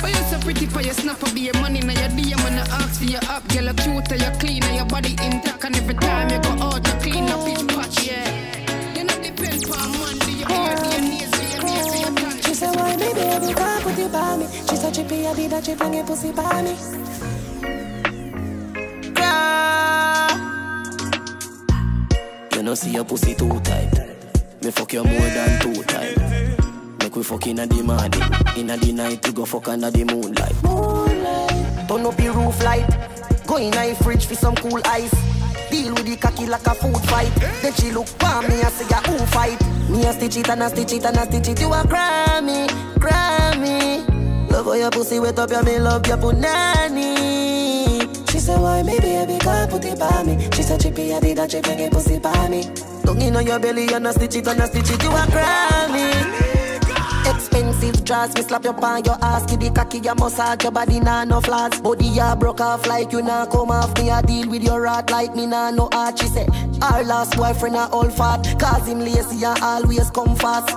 But 0.00 0.10
you 0.10 0.22
so 0.30 0.38
pretty 0.40 0.66
for 0.66 0.82
your 0.82 0.94
snap 0.94 1.20
be 1.34 1.40
your 1.40 1.54
money 1.60 1.80
now 1.80 1.94
your 1.94 2.10
DM 2.14 2.42
when 2.44 2.58
I 2.58 2.66
ask 2.78 3.00
for 3.00 3.08
your 3.10 3.24
up. 3.28 3.46
Girl, 3.48 3.64
you 3.64 3.74
cute 3.74 4.12
and 4.12 4.22
you 4.22 4.32
clean 4.38 4.62
and 4.64 4.76
your 4.76 4.86
body 4.86 5.12
intact 5.22 5.64
and 5.64 5.76
every 5.76 5.94
time 5.94 6.30
you 6.30 6.40
go 6.42 6.50
out 6.62 6.86
you 6.86 6.94
clean 7.02 7.28
up 7.30 7.48
each 7.48 7.66
patch, 7.68 8.06
yeah. 8.06 8.94
You 8.96 9.04
know 9.04 9.16
depend 9.22 9.64
on 9.70 9.90
man, 9.98 10.18
do 10.18 10.30
you 10.30 10.46
hear, 10.46 10.76
do 10.76 10.86
you 10.94 11.00
knees, 11.10 11.30
do 11.30 11.42
you 11.42 11.60
knees, 11.64 11.86
do 11.92 11.98
you 11.98 12.14
touch? 12.22 12.44
She 12.46 12.54
said, 12.54 12.76
why 12.76 12.96
baby, 12.96 13.20
every 13.20 13.54
time 13.54 13.82
put 13.82 13.98
it 13.98 14.12
by 14.12 14.36
me. 14.36 14.46
She 14.46 14.76
said, 14.76 14.94
chippy, 14.94 15.26
I 15.26 15.34
did 15.34 15.50
that, 15.50 15.64
she 15.64 15.74
bring 15.74 15.94
it 15.94 16.06
pussy 16.06 16.32
by 16.32 16.62
me. 16.62 17.33
Your 22.94 23.04
pussy 23.04 23.34
too 23.34 23.60
tight. 23.60 23.90
Me 24.62 24.70
fuck 24.70 24.92
you 24.92 25.02
more 25.02 25.28
than 25.36 25.60
two 25.60 25.82
times. 25.82 26.16
Make 27.00 27.16
we 27.16 27.22
fuck 27.24 27.46
inna 27.46 27.66
the 27.66 27.82
morning, 27.82 28.22
inna 28.56 28.76
the 28.76 28.92
night 28.92 29.26
we 29.26 29.32
go 29.32 29.44
fuck 29.44 29.68
under 29.68 29.90
the 29.90 30.04
moonlight. 30.04 30.54
Moonlight. 30.62 31.88
Turn 31.88 32.06
up 32.06 32.16
the 32.16 32.30
roof 32.32 32.62
light. 32.62 32.88
Go 33.46 33.56
in 33.56 33.72
the 33.72 33.96
fridge 34.02 34.26
for 34.26 34.36
some 34.36 34.54
cool 34.54 34.80
ice. 34.84 35.10
Deal 35.70 35.92
with 35.92 36.06
the 36.06 36.16
cocky 36.16 36.46
like 36.46 36.66
a 36.66 36.74
food 36.74 36.96
fight. 37.10 37.34
Then 37.62 37.72
she 37.74 37.90
look 37.90 38.06
for 38.06 38.42
me 38.42 38.62
and 38.62 38.72
say, 38.72 38.86
who 39.10 39.18
fight? 39.26 39.60
Me 39.90 40.04
a 40.06 40.12
stitch 40.12 40.36
it 40.36 40.48
and 40.48 40.62
a 40.62 40.68
stitch 40.68 40.92
it 40.92 41.04
and 41.04 41.16
a 41.16 41.24
stitch 41.24 41.48
it. 41.48 41.60
You 41.60 41.72
a 41.72 41.82
Grammy, 41.82 42.68
Grammy. 42.94 44.08
Love 44.50 44.66
how 44.66 44.72
your 44.74 44.90
pussy 44.90 45.18
wet 45.18 45.38
up, 45.38 45.50
yeah, 45.50 45.62
me 45.62 45.80
love 45.80 46.06
your 46.06 46.16
punani. 46.16 47.53
She 48.44 48.48
said, 48.48 48.60
why 48.60 48.82
me 48.82 49.00
baby, 49.00 49.38
girl, 49.38 49.66
put 49.68 49.86
it 49.86 49.98
by 49.98 50.22
me. 50.22 50.38
She 50.52 50.62
said, 50.62 50.78
chippy, 50.78 51.14
I 51.14 51.20
did 51.20 51.38
that, 51.38 51.50
she 51.50 51.62
bring 51.62 51.78
it 51.78 51.90
pussy 51.90 52.18
by 52.18 52.46
me. 52.50 52.64
Tongue 53.02 53.22
in 53.22 53.34
on 53.36 53.46
your 53.46 53.58
belly 53.58 53.88
and 53.90 54.06
a 54.06 54.12
stitch 54.12 54.36
it 54.36 54.46
and 54.46 54.60
a 54.60 54.66
stitch 54.66 54.90
it. 54.90 55.02
You 55.02 55.08
a 55.08 55.24
Grammy. 55.32 56.12
Expensive 57.34 58.04
dress, 58.04 58.34
me 58.34 58.42
slap 58.42 58.64
your 58.64 58.74
pan, 58.74 59.02
your 59.06 59.16
ass, 59.24 59.46
give 59.46 59.60
the 59.60 59.70
cocky, 59.70 60.00
your 60.00 60.14
massage, 60.16 60.62
your 60.62 60.72
body 60.72 61.00
nah 61.00 61.24
no 61.24 61.40
flaws. 61.40 61.80
Body 61.80 62.04
ya 62.04 62.36
broke 62.36 62.60
off 62.60 62.86
like 62.86 63.12
you 63.12 63.22
nah 63.22 63.46
come 63.46 63.70
off. 63.70 63.96
Me 63.96 64.10
a 64.10 64.20
deal 64.20 64.46
with 64.50 64.62
your 64.62 64.82
rat 64.82 65.10
like 65.10 65.34
me 65.34 65.46
nah 65.46 65.70
no 65.70 65.88
art. 65.92 66.18
She 66.18 66.26
say, 66.26 66.46
our 66.82 67.02
last 67.02 67.38
boyfriend 67.38 67.76
a 67.76 67.88
all 67.88 68.10
fat, 68.10 68.44
cause 68.60 68.86
him 68.86 69.00
lazy 69.00 69.42
and 69.42 69.58
always 69.62 70.10
come 70.10 70.36
fast. 70.36 70.68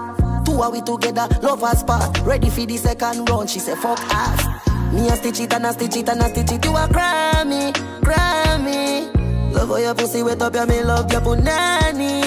Two 0.46 0.62
are 0.62 0.72
we 0.72 0.80
together, 0.80 1.28
lovers 1.42 1.84
part, 1.84 2.18
ready 2.22 2.50
for 2.50 2.66
the 2.66 2.78
second 2.78 3.30
round. 3.30 3.50
She 3.50 3.60
say, 3.60 3.76
fuck 3.76 4.00
ass. 4.10 4.57
Me 4.98 5.10
a 5.10 5.16
stitch 5.16 5.42
it 5.42 5.54
and 5.54 5.66
a 5.68 5.74
stitch 5.74 5.96
it 5.96 6.10
and 6.10 6.22
a 6.24 6.30
stitch 6.30 6.52
it. 6.52 6.66
You 6.66 6.72
a 6.72 6.88
Grammy, 6.88 7.72
Grammy. 8.02 9.14
Love 9.54 9.70
how 9.70 9.78
your 9.78 9.94
pussy 9.94 10.24
wet 10.24 10.42
up, 10.42 10.56
yeah, 10.56 10.66
me 10.66 10.82
love 10.82 11.12
your 11.12 11.22
punani. 11.22 12.24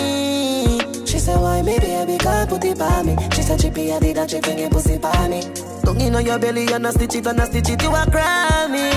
She 1.04 1.18
said, 1.18 1.40
why 1.40 1.62
me 1.62 1.80
baby, 1.80 2.16
girl, 2.18 2.46
put 2.46 2.64
it 2.64 2.78
by 2.78 3.02
me. 3.02 3.16
She 3.34 3.42
said, 3.42 3.58
chippy, 3.60 3.92
I 3.92 3.98
did 3.98 4.16
that, 4.16 4.30
she 4.30 4.36
it 4.38 4.70
pussy 4.70 4.98
by 4.98 5.26
me. 5.26 5.42
Tongue 5.84 6.00
in 6.00 6.14
your 6.24 6.38
belly 6.38 6.72
and 6.72 6.86
a 6.86 6.92
stitch 6.92 7.16
it 7.16 7.26
and 7.26 7.40
a 7.40 7.46
stitch 7.46 7.70
it. 7.70 7.82
You 7.82 7.90
a 7.90 8.06
Grammy. 8.06 8.92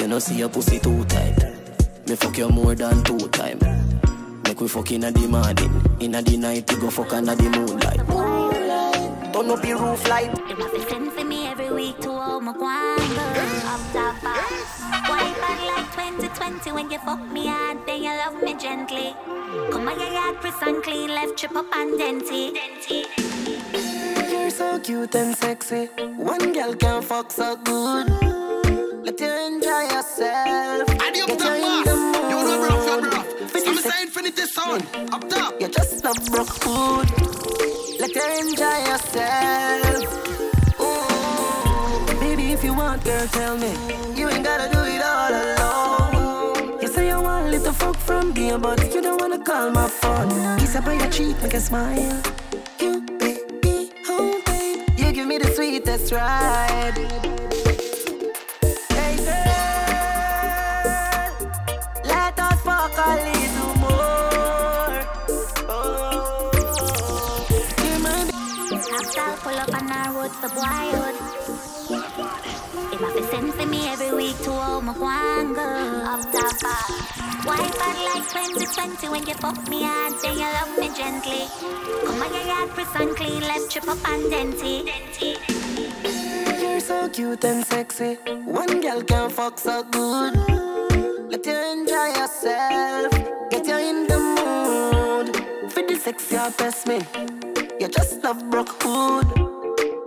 You 0.00 0.08
know 0.08 0.18
see 0.18 0.36
your 0.36 0.48
pussy 0.48 0.78
too 0.78 1.04
tight. 1.04 1.36
Me 2.06 2.16
fuck 2.16 2.38
you 2.38 2.48
more 2.48 2.74
than 2.74 3.04
two 3.04 3.28
time. 3.28 3.58
Make 4.44 4.58
we 4.58 4.68
fuck 4.68 4.90
inna 4.90 5.12
the 5.12 5.28
morning, 5.28 5.82
inna 6.00 6.22
the 6.22 6.36
night 6.38 6.72
we 6.72 6.80
go 6.80 6.88
fuck 6.88 7.12
under 7.12 7.34
the 7.34 7.50
moonlight. 7.50 8.08
Moonlight. 8.08 9.32
Turn 9.34 9.50
up 9.50 9.60
the 9.60 9.74
roof 9.74 10.08
light. 10.08 11.11
Week 12.46 12.54
to 12.54 12.64
all 12.64 12.96
my 12.98 12.98
guango. 13.06 13.64
Up 13.66 13.92
top 13.92 14.22
box. 14.22 14.80
Wipe 15.08 15.40
back 15.40 15.60
like 15.66 15.90
2020 15.92 16.72
when 16.72 16.90
you 16.90 16.98
fuck 16.98 17.20
me 17.30 17.46
hard, 17.46 17.78
then 17.86 18.02
you 18.02 18.10
love 18.10 18.42
me 18.42 18.54
gently. 18.54 19.14
Come 19.70 19.88
on, 19.88 19.98
your 20.00 20.12
yard 20.12 20.36
crisp 20.36 20.62
and 20.62 20.82
clean, 20.82 21.08
left 21.10 21.36
chip 21.36 21.54
up 21.56 21.66
and 21.74 21.98
denty. 22.00 22.52
You're 24.30 24.50
so 24.50 24.78
cute 24.80 25.14
and 25.14 25.36
sexy. 25.36 25.86
One 26.16 26.52
girl 26.52 26.74
can 26.74 27.02
fuck 27.02 27.30
so 27.30 27.56
good. 27.56 28.08
Let 29.04 29.20
you 29.20 29.30
enjoy 29.30 29.82
yourself. 29.94 30.88
Adi 31.00 31.20
up 31.20 31.28
Get 31.28 31.38
top, 31.38 31.58
you 31.58 31.78
in 31.78 31.84
the 31.84 31.90
boss. 31.90 31.96
mood. 31.96 32.30
You 32.30 32.36
know 32.36 32.68
rough, 32.68 32.86
you're 32.86 33.02
rough. 33.10 33.66
I'm 33.66 33.76
saying 33.76 34.06
infinity 34.06 34.42
sound. 34.42 34.86
Up 35.12 35.28
top. 35.28 35.60
You 35.60 35.68
just 35.68 36.04
love 36.04 36.24
broke 36.30 36.48
food. 36.48 37.10
Let 38.00 38.14
you 38.14 38.48
enjoy 38.48 38.78
yourself. 38.90 40.51
Want, 42.82 43.04
girl, 43.04 43.26
tell 43.28 43.56
me. 43.56 43.72
You 44.18 44.28
ain't 44.28 44.44
gotta 44.44 44.68
do 44.76 44.80
it 44.94 45.02
all 45.12 45.32
alone. 45.44 46.80
You 46.82 46.88
say 46.88 47.08
you 47.08 47.20
want 47.20 47.46
a 47.46 47.50
little 47.50 47.72
fuck 47.72 47.96
from 47.96 48.32
me, 48.34 48.56
but 48.58 48.78
you 48.94 49.00
don't 49.02 49.20
wanna 49.20 49.38
call 49.38 49.70
my 49.70 49.88
phone. 49.88 50.30
Kiss 50.58 50.74
up 50.76 50.86
on 50.86 50.98
your 50.98 51.10
cheek, 51.10 51.36
make 51.42 51.54
a 51.54 51.60
smile. 51.60 52.20
You, 52.80 53.00
baby, 53.20 53.90
oh 54.08 54.40
babe, 54.46 54.80
you 54.98 55.12
give 55.12 55.26
me 55.26 55.38
the 55.38 55.50
sweetest 55.56 56.12
ride. 56.12 56.98
Hey 58.96 59.14
girl, 59.26 60.52
let 62.12 62.38
us 62.46 62.58
fuck 62.66 62.96
a 63.06 63.10
little 63.26 63.74
more. 63.84 65.00
Oh. 65.68 65.92
Every 73.92 74.16
week 74.16 74.38
to 74.38 74.50
home, 74.50 74.88
I 74.88 74.92
want 74.98 75.54
go 75.54 75.62
up 75.62 76.22
top 76.32 76.56
bar. 76.62 76.84
Why 77.44 77.60
bad 77.78 77.98
like 78.08 78.26
2020 78.26 79.08
when 79.10 79.26
you 79.26 79.34
fuck 79.34 79.68
me 79.68 79.82
hard, 79.82 80.14
then 80.22 80.32
you 80.40 80.48
love 80.56 80.78
me 80.78 80.88
gently. 80.96 81.44
Come 82.06 82.22
on, 82.22 82.32
your 82.32 82.46
yard 82.46 82.70
press 82.70 82.88
and 82.94 83.14
clean, 83.14 83.42
left 83.42 83.70
trip 83.70 83.86
up 83.86 84.08
and 84.08 84.32
denty. 84.32 84.88
You're 86.62 86.80
so 86.80 87.08
cute 87.10 87.44
and 87.44 87.66
sexy. 87.66 88.14
One 88.46 88.80
girl 88.80 89.02
can 89.02 89.28
fuck 89.28 89.58
so 89.58 89.82
good. 89.82 90.36
Let 91.30 91.44
you 91.44 91.58
enjoy 91.74 92.08
yourself. 92.20 93.12
Get 93.50 93.66
you 93.66 93.76
in 93.76 94.06
the 94.06 94.18
mood. 94.18 95.36
For 95.70 95.82
the 95.82 95.96
sexy 95.96 96.36
best 96.56 96.86
me. 96.86 97.00
You 97.78 97.88
just 97.88 98.24
love 98.24 98.48
broke 98.50 98.82
hood. 98.82 99.28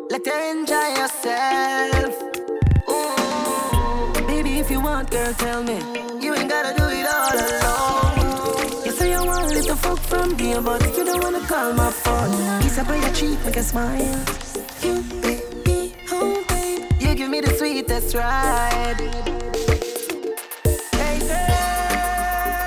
Let 0.10 0.26
you 0.26 0.38
enjoy 0.54 0.88
yourself. 1.02 2.35
If 4.66 4.72
you 4.72 4.82
want, 4.82 5.12
girl, 5.12 5.32
tell 5.36 5.62
me. 5.62 5.78
You 6.20 6.34
ain't 6.34 6.50
gotta 6.50 6.76
do 6.76 6.86
it 6.90 7.06
all 7.06 7.38
alone. 7.38 8.84
You 8.84 8.92
say 8.94 9.12
you 9.12 9.24
want 9.24 9.52
a 9.52 9.54
little 9.54 9.76
fuck 9.76 10.00
from 10.00 10.36
me, 10.38 10.56
but 10.60 10.82
you 10.98 11.06
don't 11.06 11.22
wanna 11.22 11.46
call 11.46 11.72
my 11.74 11.92
phone. 11.92 12.62
Kiss 12.64 12.80
up 12.80 12.90
on 12.90 13.00
your 13.00 13.12
cheek, 13.14 13.38
make 13.46 13.58
a 13.58 13.62
smile. 13.62 14.26
You, 14.82 15.04
baby, 15.22 15.94
oh 16.12 16.44
babe, 16.50 16.82
you 17.00 17.14
give 17.14 17.30
me 17.30 17.42
the 17.42 17.54
sweetest 17.60 18.16
ride. 18.16 19.00
Hey 20.94 21.20
girl, 21.30 22.66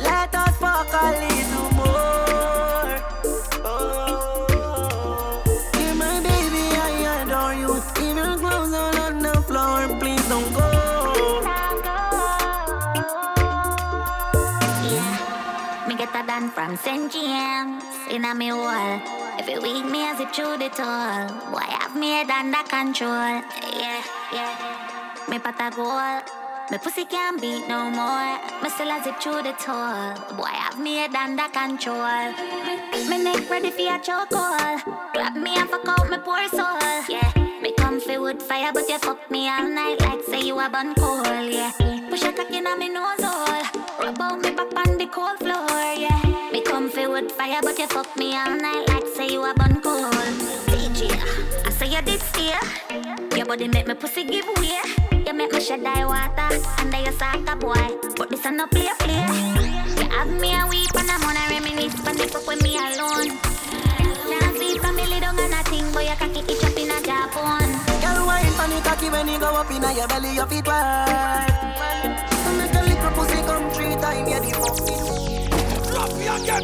let 0.00 0.34
us 0.34 0.56
fuck 0.58 0.92
a 0.92 1.04
little 1.20 1.37
a 16.86 17.08
done 17.08 17.80
from 17.80 18.14
in 18.14 18.24
a 18.24 18.34
me 18.34 18.52
wall. 18.52 19.00
It 19.38 19.62
weak 19.62 19.84
me 19.86 20.04
as 20.04 20.20
it 20.20 20.34
through 20.34 20.58
the 20.58 20.70
all. 20.82 21.28
Boy, 21.50 21.58
have 21.60 21.96
me 21.96 22.08
head 22.08 22.30
under 22.30 22.62
control. 22.68 23.42
Yeah, 23.72 24.02
yeah. 24.32 25.26
Me 25.28 25.38
pot 25.38 25.54
a 25.60 25.74
goal. 25.74 26.20
Me 26.70 26.78
pussy 26.78 27.04
can't 27.04 27.40
beat 27.40 27.66
no 27.68 27.90
more. 27.90 28.38
Me 28.62 28.68
still 28.68 28.90
a 28.90 29.02
zip 29.02 29.20
through 29.20 29.42
the 29.42 29.54
toll. 29.58 30.36
Boy, 30.36 30.44
have 30.44 30.78
me 30.78 30.96
head 30.96 31.14
under 31.14 31.48
control. 31.48 32.32
Me 33.08 33.22
neck 33.22 33.48
ready 33.48 33.70
for 33.70 33.82
a 33.82 33.98
chokehold. 33.98 35.12
Grab 35.14 35.34
me 35.36 35.56
and 35.56 35.70
fuck 35.70 35.88
out 35.88 36.10
me 36.10 36.18
poor 36.18 36.46
soul. 36.48 36.78
Yeah. 37.08 37.32
Me 37.62 37.72
comfy 37.72 38.18
wood 38.18 38.42
fire, 38.42 38.72
but 38.72 38.88
you 38.88 38.98
fuck 38.98 39.30
me 39.30 39.48
all 39.48 39.68
night 39.68 40.00
like 40.00 40.22
say 40.24 40.42
you 40.42 40.58
a 40.58 40.68
bun 40.68 40.94
cold. 40.94 41.26
Yeah. 41.26 41.72
Push 42.10 42.24
a 42.24 42.32
cock 42.32 42.50
inna 42.50 42.76
me 42.76 42.88
nose 42.88 43.22
hole. 43.22 43.64
Rub 44.00 44.20
out 44.20 44.40
me 44.40 44.50
back 44.50 44.74
on 44.76 44.98
the 44.98 45.06
cold 45.06 45.38
floor. 45.38 45.94
Yeah. 45.96 46.27
Wood 47.08 47.32
fire, 47.32 47.60
but 47.62 47.78
you 47.78 47.86
fuck 47.86 48.14
me 48.18 48.36
all 48.36 48.54
night 48.54 48.84
like 48.88 49.06
say 49.16 49.28
you 49.28 49.42
a 49.42 49.54
bun 49.54 49.80
cold. 49.80 50.12
DJ, 50.68 51.08
I 51.64 51.70
say 51.70 51.88
you 51.88 52.02
did 52.02 52.20
steer. 52.20 52.60
Your 53.34 53.46
body 53.46 53.66
make 53.66 53.86
me 53.86 53.94
pussy 53.94 54.24
give 54.24 54.46
way. 54.58 54.78
You 55.26 55.32
make 55.32 55.50
me 55.52 55.60
shed 55.60 55.82
die 55.82 56.04
water 56.04 56.60
under 56.78 57.00
your 57.00 57.12
soccer 57.12 57.56
boy. 57.56 57.88
But 58.16 58.28
this 58.28 58.44
a 58.44 58.50
no 58.50 58.66
play 58.66 58.90
play. 58.98 59.24
You 59.96 60.08
have 60.10 60.28
me 60.28 60.52
a 60.52 60.66
weep 60.68 60.94
and 60.94 61.10
I'm 61.10 61.24
on 61.24 61.36
a 61.36 61.48
reminisce 61.48 61.98
when 62.04 62.16
they 62.16 62.28
fuck 62.28 62.46
with 62.46 62.62
me 62.62 62.76
alone. 62.76 63.38
Can't 64.28 64.58
see 64.58 64.76
from 64.76 64.96
me 64.96 65.06
lay 65.06 65.20
down 65.20 65.38
on 65.40 65.52
a 65.52 65.62
thing, 65.64 65.90
boy 65.92 66.02
you 66.02 66.16
cocky 66.16 66.40
itch 66.40 66.62
up 66.62 66.76
in 66.76 66.90
a 66.90 67.00
Japan. 67.00 67.68
Girl, 68.02 68.26
wine 68.26 68.52
for 68.52 68.68
me 68.68 68.80
cocky 68.82 69.08
when 69.08 69.28
you 69.28 69.38
go 69.38 69.46
up 69.46 69.70
in 69.70 69.82
your 69.96 70.08
belly, 70.08 70.34
your 70.34 70.46
feet 70.46 70.66
wide. 70.66 72.27
So 76.48 76.54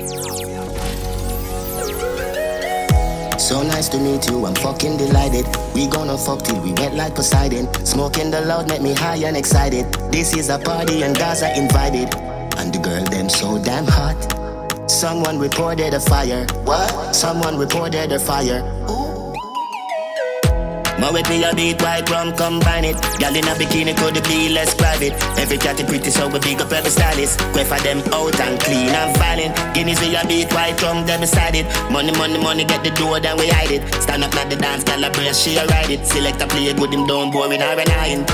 nice 3.63 3.91
to 3.91 3.99
meet 4.01 4.27
you, 4.31 4.47
I'm 4.47 4.55
fucking 4.55 4.97
delighted. 4.97 5.45
We 5.75 5.87
gonna 5.89 6.17
fuck 6.17 6.43
till 6.43 6.59
we 6.63 6.73
wet 6.73 6.95
like 6.95 7.15
Poseidon. 7.15 7.69
Smoking 7.85 8.31
the 8.31 8.41
loud 8.41 8.67
make 8.71 8.81
me 8.81 8.95
high 8.95 9.17
and 9.17 9.37
excited. 9.37 9.93
This 10.11 10.35
is 10.35 10.49
a 10.49 10.59
party 10.59 11.03
and 11.03 11.15
Gaza 11.15 11.55
invited. 11.59 12.15
And 12.57 12.73
the 12.73 12.79
girl 12.79 13.05
them 13.05 13.29
so 13.29 13.63
damn 13.63 13.85
hot. 13.85 14.17
Someone 14.91 15.39
reported 15.39 15.93
a 15.93 16.01
fire. 16.01 16.47
What? 16.65 17.15
Someone 17.15 17.59
reported 17.59 18.11
a 18.11 18.19
fire. 18.19 18.63
Ma 21.05 21.13
with 21.13 21.29
me 21.29 21.45
a 21.45 21.55
beat 21.55 21.77
white 21.83 22.09
rum 22.09 22.33
combine 22.33 22.89
it. 22.89 22.97
Girl 23.21 23.37
in 23.37 23.45
a 23.45 23.53
bikini 23.61 23.93
could 23.93 24.17
be 24.25 24.49
less 24.49 24.73
private 24.73 25.13
Every 25.37 25.59
cat 25.59 25.79
is 25.79 25.85
pretty 25.85 26.09
so 26.09 26.29
we 26.33 26.39
big 26.41 26.63
up 26.63 26.73
every 26.73 26.89
stylist. 26.89 27.41
Quay 27.53 27.65
for 27.69 27.77
them 27.85 28.01
out 28.09 28.41
and 28.41 28.59
clean 28.59 28.89
and 28.89 29.13
violent. 29.19 29.53
Guineas 29.75 30.01
with 30.01 30.17
a 30.17 30.27
beat 30.27 30.51
white 30.55 30.81
rum 30.81 31.05
them 31.05 31.21
beside 31.21 31.57
it. 31.57 31.69
Money 31.93 32.17
money 32.17 32.41
money 32.41 32.65
get 32.65 32.83
the 32.83 32.89
door 32.97 33.21
then 33.21 33.37
we 33.37 33.49
hide 33.49 33.71
it. 33.71 33.85
Stand 34.01 34.25
up 34.25 34.35
at 34.35 34.49
the 34.49 34.57
dance 34.57 34.83
girl 34.83 35.05
a 35.05 35.11
brace 35.11 35.37
she 35.45 35.59
a 35.59 35.67
ride 35.67 35.91
it. 35.91 36.07
Select 36.07 36.41
a 36.41 36.47
play 36.47 36.73
good 36.73 36.95
him 36.95 37.07
don't 37.07 37.31
boring 37.31 37.61
or 37.61 37.77
iron 37.77 38.25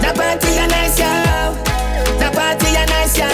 The 0.00 0.08
party 0.16 0.48
a 0.56 0.64
nice 0.64 0.96
yo 0.96 1.12
The 2.24 2.32
party 2.32 2.72
a 2.72 2.88
nice 2.88 3.20
yo 3.20 3.28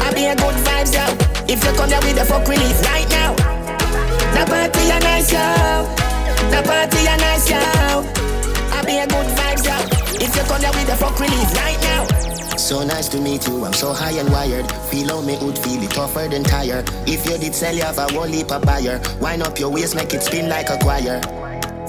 I 0.00 0.08
be 0.16 0.24
a 0.24 0.34
good 0.34 0.56
vibes 0.64 0.96
yo 0.96 1.04
If 1.52 1.60
you 1.60 1.72
come 1.76 1.92
here 1.92 2.00
with 2.00 2.16
the 2.16 2.24
fuck 2.24 2.48
relief 2.48 2.80
right 2.88 3.08
now. 3.12 3.36
The 4.32 4.48
party 4.48 4.88
a 4.88 4.98
nice 5.04 5.30
yo 5.30 6.13
the 6.50 6.62
party 6.64 7.00
a 7.06 7.16
nice, 7.16 7.48
yo. 7.50 7.58
I 8.72 8.82
be 8.84 8.98
a 8.98 9.06
good 9.06 9.28
vibes, 9.36 9.64
yo. 9.64 9.76
If 10.24 10.34
you 10.34 10.42
come 10.42 10.60
here 10.60 10.72
with 10.72 10.86
the 10.86 10.96
fuck 10.96 11.18
relief 11.18 11.52
right 11.54 11.80
now. 11.82 12.24
So 12.56 12.82
nice 12.84 13.08
to 13.08 13.20
meet 13.20 13.46
you, 13.46 13.64
I'm 13.64 13.72
so 13.72 13.92
high 13.92 14.18
and 14.18 14.30
wired. 14.30 14.70
Feel 14.90 15.08
how 15.08 15.20
me 15.20 15.36
would 15.42 15.58
feel 15.58 15.82
it 15.82 15.90
tougher 15.90 16.28
than 16.28 16.44
tire. 16.44 16.82
If 17.06 17.26
you 17.26 17.36
did 17.36 17.54
sell, 17.54 17.74
you 17.74 17.82
have 17.82 17.98
a 17.98 18.10
whole 18.12 18.24
heap 18.24 18.50
of 18.52 18.62
buyer. 18.62 19.00
Wind 19.20 19.42
up 19.42 19.58
your 19.58 19.70
waist, 19.70 19.94
make 19.94 20.14
it 20.14 20.22
spin 20.22 20.48
like 20.48 20.70
a 20.70 20.78
choir. 20.78 21.20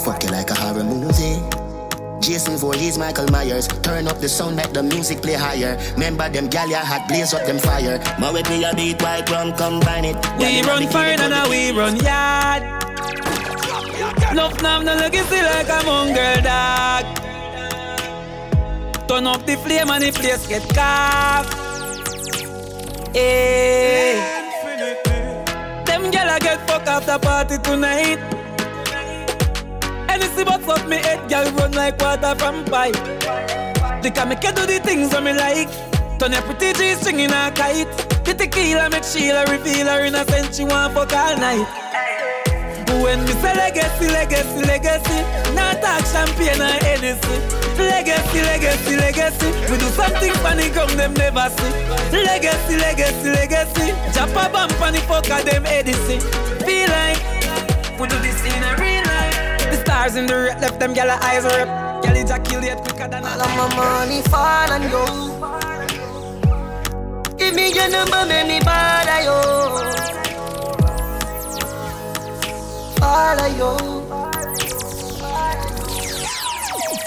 Fuck 0.04 0.24
you 0.24 0.30
like 0.30 0.50
a 0.50 0.56
horror 0.56 0.84
movie. 0.84 1.40
Jason 2.20 2.58
Voorhees, 2.58 2.98
Michael 2.98 3.28
Myers. 3.28 3.68
Turn 3.68 4.08
up 4.08 4.20
the 4.20 4.28
sound, 4.28 4.56
make 4.56 4.74
the 4.74 4.82
music 4.82 5.22
play 5.22 5.34
higher. 5.34 5.78
Remember 5.94 6.28
them 6.28 6.48
gal 6.48 6.70
ya 6.70 6.84
had 6.84 7.08
blaze 7.08 7.34
up 7.34 7.46
them 7.46 7.60
fire. 7.60 8.02
Ma 8.20 8.32
with 8.32 8.50
me 8.50 8.64
a 8.64 8.74
beat 8.76 9.02
white 9.02 9.30
rum, 9.30 9.54
combine 9.54 10.06
it. 10.06 10.16
We 10.40 10.62
run 10.64 10.88
fire 10.88 11.16
and 11.20 11.30
now 11.30 11.50
we 11.50 11.72
run 11.72 11.96
yard. 11.98 12.64
Love 14.34 14.62
now 14.62 14.82
no 14.82 14.96
legacy 14.96 15.42
like 15.42 15.70
a 15.70 15.84
mongrel 15.86 16.42
dog. 16.42 17.06
Turn 19.08 19.28
up 19.28 19.46
the 19.46 19.56
flame 19.58 19.90
and 19.90 20.04
the 20.04 20.12
place 20.12 20.48
get 20.48 20.64
carved. 20.74 21.54
Eh. 23.16 23.20
Hey. 23.20 24.46
Them 25.86 26.12
gyal 26.12 26.40
get 26.40 26.68
fuck 26.68 26.88
after 26.88 27.20
party 27.20 27.58
tonight. 27.60 28.20
Anything 30.10 30.46
but 30.46 30.62
fuck 30.64 30.88
me 30.88 30.98
head, 30.98 31.30
gyal 31.30 31.56
run 31.58 31.72
like 31.72 31.98
water 32.00 32.36
from 32.36 32.66
pipe. 32.66 32.96
They 34.02 34.12
can 34.12 34.30
make 34.30 34.44
you 34.44 34.52
do 34.52 34.66
the 34.66 34.80
things 34.84 35.10
that 35.12 35.24
me 35.24 35.34
like. 35.34 35.70
Turn 36.20 36.32
your 36.32 36.42
pretty 36.42 36.74
G 36.74 36.94
string 36.96 37.20
in 37.20 37.32
a 37.32 37.52
kite. 37.52 37.88
The 38.26 38.34
tequila 38.34 38.90
make 38.90 39.04
Sheila 39.04 39.46
reveal 39.52 39.88
her 39.88 40.04
innocent. 40.06 40.56
She 40.56 40.64
want 40.64 40.94
fuck 40.94 41.14
all 41.14 41.38
night. 41.38 41.85
When 43.02 43.24
me 43.26 43.34
say 43.34 43.54
legacy, 43.56 44.08
legacy, 44.08 44.62
legacy, 44.66 45.20
not 45.54 45.82
talk 45.82 46.06
champagne 46.06 46.62
and 46.62 46.84
Hennessy. 46.84 47.36
Legacy, 47.78 48.42
legacy, 48.42 48.96
legacy, 48.96 49.48
we 49.70 49.78
do 49.78 49.88
something 49.90 50.34
funny 50.44 50.70
come 50.70 50.90
them 50.98 51.14
never 51.14 51.50
see. 51.50 51.72
Legacy, 52.12 52.78
legacy, 52.78 53.30
legacy, 53.30 53.94
jump 54.14 54.32
a 54.32 54.50
bump 54.50 54.82
and 54.82 54.96
the 54.96 55.00
fucker 55.02 55.44
them 55.44 55.66
Edison. 55.66 56.20
Feel 56.66 56.90
like 56.90 57.20
we 58.00 58.08
do 58.08 58.18
this 58.20 58.40
in 58.46 58.64
a 58.64 58.76
real 58.80 59.04
life. 59.04 59.36
The 59.72 59.78
stars 59.84 60.16
in 60.16 60.26
the 60.26 60.36
red 60.36 60.62
left 60.62 60.80
them 60.80 60.94
gyal 60.94 61.10
eyes 61.10 61.46
are 61.46 61.62
up. 61.62 62.04
Gyal 62.04 62.16
ejaculate 62.24 62.78
quicker 62.78 63.08
than 63.08 63.26
All 63.26 63.42
of 63.42 63.52
my 63.58 63.68
money 63.76 64.22
fall 64.24 64.72
on 64.72 64.84
you. 64.84 65.06
Give 67.38 67.54
me 67.54 67.74
your 67.74 67.90
number, 67.90 68.26
make 68.26 68.48
me 68.48 68.60
bother 68.64 69.22
you 69.28 70.25
all 73.06 73.40
of 73.46 73.52
you. 73.60 73.72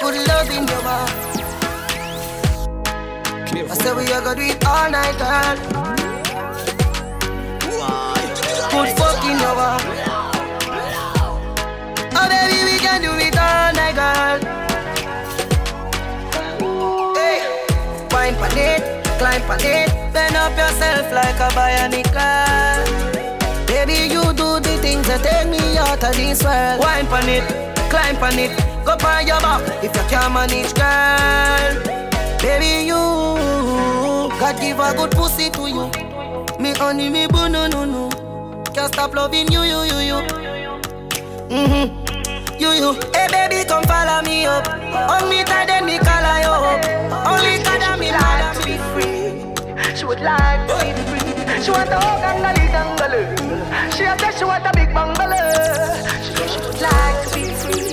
Put 0.01 0.15
love 0.31 0.51
in 0.57 0.67
your 0.71 0.83
mouth. 0.83 1.15
I 3.71 3.75
said 3.75 3.97
we 3.97 4.05
are 4.13 4.23
gonna 4.23 4.37
do 4.37 4.43
it 4.43 4.65
all 4.67 4.91
night, 4.91 5.17
girl. 5.19 5.57
Put 8.73 8.89
fuck 8.99 9.25
in 9.31 9.37
your 9.45 9.55
mouth. 9.61 9.87
Oh 12.19 12.27
baby, 12.31 12.59
we 12.69 12.77
can 12.85 12.99
do 13.03 13.13
it 13.27 13.37
all 13.37 13.73
night, 13.79 13.95
girl. 14.01 14.39
Hey, 17.19 17.39
wine 18.13 18.37
on 18.47 18.59
it, 18.71 18.83
climb 19.19 19.51
on 19.51 19.61
it, 19.61 19.91
bend 20.13 20.37
up 20.37 20.57
yourself 20.57 21.13
like 21.13 21.41
a 21.47 21.49
bionicle 21.57 22.68
do 25.09 25.17
things 25.17 25.23
that 25.23 25.23
take 25.23 25.49
me 25.51 25.79
out 25.79 26.05
of 26.05 26.17
this 26.17 26.43
world. 26.43 26.81
Wine 26.81 27.07
on 27.07 27.29
it, 27.29 27.45
climb 27.91 28.17
on 28.23 28.39
it, 28.39 28.53
go 28.85 28.93
on 28.93 29.27
your 29.27 29.41
back 29.41 29.85
if 29.85 29.95
you 29.95 30.03
can't 30.09 30.33
manage, 30.33 30.75
girl. 30.75 31.73
Baby, 32.41 32.87
you 32.87 32.95
God 34.39 34.61
give 34.61 34.79
a 34.79 34.95
good 34.95 35.11
pussy 35.13 35.51
to 35.51 35.69
you. 35.69 35.91
Me 36.61 36.73
honey, 36.75 37.09
me 37.09 37.27
boo, 37.27 37.49
no, 37.49 37.67
no, 37.67 37.85
no. 37.85 38.11
Can't 38.75 38.93
stop 38.93 39.15
loving 39.15 39.51
you, 39.51 39.63
you, 39.63 39.83
you, 39.85 39.99
you. 40.11 40.19
Mm-hmm. 41.49 42.59
You, 42.59 42.71
you. 42.73 42.93
Hey, 43.15 43.29
baby, 43.31 43.65
come 43.67 43.85
follow 43.85 44.23
me 44.23 44.47
up. 44.47 44.69
On 44.69 45.29
me 45.29 45.45
tight, 45.45 45.67
then 45.67 45.87
me 45.87 45.99
color 45.99 46.41
you 46.41 46.51
up. 46.51 46.85
Only 47.27 47.63
God 47.63 47.99
me 47.99 48.13
like 48.13 48.59
to 48.59 48.65
be 48.65 48.77
free. 48.93 49.97
She 49.97 50.05
would 50.05 50.21
like 50.21 50.69
to 50.69 50.85
be 50.85 50.93
free. 51.11 51.18
She 51.61 51.73
want 51.73 51.89
a 51.91 51.99
hug 51.99 52.23
and 52.23 52.47
a 52.47 53.09
little 53.09 53.91
She 53.91 54.05
said 54.05 54.31
she 54.39 54.45
want 54.45 54.65
a 54.65 54.71
big 54.75 54.95
bungalow. 54.95 55.35
She 56.23 56.33
said 56.37 56.51
she 56.51 56.61
would 56.61 56.81
like 56.81 57.19
to 57.25 57.35
be 57.35 57.45
free. 57.61 57.91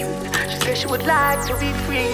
She 0.52 0.58
said 0.62 0.78
she 0.78 0.88
would 0.88 1.04
like 1.04 1.42
to 1.48 1.54
be 1.60 1.74
free. 1.86 2.14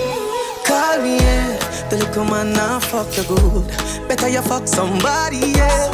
Call 0.66 1.02
me, 1.02 1.18
yeah. 1.18 1.88
The 1.90 1.98
little 1.98 2.24
man 2.24 2.54
now 2.54 2.80
fuck 2.80 3.18
you 3.18 3.24
good. 3.24 3.68
Better 4.08 4.30
you 4.30 4.42
fuck 4.42 4.66
somebody, 4.66 5.52
yeah. 5.58 5.92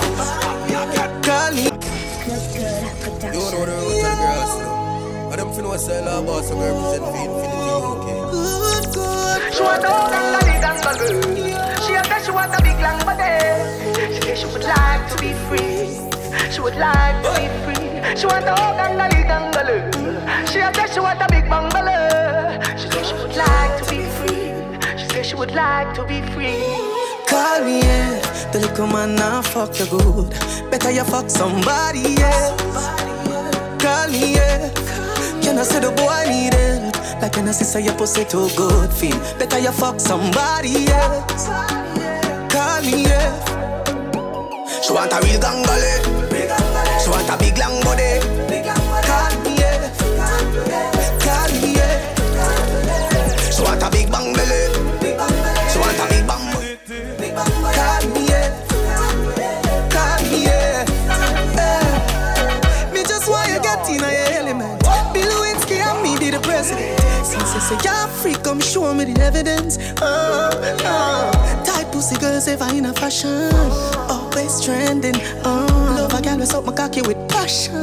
Call 1.23 1.51
me. 1.51 1.63
You 1.63 3.31
know 3.33 3.49
the 3.49 3.57
road 3.67 4.01
to 4.01 4.71
the 4.71 4.86
grass. 5.29 5.39
And 5.39 5.39
them 5.39 5.49
finna 5.49 5.77
say 5.77 6.03
la 6.03 6.21
boss, 6.21 6.51
I'm 6.51 6.59
represent 6.59 7.03
for 7.03 7.17
Infinity 7.17 7.69
UK. 7.83 8.31
Good, 8.31 8.93
good. 8.93 9.53
She 9.53 9.61
want 9.61 9.83
a 9.83 9.89
hug 9.89 10.13
and 10.13 10.35
a 10.35 10.47
little 10.47 10.77
She 11.85 11.93
said 12.07 12.21
she 12.25 12.31
want 12.31 12.53
a 12.53 12.61
big 12.61 12.79
long 12.79 12.99
body. 13.05 14.13
She 14.13 14.21
said 14.21 14.37
she 14.37 14.45
would 14.45 14.63
like 14.63 15.09
to 15.09 15.15
be 15.21 15.33
free. 15.47 16.51
She 16.51 16.61
would 16.61 16.75
like 16.75 17.23
to 17.23 17.29
be 17.39 17.47
free. 17.63 18.15
She 18.17 18.25
want 18.25 18.45
a 18.45 18.55
hug 18.55 18.79
and 18.79 19.01
a 19.01 19.07
little 19.53 20.47
She 20.47 20.59
said 20.59 20.87
she 20.93 20.99
want 20.99 21.21
a 21.21 21.27
big 21.29 21.49
bungalow. 21.49 22.59
She 22.77 22.89
said 22.89 23.05
she 23.05 23.13
would 23.13 23.35
like 23.35 23.83
to 23.83 23.89
be 23.89 24.03
free. 24.17 24.97
She 24.97 25.05
said 25.09 25.25
she 25.25 25.35
would 25.35 25.51
like 25.53 25.93
to 25.95 26.03
be 26.05 26.21
free. 26.33 26.63
Call 27.27 27.63
me, 27.65 27.79
yeah. 27.81 28.21
The 28.51 28.59
little 28.59 28.87
man 28.87 29.15
now 29.15 29.41
fuck 29.41 29.77
you 29.79 29.85
good. 29.87 30.29
Better 30.71 30.91
you 30.91 31.03
fuck 31.03 31.29
somebody, 31.29 32.15
yeah. 32.17 32.55
Call 33.79 34.07
me, 34.09 34.35
yeah. 34.35 34.86
Can 35.47 35.57
I 35.57 35.63
say 35.63 35.79
the 35.79 35.91
boy 35.91 36.09
I 36.09 36.25
need 36.27 36.53
it? 36.53 37.21
Like 37.21 37.37
when 37.37 37.47
I 37.47 37.51
say 37.51 37.81
your 37.81 37.93
pussy 37.93 38.25
too 38.25 38.49
good, 38.57 38.91
feel 38.91 39.17
better 39.39 39.57
you 39.57 39.71
fuck 39.71 39.97
somebody 39.97 40.89
else. 40.89 41.47
Call 42.51 42.81
me, 42.81 43.03
yeah. 43.03 43.31
She 44.81 44.91
want 44.91 45.13
a 45.13 45.19
real 45.23 45.39
gangale. 45.39 46.03
She 47.01 47.09
want 47.09 47.29
a 47.29 47.37
big 47.37 47.57
long 47.57 47.81
body. 47.81 48.36
Show 68.77 68.93
me 68.93 69.05
the 69.05 69.21
evidence. 69.21 69.77
Uh, 70.01 70.51
uh. 70.85 71.63
Tight 71.65 71.91
pussy 71.91 72.15
girls 72.17 72.47
ever 72.47 72.69
in 72.75 72.85
a 72.85 72.93
fashion. 72.93 73.51
Always 74.09 74.63
trending. 74.63 75.15
Uh. 75.43 75.65
Love 75.97 76.13
a 76.13 76.37
with 76.37 76.53
up 76.53 76.65
my 76.65 76.73
cocky 76.73 77.01
with 77.01 77.17
passion. 77.27 77.75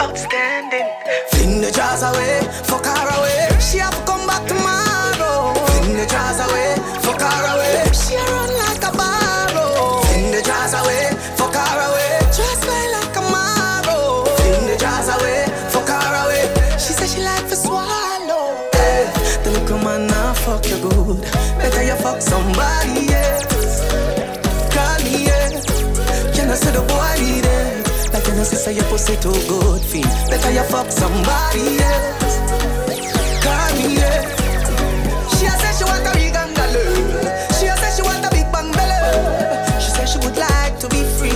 Outstanding. 0.00 0.88
Fling 1.30 1.60
the 1.60 1.70
jars 1.72 2.02
away, 2.02 2.40
fuck 2.70 2.86
her 2.86 3.08
away. 3.18 3.48
She 3.60 3.78
have 3.78 3.96
to 3.98 4.02
come 4.10 4.26
back 4.26 4.46
tomorrow. 4.46 5.54
Fling 5.66 5.96
the 5.96 6.06
jars 6.06 6.38
away, 6.46 6.70
fuck 7.04 7.20
her 7.20 7.44
away. 7.54 7.90
She 7.92 8.16
run 8.16 8.50
like 8.62 8.82
a 8.90 8.92
barrow. 9.00 10.02
Fling 10.06 10.30
the 10.34 10.42
jars 10.48 10.74
away, 10.80 11.04
fuck 11.38 11.54
her 11.54 11.78
away. 11.88 12.25
Like 28.46 28.52
when 28.52 28.62
say 28.62 28.74
your 28.74 28.84
pussy 28.84 29.16
too 29.16 29.34
good, 29.48 29.82
feel. 29.82 30.06
Better 30.30 30.52
you 30.52 30.62
fuck 30.70 30.86
somebody 30.86 31.82
else. 31.82 32.38
Call 33.42 33.74
me, 33.74 33.98
yeah. 33.98 34.22
She 35.34 35.50
a 35.50 35.54
say 35.58 35.74
she 35.74 35.82
want 35.82 36.06
a 36.06 36.12
big 36.14 36.30
bungalow. 36.30 37.26
She 37.58 37.66
a 37.66 37.74
say 37.74 37.90
she 37.98 38.02
want 38.06 38.22
a 38.22 38.30
big 38.30 38.46
bang 38.54 38.70
belly. 38.70 39.02
She 39.82 39.90
said 39.90 40.06
she 40.06 40.18
would 40.22 40.38
like 40.38 40.78
to 40.78 40.86
be 40.86 41.02
free. 41.18 41.34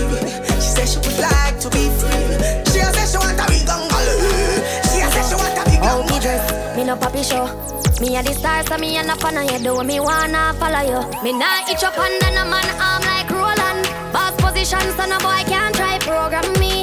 She 0.63 0.71
said 0.71 0.87
she 0.87 0.99
would 1.03 1.19
like 1.19 1.59
to 1.59 1.69
be 1.75 1.91
free. 1.99 2.31
She 2.71 2.79
a 2.79 2.87
say 2.95 3.03
she 3.11 3.19
want 3.19 3.43
a 3.43 3.47
big 3.51 3.67
bungalow. 3.67 4.63
She 4.87 5.03
a 5.03 5.11
say 5.11 5.27
she 5.27 5.35
want 5.35 5.59
a 5.59 5.67
big 5.67 5.83
Oh, 5.83 6.07
me 6.07 6.15
dress, 6.23 6.47
me 6.77 6.85
no 6.85 6.95
papi 6.95 7.27
show. 7.27 7.51
Me 7.99 8.15
a 8.15 8.23
the 8.23 8.35
star, 8.39 8.63
so 8.71 8.79
me 8.79 8.97
a 8.99 9.03
no 9.03 9.17
fan 9.17 9.37
of 9.37 9.51
you. 9.51 9.59
Do 9.59 9.83
me 9.83 9.99
wanna 9.99 10.55
follow 10.63 10.87
you. 10.87 11.03
Me 11.27 11.35
nah 11.35 11.67
itch 11.67 11.83
up 11.83 11.99
under 11.99 12.31
no 12.39 12.47
man 12.47 12.71
arm 12.79 13.03
like 13.03 13.29
Roland. 13.29 13.83
Boss 14.15 14.31
position, 14.39 14.87
so 14.95 15.07
no 15.11 15.19
boy 15.19 15.43
can't 15.51 15.75
try 15.75 15.99
program 15.99 16.47
me. 16.61 16.80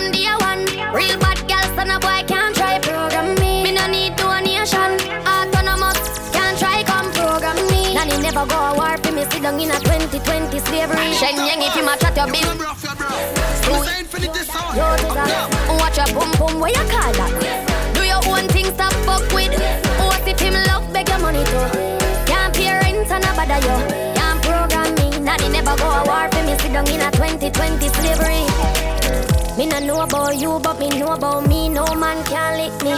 From 0.00 0.12
day 0.12 0.32
one. 0.40 0.64
Real 0.96 1.18
bad 1.20 1.36
girls 1.44 1.76
and 1.76 1.88
no 1.92 1.98
boy 2.00 2.24
can't 2.26 2.56
try 2.56 2.80
program 2.80 3.34
me. 3.36 3.62
Me 3.64 3.72
no 3.72 3.86
need 3.86 4.16
donation. 4.16 4.96
Autonomous, 5.28 6.00
can't 6.32 6.56
try 6.58 6.82
come 6.84 7.12
program 7.12 7.56
me. 7.68 7.92
Nanny 7.92 8.16
never 8.16 8.46
go 8.46 8.56
a 8.56 8.74
war 8.74 8.96
for 8.96 9.12
me. 9.12 9.28
Sit 9.28 9.42
down 9.42 9.60
in 9.60 9.70
a 9.70 9.78
2020 9.78 10.58
slavery. 10.60 11.12
Shen 11.12 11.36
yang 11.36 11.60
if 11.60 11.76
you 11.76 11.84
match 11.84 12.02
at 12.04 12.16
your. 12.16 12.32
Yo, 12.32 12.48
Watch 15.76 15.98
your 15.98 16.08
boom 16.16 16.32
boom, 16.38 16.60
where 16.60 16.70
you 16.70 16.84
call 16.88 17.12
that? 17.20 17.92
Do 17.92 18.00
your 18.02 18.24
own 18.24 18.48
thing, 18.48 18.72
stop 18.72 18.94
fuck 19.04 19.20
with. 19.36 19.52
What 20.00 20.26
if 20.26 20.40
him 20.40 20.54
love 20.64 20.90
beg 20.94 21.10
your 21.10 21.18
money 21.18 21.44
too? 21.44 21.68
Can't 22.24 22.54
pay 22.54 22.72
rent 22.72 23.10
and 23.10 23.24
a 23.24 23.32
bother 23.36 23.60
you. 23.60 23.76
Can't 24.16 24.40
program 24.40 24.94
me, 24.96 25.20
nanny 25.20 25.50
never 25.50 25.76
go 25.76 25.92
a 25.92 26.02
war 26.08 26.28
for 26.32 26.42
me. 26.48 26.56
Sit 26.56 26.72
down 26.72 26.88
in 26.88 27.02
a 27.02 27.10
2020 27.12 27.88
slavery. 28.00 28.99
Me 29.60 29.66
no 29.66 29.78
know 29.78 30.00
about 30.00 30.38
you, 30.38 30.58
but 30.60 30.78
me 30.78 30.88
know 30.88 31.12
about 31.12 31.46
me. 31.46 31.68
No 31.68 31.84
man 31.94 32.24
can 32.24 32.56
lick 32.56 32.72
me. 32.82 32.96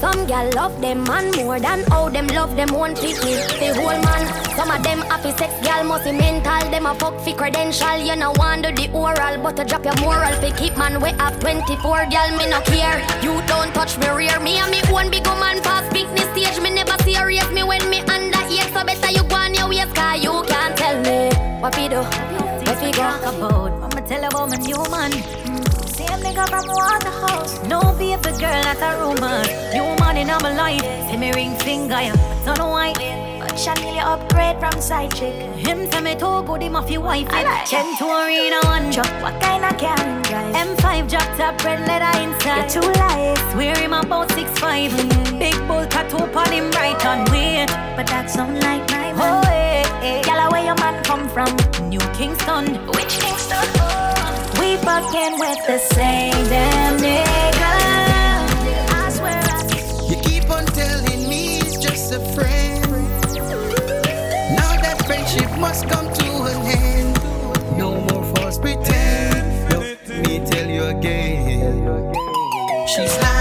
Some 0.00 0.26
gal 0.26 0.50
love 0.52 0.80
them 0.80 1.04
man 1.04 1.30
more 1.36 1.60
than 1.60 1.84
how 1.84 2.08
them 2.08 2.26
love 2.26 2.56
them 2.56 2.70
one 2.74 2.96
pick 2.96 3.14
me. 3.22 3.38
The 3.62 3.70
whole 3.78 4.02
man, 4.02 4.26
some 4.56 4.68
of 4.68 4.82
them 4.82 4.98
happy 5.02 5.30
sex 5.38 5.54
gal 5.62 5.84
must 5.84 6.06
be 6.06 6.10
mental. 6.10 6.68
Them 6.72 6.86
a 6.86 6.94
fuck 6.96 7.20
fi 7.20 7.34
credential. 7.34 7.98
You 7.98 8.16
no 8.16 8.32
do 8.34 8.74
the 8.74 8.90
oral, 8.92 9.38
but 9.44 9.54
to 9.58 9.64
drop 9.64 9.84
your 9.84 9.94
moral 10.00 10.34
fi 10.40 10.50
keep 10.58 10.76
man 10.76 11.00
we 11.00 11.10
have 11.10 11.38
24 11.38 12.06
gal 12.10 12.36
me 12.36 12.50
no 12.50 12.60
care. 12.62 12.98
You 13.22 13.40
don't 13.46 13.72
touch 13.72 13.96
me 13.98 14.08
rear 14.08 14.40
me 14.40 14.58
and 14.58 14.72
me 14.72 14.80
one 14.90 15.08
big 15.08 15.24
woman 15.24 15.62
pass 15.62 15.86
business 15.92 16.26
stage. 16.34 16.60
Me 16.60 16.70
never 16.70 17.00
serious 17.04 17.48
me 17.52 17.62
when 17.62 17.88
me 17.88 18.00
under 18.10 18.42
here. 18.50 18.66
So 18.74 18.82
better 18.82 19.12
you 19.12 19.22
go 19.22 19.36
on 19.36 19.54
your 19.54 19.68
ways, 19.68 19.92
cause 19.92 20.20
you 20.20 20.34
can't 20.48 20.76
tell 20.76 20.98
me 20.98 21.30
what 21.62 21.76
we 21.76 21.86
do. 21.86 22.02
What 22.66 22.82
we 22.82 22.90
go 22.90 23.06
about? 23.30 23.72
I'ma 23.84 24.00
tell 24.06 24.24
about 24.24 24.50
my 24.50 24.56
new 24.56 24.82
man. 24.90 25.49
Same 26.00 26.20
nigga 26.24 26.48
from 26.48 26.66
Waterhouse. 26.66 27.62
No 27.68 27.80
baby 27.98 28.32
girl, 28.40 28.62
that's 28.64 28.80
a 28.80 28.96
rumor. 28.96 29.44
New 29.74 29.84
man 30.00 30.16
in 30.16 30.28
my 30.28 30.50
life. 30.56 31.10
See 31.10 31.18
me 31.18 31.30
ring 31.32 31.54
finger, 31.56 32.00
yeah. 32.00 32.16
Don't 32.42 32.56
know 32.56 32.68
why. 32.68 32.94
But 33.38 33.58
Chanel 33.58 33.94
you 33.94 34.00
upgrade 34.00 34.58
from 34.58 34.80
side 34.80 35.14
chick. 35.14 35.34
Him 35.60 35.90
tell 35.90 36.00
me 36.00 36.14
to 36.14 36.42
good 36.46 36.62
him 36.62 36.76
off 36.76 36.90
your 36.90 37.02
wife. 37.02 37.28
I 37.28 37.44
like 37.44 37.66
Chen 37.66 37.84
to 37.98 38.06
arena 38.08 38.60
one 38.64 38.90
truck. 38.90 39.12
What 39.20 39.38
kind 39.42 39.62
of 39.62 39.76
car 39.76 40.00
drive? 40.22 40.54
M5 40.54 41.10
drop 41.10 41.28
top 41.36 41.62
red 41.66 41.86
leather 41.86 42.18
inside. 42.24 42.72
You 42.72 42.80
too 42.80 42.92
light. 42.98 43.36
Swear 43.52 43.76
him 43.76 43.92
about 43.92 44.32
six 44.32 44.48
five. 44.58 44.90
Big 45.38 45.58
bull 45.68 45.84
tattoo 45.84 46.24
on 46.24 46.50
him 46.50 46.70
right 46.80 47.04
on 47.04 47.30
weight. 47.30 47.68
But 47.94 48.06
that's 48.06 48.32
sound 48.32 48.58
like 48.60 48.88
my 48.88 49.12
man. 49.12 49.44
Oh, 49.44 49.50
eh, 49.50 49.84
hey, 50.00 50.22
hey. 50.22 50.22
Yalla, 50.26 50.50
where 50.50 50.64
your 50.64 50.76
man 50.76 51.04
come 51.04 51.28
from? 51.28 51.52
New 51.90 52.00
Kingston. 52.16 52.86
Which 52.86 53.20
Kingston? 53.20 54.09
We 54.70 54.76
fucking 54.76 55.36
with 55.40 55.66
the 55.66 55.78
same 55.78 56.44
damn 56.48 56.96
nigga. 56.98 57.72
I 58.94 59.10
swear 59.10 59.42
I 59.42 59.64
You 60.08 60.16
keep 60.22 60.48
on 60.48 60.64
telling 60.66 61.28
me 61.28 61.58
he's 61.58 61.76
just 61.76 62.12
a 62.12 62.20
friend. 62.34 62.88
Now 64.54 64.80
that 64.80 65.02
friendship 65.06 65.50
must 65.58 65.88
come 65.88 66.06
to 66.14 66.30
an 66.44 66.60
end. 66.68 67.76
No 67.76 68.00
more 68.00 68.24
false 68.36 68.58
pretend. 68.60 69.70
No, 69.70 69.80
me 70.22 70.38
tell 70.46 70.68
you 70.70 70.84
again. 70.84 72.14
She's 72.86 73.18
lying. 73.18 73.39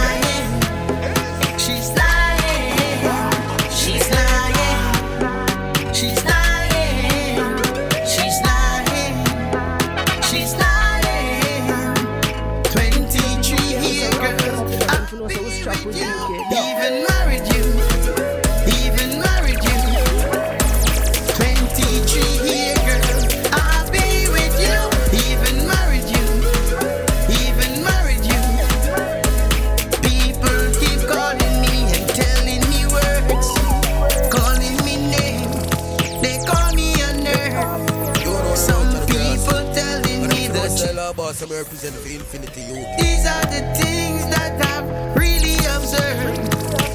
Boss, 41.14 41.42
I'm 41.42 41.50
represent 41.50 41.96
for 41.96 42.10
Infinity 42.10 42.62
UK. 42.62 42.98
These 43.00 43.26
are 43.26 43.46
the 43.46 43.62
things 43.80 44.26
that 44.30 44.62
I've 44.62 45.16
really 45.16 45.56
observed. 45.76 46.38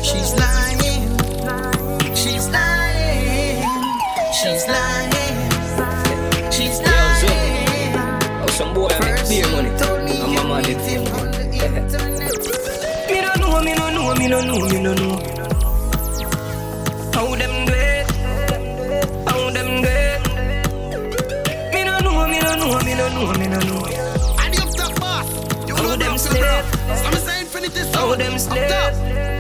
She's 0.04 0.32
lying. 0.34 1.18
She's 2.14 2.46
lying. 2.48 3.64
She's 4.32 4.66
lying. 4.68 5.36
She's 6.52 6.80
lying. 6.80 7.94
Oh, 8.42 8.46
some 8.50 8.74
boy 8.74 8.88
I 8.88 9.00
make 9.00 9.28
beer 9.28 9.48
money. 9.50 9.70
And 9.70 10.34
my 10.34 10.42
man 10.48 10.62
did 10.64 10.80
fame. 10.82 11.04
Me 13.10 13.20
no 13.20 13.32
know, 13.40 13.60
me 13.62 13.74
no 13.74 13.90
know, 13.90 14.14
me 14.14 14.28
no 14.28 14.40
know, 14.42 14.68
me 14.68 14.80
no 14.80 14.94
know. 14.94 15.16
How 17.14 17.34
them 17.34 17.66
do 17.66 17.72
it? 17.72 18.10
How 19.28 19.50
them 19.50 19.82
do 19.82 19.88
it? 19.88 20.20
Me 21.72 21.80
no 21.84 21.98
know, 21.98 22.26
me 22.28 22.38
no 22.40 22.54
know, 22.54 22.78
me 22.84 22.94
no 22.94 23.08
know, 23.08 23.32
me 23.38 23.46
no 23.48 23.58
know. 23.58 24.03
How 26.26 26.32
them 26.32 26.42
them? 26.42 27.06
I'm 27.06 27.14
saying 27.14 27.40
Infinity 27.42 27.80
How 27.92 28.14
sound. 28.14 28.20
them 28.20 28.34
Up. 28.34 29.34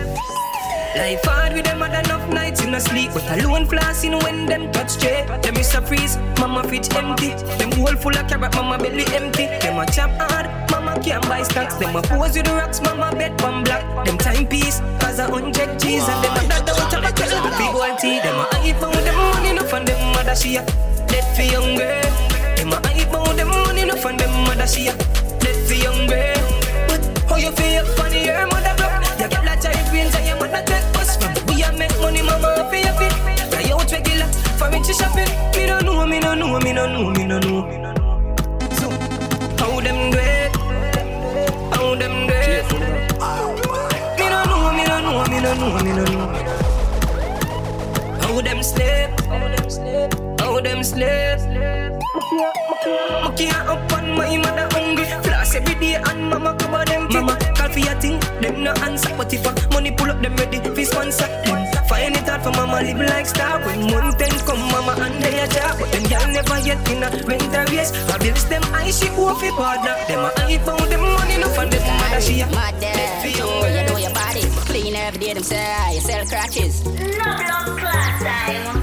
Life 0.94 1.24
hard 1.24 1.54
with 1.54 1.64
them 1.64 1.80
had 1.80 2.06
enough 2.06 2.28
nights 2.28 2.62
in 2.62 2.72
a 2.74 2.80
sleep. 2.80 3.10
But 3.12 3.26
alone 3.26 3.66
flossing 3.66 4.22
when 4.22 4.46
them 4.46 4.70
touch 4.70 4.90
straight 4.90 5.26
Them 5.42 5.56
is 5.56 5.74
a 5.74 5.82
freeze, 5.82 6.16
mama 6.38 6.62
fridge 6.62 6.92
empty. 6.94 7.34
Them 7.58 7.70
bowl 7.70 7.96
full 7.96 8.16
of 8.16 8.28
carrot, 8.28 8.54
mama 8.54 8.78
belly 8.78 9.04
empty. 9.12 9.46
Them 9.58 9.78
a 9.78 9.86
chop 9.86 10.10
hard, 10.30 10.46
mama 10.70 11.00
can't 11.02 11.26
buy 11.26 11.42
stocks. 11.42 11.74
Them 11.76 11.96
a 11.96 12.02
pose 12.02 12.36
with 12.36 12.46
the 12.46 12.52
rocks, 12.52 12.80
mama 12.80 13.10
bed 13.16 13.40
one 13.40 13.64
black 13.64 13.82
Them 14.06 14.18
timepiece, 14.18 14.78
cause 15.00 15.18
a 15.18 15.26
hundred 15.26 15.80
G's. 15.80 16.06
And 16.06 16.22
them 16.22 16.36
a 16.36 16.48
that 16.48 16.66
down 16.66 16.90
to 16.90 17.00
the 17.00 17.10
tell 17.16 17.42
the 17.42 17.50
big 17.58 17.74
old 17.74 17.98
tea 17.98 18.20
Them 18.20 18.38
a 18.38 18.46
iPhone, 18.62 19.02
them 19.02 19.16
money 19.16 19.50
enough 19.50 19.72
and 19.72 19.88
them 19.88 20.12
mother 20.12 20.36
she 20.36 20.56
a. 20.56 20.64
Dead 21.08 21.26
for 21.34 21.42
young 21.42 21.74
girl. 21.74 22.06
Them 22.54 22.72
a 22.72 22.78
iPhone, 22.94 23.36
them 23.36 23.48
money 23.48 23.82
enough 23.82 24.04
and 24.04 24.20
them 24.20 24.30
mother 24.44 24.66
she 24.66 24.86
a. 24.86 24.94
Dead 25.40 25.56
for 25.66 25.74
young 25.74 26.06
girl 26.06 26.33
how 27.28 27.36
you 27.36 27.50
feel 27.52 27.84
funny, 27.96 28.24
your 28.24 28.46
mother 28.46 28.74
broke 28.76 29.04
You 29.20 29.28
get 29.28 29.44
lots 29.44 29.64
of 29.66 29.72
brains 29.90 30.14
and 30.14 30.26
your 30.26 30.36
mother 30.38 30.62
take 30.66 30.86
bus 30.92 31.16
from 31.16 31.32
We 31.46 31.62
a 31.62 31.72
make 31.72 31.96
money, 32.00 32.22
mama 32.22 32.66
for 32.68 32.76
your 32.76 32.94
fit 32.94 33.12
Fly 33.50 33.70
out 33.72 33.90
regular, 33.90 34.28
for 34.58 34.68
rich 34.70 34.90
shopping 34.96 35.30
Me 35.54 35.66
don't 35.66 35.84
know, 35.84 36.06
me 36.06 36.20
don't 36.20 36.38
know, 36.38 36.58
me 36.60 36.72
don't 36.72 36.92
know, 36.92 37.10
me 37.10 37.26
don't 37.28 37.44
know 37.44 37.62
So, 38.78 38.90
how 39.58 39.80
them 39.80 40.10
do 40.10 40.18
it? 40.18 40.56
How 41.74 41.94
them 41.94 42.26
do 42.26 42.34
it? 42.34 42.66
Me 44.18 44.26
don't 44.28 44.46
know, 44.48 44.72
me 44.72 44.84
don't 44.84 45.02
know, 45.04 45.24
me 45.30 45.38
don't 45.40 45.58
know, 45.58 45.78
me 45.84 45.90
don't 45.98 46.12
know 46.12 46.26
How 48.22 48.40
them 48.40 48.62
sleep? 48.62 49.10
How 50.40 50.60
them 50.60 50.82
sleep? 50.84 51.34
I 52.86 53.32
can't 53.36 53.68
up 53.68 53.92
on 53.92 54.10
my 54.16 54.36
mother 54.36 54.68
hungry. 54.72 55.04
Floss 55.22 55.54
every 55.54 55.74
day 55.76 55.94
and 55.94 56.30
mama 56.30 56.54
cover 56.58 56.84
them 56.84 57.08
Mama. 57.10 57.38
Call 57.56 57.70
for 57.70 57.78
your 57.78 57.94
thing, 58.00 58.20
them 58.40 58.62
no 58.62 58.72
answer. 58.84 59.14
But 59.16 59.32
if 59.32 59.46
a 59.46 59.52
money 59.72 59.90
pull 59.90 60.10
up, 60.10 60.20
them 60.20 60.36
ready 60.36 60.58
for 60.58 60.84
sponsor. 60.84 61.26
Them 61.44 61.64
Find 61.88 62.16
it 62.16 62.28
hard 62.28 62.42
for 62.42 62.50
mama 62.50 62.80
live 62.82 62.98
like 63.00 63.26
star. 63.26 63.60
When 63.64 63.90
month 63.90 64.18
ten 64.18 64.32
come, 64.46 64.60
mama 64.72 64.92
and 65.00 65.22
they 65.22 65.40
a 65.40 65.46
job 65.48 65.78
But 65.78 65.92
them 65.92 66.04
girl 66.04 66.26
never 66.32 66.58
yet 66.60 66.88
in 66.90 67.02
a 67.02 67.08
rent 67.26 67.54
a 67.54 67.60
race. 67.72 67.92
My 68.08 68.18
bills 68.18 68.44
them 68.48 68.62
high, 68.62 68.90
she 68.90 69.08
go 69.08 69.34
for 69.34 69.52
partner 69.52 69.94
Them 70.08 70.24
a 70.24 70.30
eye 70.44 70.58
found 70.58 70.90
them 70.90 71.00
money 71.00 71.34
enough 71.34 71.58
and 71.58 71.72
them 71.72 71.96
mother. 71.98 72.20
She 72.20 72.40
a 72.40 72.46
Mad 72.48 72.80
there, 72.80 73.20
for 73.20 73.28
you 73.28 73.36
young 73.36 73.60
know 73.60 73.68
you 73.68 73.86
know 73.88 73.98
your 73.98 74.12
body. 74.12 74.42
Clean 74.68 74.94
every 74.94 75.20
day, 75.20 75.32
them 75.34 75.42
say 75.42 75.94
you 75.94 76.00
sell 76.00 76.24
crutches. 76.26 76.84
Love, 76.84 76.98
love, 76.98 77.78
class 77.78 78.22
time. 78.22 78.73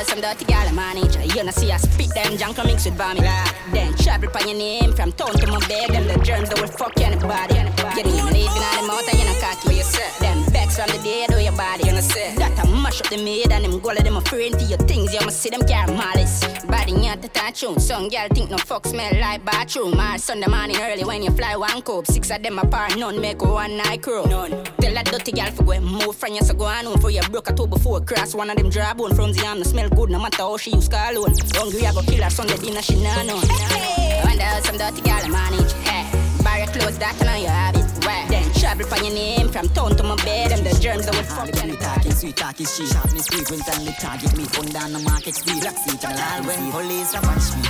I 0.00 0.02
some 0.02 0.22
dirty 0.22 0.46
gal 0.46 0.66
a 0.66 0.72
manage. 0.72 1.14
You 1.36 1.44
know 1.44 1.50
see 1.50 1.70
I 1.70 1.76
spit 1.76 2.08
them 2.14 2.34
junk 2.38 2.56
and 2.56 2.68
mix 2.68 2.86
with 2.86 2.96
formula 2.96 3.44
Then 3.70 3.92
travel 3.96 4.30
by 4.30 4.40
your 4.40 4.56
name 4.56 4.94
from 4.94 5.12
town 5.12 5.34
to 5.34 5.46
my 5.46 5.58
bed. 5.68 5.90
Them 5.90 6.08
the 6.08 6.16
germs 6.24 6.48
that 6.48 6.58
will 6.58 6.68
fuck 6.68 6.96
in 6.96 7.12
You 7.12 8.08
even 8.08 8.32
leave 8.32 8.48
in 8.48 8.64
the 8.64 8.84
mouth 8.88 9.04
and 9.04 9.18
you 9.20 9.26
know 9.26 9.36
cocky 9.44 9.82
Them 10.20 10.40
backs 10.52 10.76
from 10.80 10.88
the 10.88 11.04
dead 11.04 11.34
or 11.34 11.40
your 11.40 11.52
body 11.52 11.84
you 11.84 11.92
know 11.92 12.00
say 12.00 12.34
That 12.36 12.58
I 12.58 12.64
mash 12.82 13.02
up 13.02 13.10
the 13.10 13.22
maid 13.22 13.52
and 13.52 13.64
them 13.64 13.78
go 13.78 13.94
them 13.94 14.16
a 14.16 14.20
friend 14.22 14.58
to 14.58 14.64
your 14.64 14.78
things. 14.78 15.12
You 15.12 15.20
must 15.20 15.40
see 15.40 15.50
them 15.50 15.62
carry 15.66 15.92
malice. 15.92 16.46
Body 16.64 16.92
not 16.92 17.20
the 17.20 17.28
tune. 17.52 17.78
Some 17.78 18.08
girl 18.08 18.28
think 18.32 18.50
no 18.50 18.56
fuck 18.56 18.86
smell 18.86 19.12
like 19.20 19.44
bathroom. 19.44 20.00
Or 20.00 20.16
Sunday 20.16 20.46
morning 20.46 20.76
early 20.80 21.04
when 21.04 21.22
you 21.22 21.30
fly 21.30 21.56
one 21.56 21.82
cope 21.82 22.06
Six 22.06 22.30
of 22.30 22.42
them 22.42 22.58
apart 22.58 22.96
none 22.96 23.20
make 23.20 23.42
one 23.42 23.76
night 23.76 24.02
crew 24.02 24.24
None. 24.26 24.50
Tell 24.80 24.94
that 24.94 25.06
dirty 25.06 25.32
girl 25.32 25.50
for 25.50 25.64
go 25.64 25.80
move 25.80 26.16
from 26.16 26.32
you 26.32 26.40
so 26.40 26.54
go 26.54 26.64
on 26.64 26.98
For 27.00 27.10
you 27.10 27.20
broke 27.22 27.50
a 27.50 27.52
toe 27.52 27.66
before 27.66 28.00
cross. 28.00 28.34
One 28.34 28.48
of 28.50 28.56
them 28.56 28.70
dry 28.70 28.94
bone 28.94 29.14
From 29.14 29.32
the 29.32 29.44
arm 29.46 29.58
no 29.58 29.64
smell 29.64 29.89
good 29.90 30.10
no 30.10 30.18
matter 30.18 30.42
how 30.42 30.56
she 30.56 30.70
use 30.70 30.88
call 30.88 31.24
on. 31.24 31.34
Hungry 31.54 31.86
I 31.86 31.92
go 31.92 32.02
kill 32.02 32.22
her 32.22 32.30
Sunday 32.30 32.56
dinner 32.56 32.82
she 32.82 33.02
nah 33.02 33.22
know. 33.22 33.40
I 33.42 34.22
wonder 34.24 34.44
how 34.44 34.60
some 34.60 34.78
dirty 34.78 35.02
girl 35.02 35.28
manage. 35.28 35.72
Hey. 35.84 36.20
Buy 36.42 36.58
your 36.58 36.68
clothes 36.68 36.98
that 36.98 37.16
you 37.20 37.26
know 37.26 37.36
you 37.36 37.48
have 37.48 37.76
it. 37.76 37.86
Where? 38.04 38.26
Then 38.28 38.50
travel 38.54 38.86
for 38.86 38.96
your 39.04 39.12
name 39.12 39.48
from 39.48 39.68
town 39.70 39.96
to 39.96 40.02
my 40.02 40.16
bed 40.24 40.50
Them 40.50 40.64
the 40.64 40.72
germs 40.80 41.04
that 41.06 41.14
will 41.14 41.24
fuck. 41.24 41.52
Me 41.66 41.76
talking 41.76 42.12
sweet, 42.12 42.36
talking 42.36 42.66
she 42.66 42.86
Shot 42.86 43.12
me 43.12 43.20
frequent 43.20 43.68
and 43.68 43.84
me 43.84 43.92
target 44.00 44.36
me 44.36 44.44
Fund 44.44 44.72
down 44.72 44.92
the 44.92 45.00
market 45.00 45.34
street 45.34 45.60
Black 45.60 45.76
seat 45.76 46.02
and 46.04 46.16
all 46.16 46.42
when 46.48 46.72
police 46.72 47.12
a 47.12 47.20
watch 47.20 47.52
me. 47.56 47.62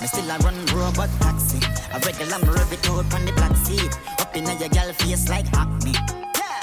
Me 0.00 0.06
still 0.06 0.30
a 0.30 0.38
run 0.38 0.58
robot 0.70 1.10
taxi. 1.18 1.58
A 1.92 1.98
regular 1.98 2.38
me 2.38 2.48
rev 2.54 2.72
it 2.72 2.88
out 2.90 3.12
on 3.14 3.24
the 3.26 3.32
black 3.32 3.56
seat. 3.56 3.92
Up 4.20 4.36
in 4.36 4.46
your 4.46 4.68
gal 4.68 4.92
face 4.92 5.28
like 5.28 5.46
acne 5.54 5.94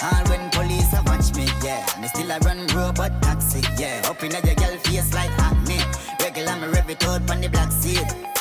all 0.02 0.24
when 0.30 0.50
police 0.52 0.94
a 0.94 1.02
watch 1.04 1.34
me, 1.36 1.48
yeah. 1.64 1.86
Me 2.00 2.08
still 2.08 2.32
a 2.32 2.40
run 2.40 2.66
robot 2.68 3.22
taxi, 3.22 3.62
yeah. 3.78 4.02
Up 4.06 4.24
in 4.24 4.32
your 4.32 4.56
gal 4.56 4.78
face 4.78 5.14
like 5.14 5.32
acne. 5.40 5.80
Regular 6.24 6.56
me 6.56 6.68
rev 6.68 6.90
it 6.90 7.04
out 7.06 7.30
on 7.30 7.42
the 7.42 7.50
black 7.50 7.72
seat. 7.72 8.39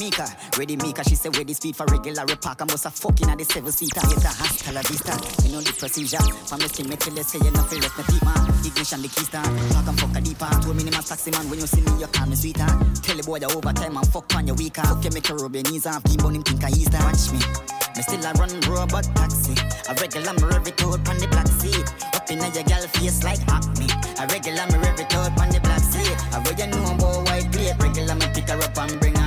Mika, 0.00 0.24
ready 0.56 0.76
Mika. 0.76 1.04
She 1.04 1.14
say 1.14 1.28
ready 1.36 1.52
speed 1.52 1.76
for 1.76 1.84
regular 1.92 2.24
repack. 2.24 2.62
I 2.62 2.64
must 2.64 2.86
a 2.86 2.90
fucking 2.90 3.28
at 3.28 3.36
the 3.36 3.44
seven 3.44 3.70
seater. 3.70 4.00
Get 4.00 4.24
a 4.24 4.32
hasta 4.32 4.72
la 4.72 4.80
vista. 4.80 5.12
You 5.44 5.52
know 5.52 5.60
the 5.60 5.76
procedure. 5.76 6.24
From 6.48 6.64
the 6.64 6.72
me 6.88 6.96
till 6.96 7.12
they 7.12 7.20
say 7.20 7.36
you 7.36 7.52
nothing 7.52 7.84
left 7.84 7.98
me 8.00 8.04
deep 8.08 8.24
man. 8.24 8.48
Ignition 8.64 9.04
the 9.04 9.08
keys 9.12 9.28
down. 9.28 9.44
Park 9.76 9.92
and 9.92 10.00
fuck 10.00 10.16
a 10.16 10.20
deeper. 10.24 10.48
Two 10.64 10.72
minimum 10.72 11.04
taxi 11.04 11.30
man. 11.30 11.44
When 11.52 11.60
you 11.60 11.68
see 11.68 11.84
me, 11.84 11.92
you 12.00 12.08
call 12.08 12.24
me 12.24 12.34
sweeter. 12.34 12.64
Tell 13.04 13.16
the 13.20 13.22
boy 13.28 13.44
you 13.44 13.52
overtime 13.52 14.00
and 14.00 14.08
fuck 14.08 14.24
on 14.32 14.48
your 14.48 14.56
weaker. 14.56 14.80
Fuck 14.88 15.04
you 15.04 15.12
make 15.12 15.28
you 15.28 15.36
rub 15.36 15.52
your 15.52 15.68
knees 15.68 15.84
off. 15.84 16.00
Keep 16.08 16.24
on 16.24 16.32
him 16.32 16.48
think 16.48 16.64
I 16.64 16.72
ease 16.72 16.88
Watch 16.88 17.28
me. 17.36 17.44
Me 17.92 18.00
still 18.00 18.24
a 18.24 18.32
run 18.40 18.56
robot 18.72 19.04
taxi. 19.12 19.52
A 19.84 19.92
regular 20.00 20.32
me 20.32 20.64
it 20.64 20.80
out 20.80 21.04
on 21.12 21.16
the 21.20 21.28
black 21.28 21.48
seat. 21.60 21.84
Up 22.16 22.24
in 22.32 22.40
your 22.40 22.64
gal 22.64 22.88
face 22.96 23.20
like 23.20 23.44
acne. 23.52 23.84
A 24.16 24.24
regular 24.32 24.64
me 24.64 24.80
it 24.96 25.12
out 25.12 25.36
on 25.36 25.52
the 25.52 25.60
black 25.60 25.84
seat. 25.84 26.16
Way 26.40 26.56
you 26.56 26.72
know 26.72 26.88
about 26.88 27.28
white 27.28 27.52
plate. 27.52 27.76
Regular 27.76 28.16
me 28.16 28.32
pick 28.32 28.48
her 28.48 28.56
up 28.64 28.78
and 28.80 28.96
bring 28.96 29.19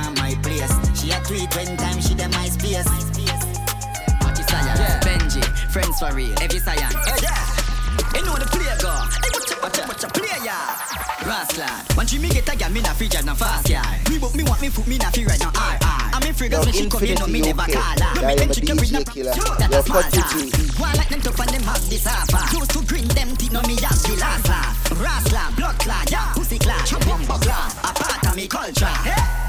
tweet 1.24 1.54
when 1.56 1.76
time 1.76 2.00
she 2.00 2.14
dem 2.14 2.30
my 2.32 2.48
space. 2.48 2.84
Watch 4.20 4.38
it, 4.38 4.48
Science, 4.48 4.78
yeah. 4.78 5.00
Benji, 5.00 5.42
friends 5.72 5.98
for 5.98 6.12
real, 6.14 6.34
every 6.40 6.58
science. 6.58 6.94
Yeah. 7.22 7.32
You 8.14 8.22
know 8.24 8.36
the 8.36 8.46
player 8.46 8.76
go. 8.78 8.92
Hey, 8.92 9.30
watch 9.32 9.50
out, 9.52 9.62
watch 9.62 9.78
out, 9.80 9.88
watch 9.88 10.04
out, 10.04 10.14
player. 10.14 10.60
Rascal, 11.24 11.96
one 11.96 12.06
tree 12.06 12.18
me 12.18 12.28
get 12.28 12.48
a 12.52 12.56
gal, 12.56 12.70
me 12.70 12.80
na 12.80 12.92
free 12.92 13.08
jar, 13.08 13.22
na 13.22 13.34
fast 13.34 13.66
car. 13.66 13.82
Me 14.10 14.18
book 14.18 14.34
me 14.34 14.44
want 14.44 14.60
me 14.60 14.68
foot, 14.68 14.86
me 14.86 14.98
na 14.98 15.10
free 15.10 15.24
right 15.24 15.40
now. 15.40 15.52
R 15.56 15.78
R. 15.80 16.10
I'm 16.12 16.22
in 16.22 16.34
free 16.34 16.48
girls 16.48 16.66
when 16.66 16.74
she 16.74 16.88
come, 16.88 17.04
you 17.04 17.14
know 17.14 17.26
me 17.26 17.40
never 17.40 17.64
call 17.72 17.82
her. 17.82 18.20
No 18.20 18.28
me 18.28 18.34
then 18.36 18.52
chicken 18.52 18.76
with 18.76 18.92
no 18.92 19.00
that 19.00 19.72
a 19.72 19.82
small 19.82 20.02
talk. 20.02 20.30
One 20.76 20.96
like 20.96 21.08
them 21.08 21.20
tough 21.20 21.40
and 21.40 21.50
them 21.50 21.62
have 21.62 21.88
this 21.88 22.06
offer. 22.06 22.44
Close 22.52 22.68
to 22.68 22.84
green 22.84 23.08
them 23.08 23.34
teeth, 23.36 23.52
no 23.52 23.62
me 23.62 23.80
have 23.80 23.96
the 24.02 24.16
last 24.20 24.48
laugh. 24.48 24.76
Rascal, 25.00 25.56
blood 25.56 25.78
clot, 25.78 26.10
yeah, 26.10 26.32
pussy 26.34 26.58
clot, 26.58 26.84
chop 26.84 27.00
bumbo 27.06 27.38
clot. 27.38 27.72
A 27.80 27.90
part 27.96 28.26
of 28.26 28.36
me 28.36 28.46
culture. 28.46 28.86
Hey. 28.86 29.43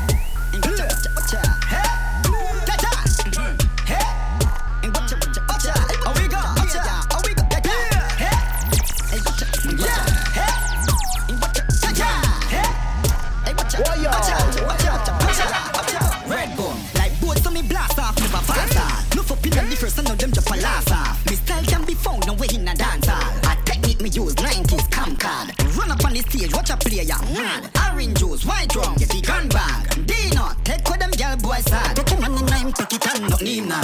The 26.15 26.29
stage, 26.29 26.53
watch 26.53 26.69
a 26.69 26.77
player 26.77 27.03
mad. 27.33 27.69
Orange 27.91 28.17
juice, 28.19 28.45
white 28.45 28.73
rum, 28.75 28.95
get 28.95 29.09
the 29.09 29.21
gun 29.21 29.47
bag. 29.49 30.05
Dino, 30.05 30.51
take 30.63 30.87
what 30.89 30.99
them 30.99 31.11
girl 31.11 31.35
boys 31.37 31.65
sad. 31.65 31.95
Take 31.95 32.11
your 32.11 32.21
money 32.21 32.41
nine, 32.43 32.71
take 32.71 32.93
it 32.93 33.07
and 33.15 33.29
not 33.29 33.41
need 33.41 33.67
na 33.67 33.81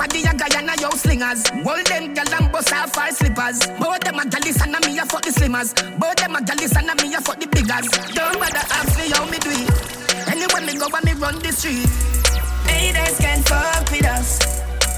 Everybody, 0.00 0.24
a 0.24 0.32
guy 0.32 0.58
and 0.58 0.70
a 0.70 0.80
yo 0.80 0.88
slingers. 0.96 1.46
Hold 1.50 1.86
them 1.86 2.14
gal 2.14 2.32
and 2.32 2.50
bust 2.50 2.72
off 2.72 2.96
our 2.96 3.12
slippers. 3.12 3.60
Both 3.78 4.00
them 4.00 4.18
a 4.18 4.24
gallus 4.24 4.62
and 4.62 4.74
a 4.74 4.80
me 4.86 4.96
a 4.98 5.04
fuck 5.04 5.20
the 5.20 5.30
slimmers. 5.30 5.74
Both 6.00 6.16
them 6.16 6.36
a 6.36 6.40
gallus 6.42 6.74
and 6.74 6.88
a 6.88 6.94
me 7.02 7.12
a 7.12 7.20
fuck 7.20 7.38
the 7.38 7.46
biggers. 7.46 7.84
Don't 8.16 8.40
bother 8.40 8.64
ask 8.72 8.96
me 8.96 9.10
how 9.12 9.26
me 9.26 9.36
do 9.36 9.50
it. 9.52 9.68
Anywhere 10.32 10.64
me 10.64 10.78
go, 10.80 10.88
when 10.88 11.04
me 11.04 11.12
run 11.20 11.38
the 11.40 11.52
street. 11.52 11.84
Haters 12.64 13.18
can 13.18 13.42
fuck 13.42 13.90
with 13.90 14.06
us. 14.06 14.40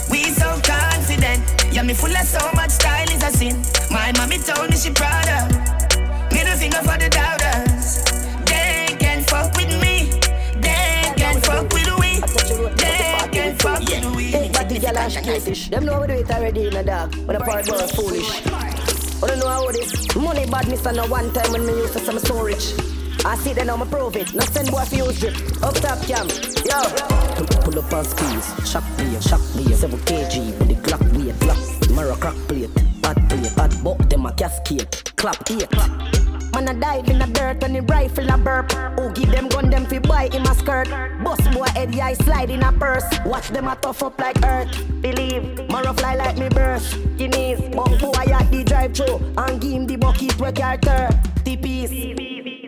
We 0.09 0.31
so 0.39 0.61
confident. 0.63 1.43
Yeah, 1.75 1.83
me 1.83 1.95
full 1.95 2.15
of 2.15 2.23
so 2.25 2.39
much 2.55 2.71
style 2.71 3.11
is 3.11 3.25
a 3.25 3.31
sin. 3.35 3.59
My 3.91 4.13
mommy 4.13 4.39
told 4.39 4.71
me 4.71 4.77
she 4.77 4.91
proud 4.93 5.27
of. 5.27 5.51
Middle 6.31 6.57
finger 6.57 6.79
for 6.79 6.97
the 6.97 7.09
doubters. 7.11 7.42
We. 14.83 14.89
Big 14.89 14.95
body 14.95 14.95
girl 14.95 14.99
and 14.99 15.13
skittish. 15.13 15.69
Them 15.71 15.85
know 15.85 16.01
we 16.01 16.07
do 16.07 16.13
it 16.15 16.31
already 16.31 16.67
in 16.67 16.75
the 16.75 16.83
dog. 16.83 17.15
When 17.15 17.39
the 17.39 17.45
part 17.45 17.67
boy 17.67 17.87
foolish. 17.89 18.47
I 19.23 19.27
don't 19.29 19.39
know 19.39 19.49
how 19.49 19.71
this 19.71 20.17
money 20.17 20.47
badness 20.47 20.85
and 20.87 20.97
no 20.97 21.07
one 21.07 21.33
time 21.33 21.53
when 21.53 21.67
me 21.67 21.73
used 21.75 21.93
to 21.93 22.01
some 22.01 22.19
so 22.19 22.43
rich. 22.43 22.75
I 23.25 23.37
see 23.37 23.53
them 23.53 23.69
now 23.69 23.77
me 23.77 23.87
prove 23.87 24.17
it. 24.17 24.35
Not 24.35 24.49
send 24.49 24.71
boy 24.71 24.85
for 24.85 24.97
use 24.97 25.21
drip. 25.21 25.37
Up 25.63 25.75
top 25.75 26.03
cam. 26.07 26.29
Yo. 26.67 26.83
Pull, 27.37 27.47
pull 27.63 27.79
up 27.79 27.93
on 27.93 28.05
skis. 28.05 28.71
Shock 28.71 28.85
me, 28.99 29.21
shock 29.21 29.41
me. 29.55 29.73
7 29.73 29.99
kg 30.01 30.59
with 30.59 30.69
the 30.69 30.75
Glock 30.75 31.03
weight. 31.17 31.35
Glock. 31.37 31.95
Mirror 31.95 32.17
crack 32.17 32.35
plate. 32.49 32.71
Hot 33.05 33.17
plate. 33.29 33.53
Hot 33.53 33.85
buck 33.85 34.09
them 34.09 34.27
a 34.27 34.33
cascade. 34.33 34.91
Clap 35.17 35.51
eight. 35.51 36.32
Man 36.53 36.69
a 36.69 36.75
dive 36.75 37.09
in 37.09 37.19
the 37.19 37.27
dirt 37.27 37.63
when 37.63 37.73
the 37.73 37.81
rifle 37.83 38.29
a 38.29 38.37
burp. 38.37 38.73
Who 38.99 39.11
give 39.13 39.31
them 39.31 39.49
gun 39.49 39.71
them 39.71 39.87
fi 39.87 39.99
buy 39.99 40.29
in 40.33 40.43
my 40.43 40.55
skirt. 40.55 40.89
Boss 41.25 41.41
more 41.55 41.67
head 41.69 41.95
yeah 41.95 42.13
slide 42.15 42.51
in 42.51 42.63
a 42.63 42.73
purse. 42.73 43.05
Watch 43.25 43.49
them 43.49 43.69
a 43.69 43.77
tough 43.77 44.03
up 44.03 44.21
like 44.21 44.37
earth. 44.45 44.71
Believe, 45.01 45.69
Mara 45.69 45.95
fly 45.95 46.15
like 46.15 46.37
me 46.37 46.49
burst. 46.51 46.99
Guineas, 47.17 47.61
but 47.75 47.99
boy 47.99 48.33
at 48.33 48.51
the 48.51 48.65
drive 48.65 48.95
through 48.95 49.21
and 49.39 49.61
give 49.61 49.73
him 49.73 49.87
the 49.87 49.97
bucket 49.97 50.39
where 50.39 50.53
carter. 50.53 51.09
TPs. 51.45 52.62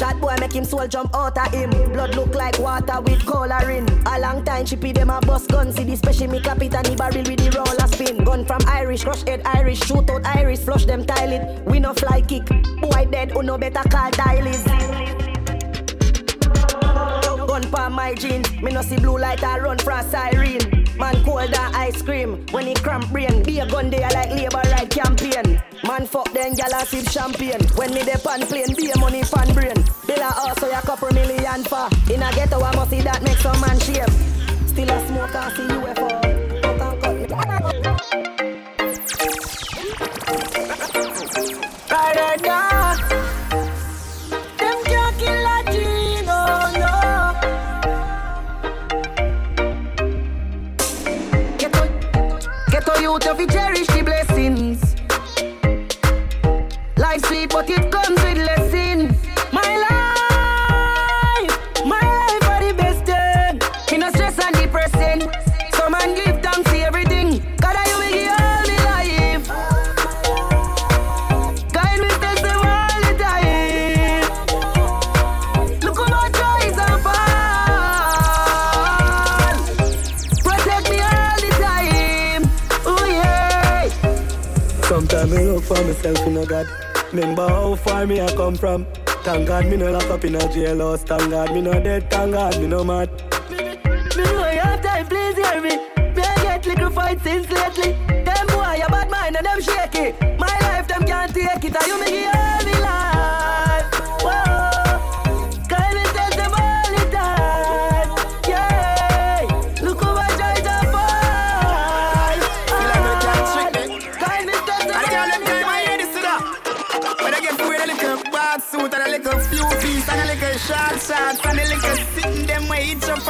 Shot 0.00 0.18
boy 0.18 0.34
make 0.40 0.54
him 0.54 0.64
soul 0.64 0.88
jump 0.88 1.14
out 1.14 1.36
of 1.36 1.52
him. 1.52 1.68
Blood 1.92 2.14
look 2.16 2.34
like 2.34 2.58
water 2.58 3.02
with 3.02 3.20
coloring. 3.26 3.86
A 4.06 4.18
long 4.18 4.42
time 4.46 4.64
chippy 4.64 4.92
them 4.92 5.10
a 5.10 5.20
bust 5.20 5.50
gun. 5.50 5.74
See 5.74 5.84
the 5.84 5.94
special 5.94 6.26
me 6.26 6.40
cap 6.40 6.62
it 6.62 6.74
and 6.74 6.86
the 6.86 6.96
barrel 6.96 7.18
with 7.18 7.36
the 7.36 7.50
roller 7.50 7.86
spin. 7.86 8.24
Gun 8.24 8.46
from 8.46 8.62
Irish, 8.66 9.04
crush 9.04 9.22
head 9.24 9.42
Irish, 9.44 9.80
shoot 9.80 10.08
out 10.08 10.24
Irish, 10.24 10.60
flush 10.60 10.86
them 10.86 11.04
tile 11.04 11.32
it. 11.32 11.66
We 11.66 11.80
no 11.80 11.92
fly 11.92 12.22
kick. 12.22 12.46
Boy 12.46 13.08
dead, 13.10 13.32
who 13.32 13.42
no 13.42 13.58
better 13.58 13.86
call 13.90 14.10
Dialis. 14.12 14.64
Gun 17.46 17.70
pa 17.70 17.90
my 17.90 18.14
jeans, 18.14 18.50
me 18.62 18.72
no 18.72 18.80
see 18.80 18.96
blue 18.96 19.18
light 19.18 19.44
I 19.44 19.58
run 19.58 19.76
from 19.76 20.02
siren. 20.08 20.79
Man 21.00 21.24
cold 21.24 21.50
than 21.50 21.74
ice 21.74 22.02
cream 22.02 22.44
when 22.50 22.66
he 22.66 22.74
cramp 22.74 23.10
brain. 23.10 23.42
Be 23.42 23.58
a 23.60 23.66
gun 23.66 23.88
there 23.88 24.06
like 24.10 24.28
labor 24.32 24.60
right 24.70 24.90
campaign. 24.90 25.62
Man 25.88 26.04
fuck 26.06 26.30
then 26.34 26.52
gal 26.54 26.74
and 26.74 26.86
sip 26.86 27.08
champagne. 27.08 27.62
When 27.74 27.94
me 27.94 28.02
dey 28.02 28.16
pan 28.22 28.42
plane, 28.42 28.74
be 28.76 28.90
a 28.90 28.98
money 28.98 29.22
fan 29.22 29.54
brain. 29.54 29.82
Bill 30.06 30.18
a 30.20 30.24
house 30.30 30.60
so 30.60 30.68
ya 30.68 30.82
couple 30.82 31.10
million 31.14 31.64
for. 31.64 31.88
In 32.12 32.22
a 32.22 32.30
ghetto 32.34 32.60
I 32.60 32.76
must 32.76 32.90
see 32.90 33.00
that 33.00 33.22
make 33.22 33.38
some 33.38 33.58
man 33.62 33.80
shame. 33.80 34.10
Still 34.68 34.90
a 34.90 35.06
smoke 35.08 35.34
and 35.34 35.52
see 35.56 35.68
UFO. 35.72 36.08
Cut 41.88 42.16
and 42.16 42.42
You 53.30 53.36
fi 53.36 53.46
cherish 53.46 53.86
the 53.86 54.02
blessings. 54.02 54.96
Life 56.96 57.24
sweet, 57.26 57.50
but 57.50 57.70
it 57.70 57.88
comes 57.92 58.19
I 85.32 85.42
look 85.42 85.64
for 85.64 85.74
myself 85.84 86.26
in 86.26 86.36
a 86.36 86.46
God. 86.46 86.66
Remember 87.12 87.48
how 87.48 87.74
far 87.76 88.06
me 88.06 88.20
I 88.20 88.28
come 88.34 88.56
from. 88.56 88.86
Thank 89.24 89.48
God 89.48 89.66
me 89.66 89.76
no 89.76 89.90
lock 89.92 90.04
up 90.10 90.24
in 90.24 90.34
a 90.34 90.38
jailhouse. 90.38 91.06
Thank 91.06 91.30
God 91.30 91.52
me 91.52 91.60
no 91.60 91.72
dead. 91.80 92.10
Thank 92.10 92.32
God 92.32 92.58
me 92.60 92.66
no 92.66 92.84
mad. 92.84 93.09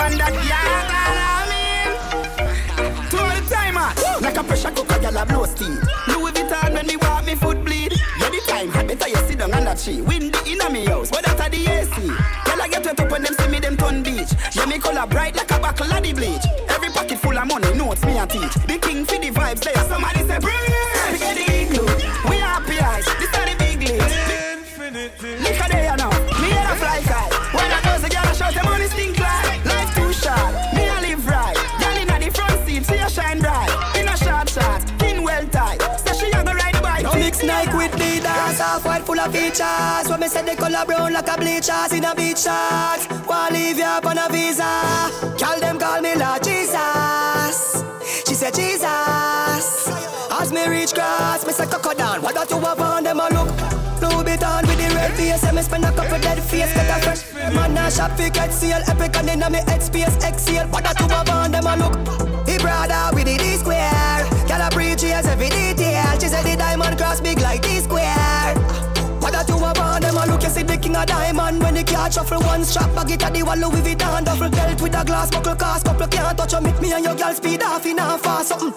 On 0.01 0.17
that 0.17 0.33
yeah, 0.49 1.91
To 3.11 3.17
all 3.21 3.29
the 3.29 3.43
time, 3.49 3.75
man. 3.75 3.95
Like 4.23 4.37
a 4.37 4.45
pressure 4.45 4.71
cooker, 4.71 4.99
girl, 4.99 5.19
I 5.19 5.25
blow 5.25 5.45
steam. 5.45 5.79
Louis 6.09 6.33
Vuitton 6.33 6.73
when 6.73 6.87
me 6.87 6.97
walk, 6.97 7.27
me 7.27 7.35
foot 7.35 7.63
bleed. 7.65 7.93
Yeah, 8.19 8.31
the 8.31 8.41
time, 8.47 8.71
hot 8.71 8.87
better 8.89 9.09
you 9.09 9.17
sit 9.29 9.39
down 9.39 9.53
on 9.55 9.65
that 9.65 9.79
tree. 9.79 10.01
Windy 10.01 10.39
in 10.51 10.61
a 10.61 10.71
me 10.71 10.87
house, 10.87 11.11
but 11.11 11.25
that's 11.25 11.49
the 11.51 11.67
AC. 11.67 11.95
Girl, 12.01 12.63
I 12.63 12.69
get 12.69 12.85
wet 12.85 13.01
up 13.01 13.11
when 13.11 13.23
them 13.23 13.35
see 13.35 13.49
me, 13.49 13.61
them 13.61 13.77
turn 13.77 14.03
beach. 14.03 14.33
Yeah, 14.53 14.67
me 14.67 14.79
color 14.79 15.07
bright 15.07 15.37
like 15.37 15.51
a 15.51 15.59
buckle 15.59 15.93
of 15.93 16.03
the 16.03 16.13
bleach. 16.13 16.45
Every 16.69 16.91
pocket 16.91 17.19
full 17.19 17.37
of 17.37 17.47
money, 17.47 17.73
notes 17.75 18.05
me 18.05 18.19
a 18.19 18.27
teach. 18.27 18.55
The 18.67 18.79
king 18.81 19.05
for 19.05 19.19
the 19.19 19.31
vibes, 19.31 19.61
there 19.61 19.85
somebody 19.85 20.21
say, 20.27 20.41
Adidas, 38.81 38.85
half 38.85 38.85
white 38.85 39.03
full 39.07 39.21
of 39.21 39.33
features. 39.33 40.09
When 40.09 40.21
me 40.21 40.29
say 40.29 40.43
the 40.43 40.57
color 40.57 40.85
brown 40.85 41.13
like 41.13 41.29
a 41.29 41.37
bleachers 41.37 41.93
in 41.93 42.05
a 42.05 42.15
beach 42.15 42.39
shorts. 42.39 43.07
Wanna 43.27 43.55
leave 43.55 43.79
you 43.79 43.85
up 43.85 44.07
on 44.07 44.19
a 44.19 44.29
visa? 44.29 45.11
Call 45.39 45.61
them 45.61 45.79
call 45.79 46.01
me 46.01 46.15
Lord 46.15 46.43
Jesus. 46.43 47.85
She 48.27 48.35
said 48.35 48.55
Jesus. 48.55 49.89
As 50.31 50.53
me 50.53 50.67
reach 50.69 50.95
grass, 50.95 51.47
me 51.47 51.53
say 51.53 51.67
coco 51.67 51.95
down. 51.95 52.23
What 52.23 52.35
that 52.35 52.51
you 52.51 52.61
have 52.61 52.81
on 52.81 53.05
them 53.05 53.21
a 53.21 53.29
look? 53.29 53.49
Blue 54.01 54.25
bit 54.25 54.43
on 54.43 54.67
with 54.67 54.79
the 54.79 54.95
red 54.95 55.13
face, 55.13 55.45
and 55.45 55.57
me 55.57 55.63
spend 55.63 55.85
a 55.85 55.93
couple 55.93 56.19
dead 56.21 56.43
face. 56.43 56.73
Get 56.73 56.89
a 56.89 57.03
fresh 57.03 57.55
man 57.55 57.77
a 57.77 57.91
shop 57.91 58.17
fi 58.17 58.31
get 58.31 58.53
seal. 58.53 58.81
Epic 58.89 59.17
and 59.17 59.29
inna 59.29 59.51
me 59.51 59.61
space 59.81 60.17
exhale. 60.25 60.67
What 60.69 60.85
that 60.85 60.99
you 60.99 61.09
have 61.09 61.29
on 61.29 61.51
them 61.53 61.67
a 61.67 61.77
look? 61.77 62.49
He 62.49 62.57
brother 62.59 63.15
with 63.15 63.27
the 63.27 63.37
D 63.37 63.57
square. 63.57 64.25
Girl 64.49 64.63
a 64.63 64.71
preach 64.71 65.03
yes 65.03 65.27
every 65.27 65.51
detail. 65.51 66.19
She 66.19 66.29
said 66.29 66.45
the 66.45 66.57
diamond 66.57 66.97
cross 66.97 67.21
big 67.21 67.41
like 67.41 67.61
D 67.63 67.81
square. 67.81 68.10
King 70.91 71.01
of 71.01 71.07
diamond 71.07 71.63
when 71.63 71.75
the 71.75 71.85
car 71.85 72.11
shuffle 72.11 72.41
one 72.41 72.65
strap 72.65 72.95
bag 72.95 73.11
it 73.11 73.23
at 73.23 73.33
the 73.33 73.43
one 73.43 73.61
Louis 73.61 73.83
Vuitton 73.83 74.25
duffel 74.25 74.51
belt 74.51 74.81
with 74.83 74.95
a 74.95 75.05
glass 75.05 75.31
buckle 75.31 75.55
cast 75.55 75.85
couple 75.85 76.07
can't 76.07 76.37
touch 76.37 76.53
you. 76.53 76.61
Make 76.61 76.81
me 76.81 76.93
and 76.93 77.05
your 77.05 77.15
girl 77.15 77.35
speed 77.35 77.63
off 77.63 77.87
in 77.87 77.99
a 77.99 78.19
fast 78.19 78.49
something. 78.49 78.73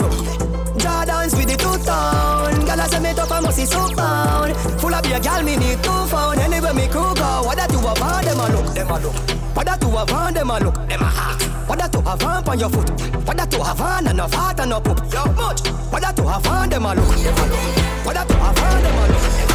Jordans 0.78 1.34
with 1.38 1.50
the 1.50 1.58
two 1.58 1.78
tone. 1.86 2.66
Girl 2.66 2.82
I 2.82 2.88
say 2.88 3.00
me 3.00 3.14
tough 3.14 3.32
I 3.32 3.40
must 3.40 3.58
see 3.58 3.66
so 3.66 3.90
pound. 3.96 4.56
Full 4.80 4.94
of 4.94 5.04
beer, 5.04 5.20
girl 5.20 5.42
me 5.44 5.56
need 5.56 5.82
two 5.84 6.06
phone. 6.12 6.40
Anywhere 6.40 6.74
me 6.74 6.88
crew 6.88 7.14
go, 7.16 7.30
what 7.46 7.58
that 7.58 7.72
you 7.72 7.80
have 7.80 8.02
on 8.02 8.26
them 8.26 8.40
a 8.40 8.48
look, 8.54 8.74
them 8.74 8.92
a 8.92 9.00
look. 9.00 9.16
What 9.56 9.66
that 9.66 9.82
you 9.82 9.90
have 9.90 10.12
on 10.12 10.34
them 10.34 10.50
a 10.50 10.60
look, 10.60 10.76
them 10.76 11.02
a 11.02 11.10
hack. 11.10 11.42
What 11.68 11.80
that 11.80 11.94
you 11.94 12.02
have 12.02 12.24
on 12.24 12.48
on 12.48 12.60
your 12.60 12.70
foot? 12.70 12.90
What 13.26 13.38
that 13.38 13.54
you 13.54 13.64
have 13.64 13.82
on 13.82 14.08
and 14.08 14.18
no 14.18 14.28
fat 14.28 14.60
and 14.60 14.70
no 14.70 14.80
poop? 14.82 15.00
Yo 15.12 15.26
much. 15.34 15.66
What 15.92 16.02
that 16.02 16.18
you 16.18 16.28
have 16.28 16.46
on 16.46 16.70
them 16.70 16.86
a 16.86 16.94
look, 16.94 17.16
them 17.16 17.38
a 17.38 17.46
look. 17.50 18.06
What 18.06 18.14
that 18.16 18.30
you 18.30 18.36
have 18.36 18.60
on 18.60 18.84
them 18.84 18.98
a 18.98 19.08
look, 19.08 19.53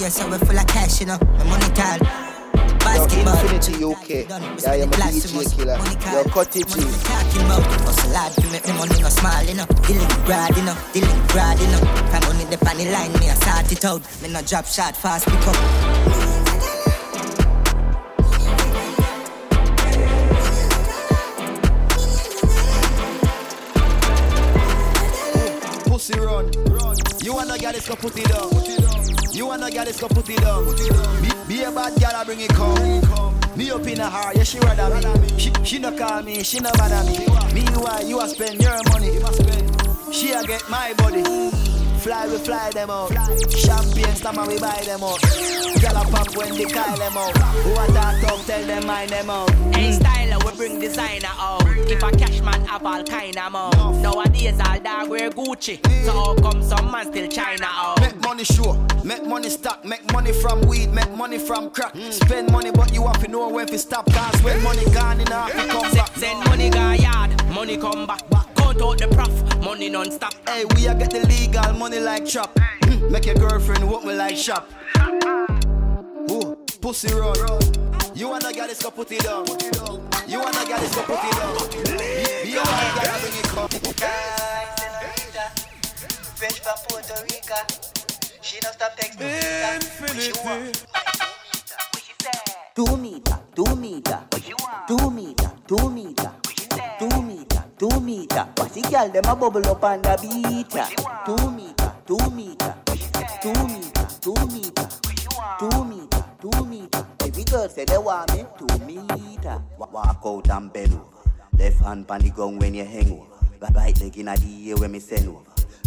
Candy, 0.00 0.10
so 0.10 0.30
we 0.30 0.38
full 0.38 0.58
of 0.58 0.66
cash, 0.66 1.00
you 1.00 1.06
know. 1.06 1.18
My 1.20 1.44
money 1.44 1.68
tall. 1.74 1.98
Yo, 1.98 2.04
Basketball. 2.78 3.38
Infinity 3.38 3.84
UK. 3.84 4.08
Yeah, 4.62 4.74
you're 4.74 4.86
my 4.86 4.96
DJ 4.96 5.56
killer. 5.56 5.76
Yo, 6.12 6.24
cut 6.30 6.56
it, 6.56 6.68
G. 6.68 6.80
Hustle 6.80 8.14
hard 8.14 8.32
to 8.32 8.46
make 8.50 8.66
me 8.66 8.72
money 8.78 9.00
no 9.02 9.08
small, 9.08 9.42
you 9.44 9.54
know 9.54 9.66
Dealing 9.86 10.08
grad, 10.24 10.56
you 10.56 10.62
know 10.64 10.76
Dealing 10.92 11.26
grad, 11.28 11.58
you 11.60 11.66
know 11.66 11.80
Can 12.10 12.22
money 12.22 12.44
the 12.44 12.56
on 12.68 12.78
line, 12.92 13.12
me 13.20 13.28
I 13.28 13.34
sort 13.34 13.72
it 13.72 13.84
out 13.84 14.02
Me 14.22 14.28
no 14.32 14.42
drop 14.42 14.66
shot 14.66 14.96
fast, 14.96 15.26
pick 15.26 15.46
up 15.46 15.56
Pussy 25.86 26.18
run. 26.18 26.59
You 27.22 27.34
wanna 27.34 27.58
get 27.58 27.74
this, 27.74 27.86
go 27.86 27.96
put 27.96 28.16
it 28.16 28.28
down. 28.28 29.34
You 29.34 29.46
wanna 29.46 29.70
get 29.70 29.86
this, 29.86 30.00
go 30.00 30.08
put 30.08 30.28
it 30.30 30.40
down. 30.40 30.64
Be, 31.20 31.56
be 31.56 31.62
a 31.62 31.70
bad 31.70 32.00
girl, 32.00 32.10
I 32.14 32.24
bring 32.24 32.40
it 32.40 32.50
come. 32.50 33.38
Me 33.56 33.70
up 33.70 33.86
in 33.86 34.00
a 34.00 34.08
heart, 34.08 34.36
yeah, 34.36 34.42
she 34.42 34.58
rather 34.60 35.18
me. 35.18 35.38
She, 35.38 35.52
she 35.64 35.78
no 35.78 35.96
call 35.96 36.22
me, 36.22 36.42
she 36.42 36.60
no 36.60 36.70
bother 36.72 37.04
me. 37.04 37.18
Me, 37.52 37.62
why 37.76 38.00
you 38.06 38.20
a 38.20 38.28
spend 38.28 38.62
your 38.62 38.82
money? 38.90 39.20
She 40.12 40.32
a 40.32 40.42
get 40.44 40.68
my 40.70 40.94
body. 40.94 41.79
Fly, 42.00 42.26
we 42.28 42.38
fly 42.38 42.70
them 42.70 42.88
out. 42.88 43.10
Champagne, 43.50 44.14
stammer, 44.16 44.46
we 44.46 44.58
buy 44.58 44.80
them 44.86 45.04
out. 45.04 45.20
Girl 45.20 45.96
a 45.96 46.04
pop 46.10 46.34
when 46.34 46.54
they 46.54 46.64
call 46.64 46.96
them 46.96 47.14
out. 47.14 47.36
Who 47.36 47.72
a 47.72 47.86
talk 47.92 48.20
talk, 48.22 48.46
tell 48.46 48.66
them 48.66 48.86
mind 48.86 49.10
them 49.10 49.28
out. 49.28 49.50
Hey, 49.74 49.92
styler, 49.92 50.42
we 50.44 50.56
bring 50.56 50.80
designer 50.80 51.28
out. 51.36 51.62
If 51.66 52.02
a 52.02 52.10
cash 52.12 52.40
man 52.40 52.64
have 52.64 52.86
all 52.86 53.04
kind 53.04 53.36
of 53.36 53.52
mouth. 53.52 53.96
Nowadays, 54.00 54.58
all 54.66 54.80
dog 54.80 55.10
wear 55.10 55.30
Gucci. 55.30 55.78
So 56.06 56.12
how 56.12 56.34
come 56.36 56.62
some 56.62 56.90
man 56.90 57.12
still 57.12 57.28
China 57.28 57.66
out? 57.68 58.00
Make 58.00 58.18
money 58.22 58.44
sure, 58.44 58.82
make 59.04 59.26
money 59.26 59.50
stock, 59.50 59.84
make 59.84 60.10
money 60.10 60.32
from 60.32 60.62
weed, 60.62 60.90
make 60.94 61.10
money 61.10 61.38
from 61.38 61.68
crack. 61.68 61.94
Spend 62.10 62.50
money, 62.50 62.70
but 62.70 62.94
you 62.94 63.06
have 63.06 63.22
to 63.22 63.30
know 63.30 63.46
when 63.50 63.66
to 63.66 63.78
stop. 63.78 64.10
Cause 64.10 64.42
when 64.42 64.62
money 64.62 64.86
gone 64.86 65.20
in 65.20 65.26
half, 65.26 65.54
it 65.54 65.68
come 65.68 65.92
back. 65.92 66.16
Send 66.16 66.44
money 66.46 66.70
go 66.70 66.92
yard, 66.92 67.30
money 67.50 67.76
come 67.76 68.06
back. 68.06 68.22
Count 68.70 68.82
out 68.82 68.98
the 68.98 69.08
prof, 69.16 69.64
money 69.64 69.88
non-stop. 69.88 70.32
Hey, 70.48 70.64
we 70.76 70.86
a 70.86 70.94
get 70.94 71.10
the 71.10 71.26
legal 71.26 71.72
money 71.72 71.98
like 71.98 72.24
chop. 72.24 72.56
Hmm, 72.84 73.10
Make 73.10 73.26
your 73.26 73.34
girlfriend 73.34 73.90
walk 73.90 74.04
me 74.04 74.14
like 74.14 74.36
shop. 74.36 74.70
Ooh, 76.30 76.56
pussy 76.80 77.12
run. 77.12 77.34
You 78.14 78.28
wanna 78.28 78.52
get 78.52 78.68
this, 78.68 78.80
go 78.80 78.92
put 78.92 79.10
it 79.10 79.24
down. 79.24 79.44
You 80.28 80.38
wanna 80.38 80.64
get 80.66 80.78
this, 80.78 80.94
go 80.94 81.02
put 81.02 81.18
it 81.18 81.32
down. 81.34 81.56
Be 82.44 82.54
a 82.54 82.62
bad 82.62 82.94
girl, 83.02 83.18
bring 83.18 83.34
it 83.34 83.48
come. 83.50 83.68
Fresh 86.38 86.60
from 86.60 86.78
Puerto 86.88 87.22
Rica. 87.24 87.66
She 88.40 88.60
don't 88.60 88.74
stop 88.74 88.96
texting 88.96 90.14
me. 90.14 90.20
She 90.20 90.32
want. 90.44 90.86
Two 92.76 92.96
meter, 92.96 93.38
two 93.56 93.74
meter, 93.74 94.20
two 94.30 94.40
meter, 94.46 94.70
two 94.86 95.10
meter, 95.10 95.52
two 95.66 95.90
meter, 95.90 96.32
two 97.80 98.00
meter. 98.00 98.46
What's 98.56 98.74
the 98.74 98.82
girl 98.82 99.08
them 99.08 99.24
a 99.24 99.34
bubble 99.34 99.66
up 99.66 99.82
on 99.82 100.02
the 100.02 100.18
beat? 100.20 100.68
Two 101.24 101.50
meter, 101.50 101.92
two 102.04 102.30
meter, 102.30 102.74
two 103.40 103.52
meter, 103.64 104.04
two 104.20 104.34
meter, 104.52 104.88
two 105.58 105.84
meter, 105.88 106.24
two 106.42 106.64
meter. 106.66 107.06
Every 107.24 107.44
girl 107.44 107.68
say 107.70 107.86
they 107.86 107.96
want 107.96 108.36
me 108.36 108.44
two 108.58 108.78
meter. 108.84 109.62
Walk 109.78 110.20
out 110.26 110.50
and 110.50 110.70
bend 110.70 110.92
over. 110.92 111.04
Left 111.58 111.78
hand 111.80 112.06
pan 112.06 112.20
the 112.20 112.28
gun 112.28 112.58
when 112.58 112.74
you 112.74 112.84
hang 112.84 113.12
over. 113.12 113.72
Right- 113.72 113.98
leg 113.98 114.18
inna 114.18 114.36
the 114.36 114.70
air 114.70 114.76
when 114.76 114.92
me 114.92 115.00
send 115.00 115.28
over. 115.28 115.40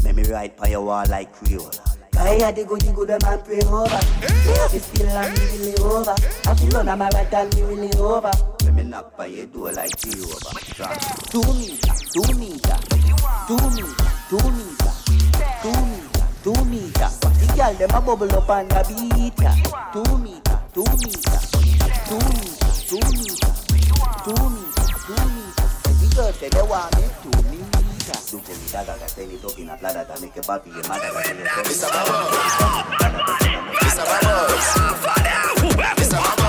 Make 0.04 0.16
me 0.16 0.24
right 0.24 0.58
by 0.58 0.70
your 0.70 0.82
wall 0.82 1.06
like 1.10 1.32
Creole. 1.32 1.70
Had 2.16 2.56
to 2.56 2.64
go 2.66 2.76
to 2.76 2.92
go 2.92 3.06
the 3.06 3.20
man 3.22 3.40
pray 3.44 3.62
over. 3.62 4.00
Yeah, 4.50 4.68
me 4.74 4.80
still 4.80 5.10
and 5.10 5.38
me 5.38 5.46
really 5.58 5.78
over. 5.78 6.16
I 6.46 6.56
feel 6.56 6.78
on 6.78 6.98
my 6.98 7.10
right 7.10 7.34
and 7.34 7.56
me 7.56 7.62
really 7.62 7.94
over. 8.00 8.32
Me 8.84 8.92
by 9.18 9.26
your 9.28 9.46
door 9.46 9.72
like 9.72 9.96
Jehovah. 9.98 10.60
Two 11.32 11.40
meter, 11.56 11.94
two 12.12 12.28
meter, 12.36 12.78
two 13.48 13.56
meter, 13.72 13.96
two 14.28 14.44
meter, 14.52 14.92
two 15.64 15.72
meter, 15.88 16.28
two 16.44 16.60
meter. 16.66 17.10
The 17.40 17.48
girl 17.56 17.74
them 17.76 17.90
a 17.96 18.02
bubble 18.02 18.36
up 18.36 18.50
on 18.50 18.68
the 18.68 18.84
beat. 18.84 19.40
ya. 19.40 19.56
Two 19.94 20.04
meter, 20.20 20.60
two 20.74 20.84
meter, 21.00 21.40
two 21.48 21.64
meter, 21.64 21.88
two 22.12 23.00
meter, 23.16 23.56
two 24.20 24.44
meter, 24.52 24.88
two 25.08 25.16
meter. 25.32 25.68
Every 25.88 26.08
girl 26.12 26.32
say 26.34 26.50
they 26.50 26.64
want 26.64 26.92
me 26.98 27.08
two 27.24 27.32
meter. 27.48 28.20
Do 28.30 28.38
for 28.40 28.52
me 28.52 28.68
dagger, 28.70 29.00
I 29.00 29.08
send 29.08 29.32
it 29.32 29.46
up 29.46 29.58
in 29.58 29.70
a 29.70 29.78
bladder 29.78 30.04
that 30.04 30.20
make 30.20 30.36
a 30.36 30.42
baby 30.44 30.76
a 30.76 30.84
mother. 30.90 31.08
It's 31.64 31.84
a 31.84 31.92
This 35.96 36.43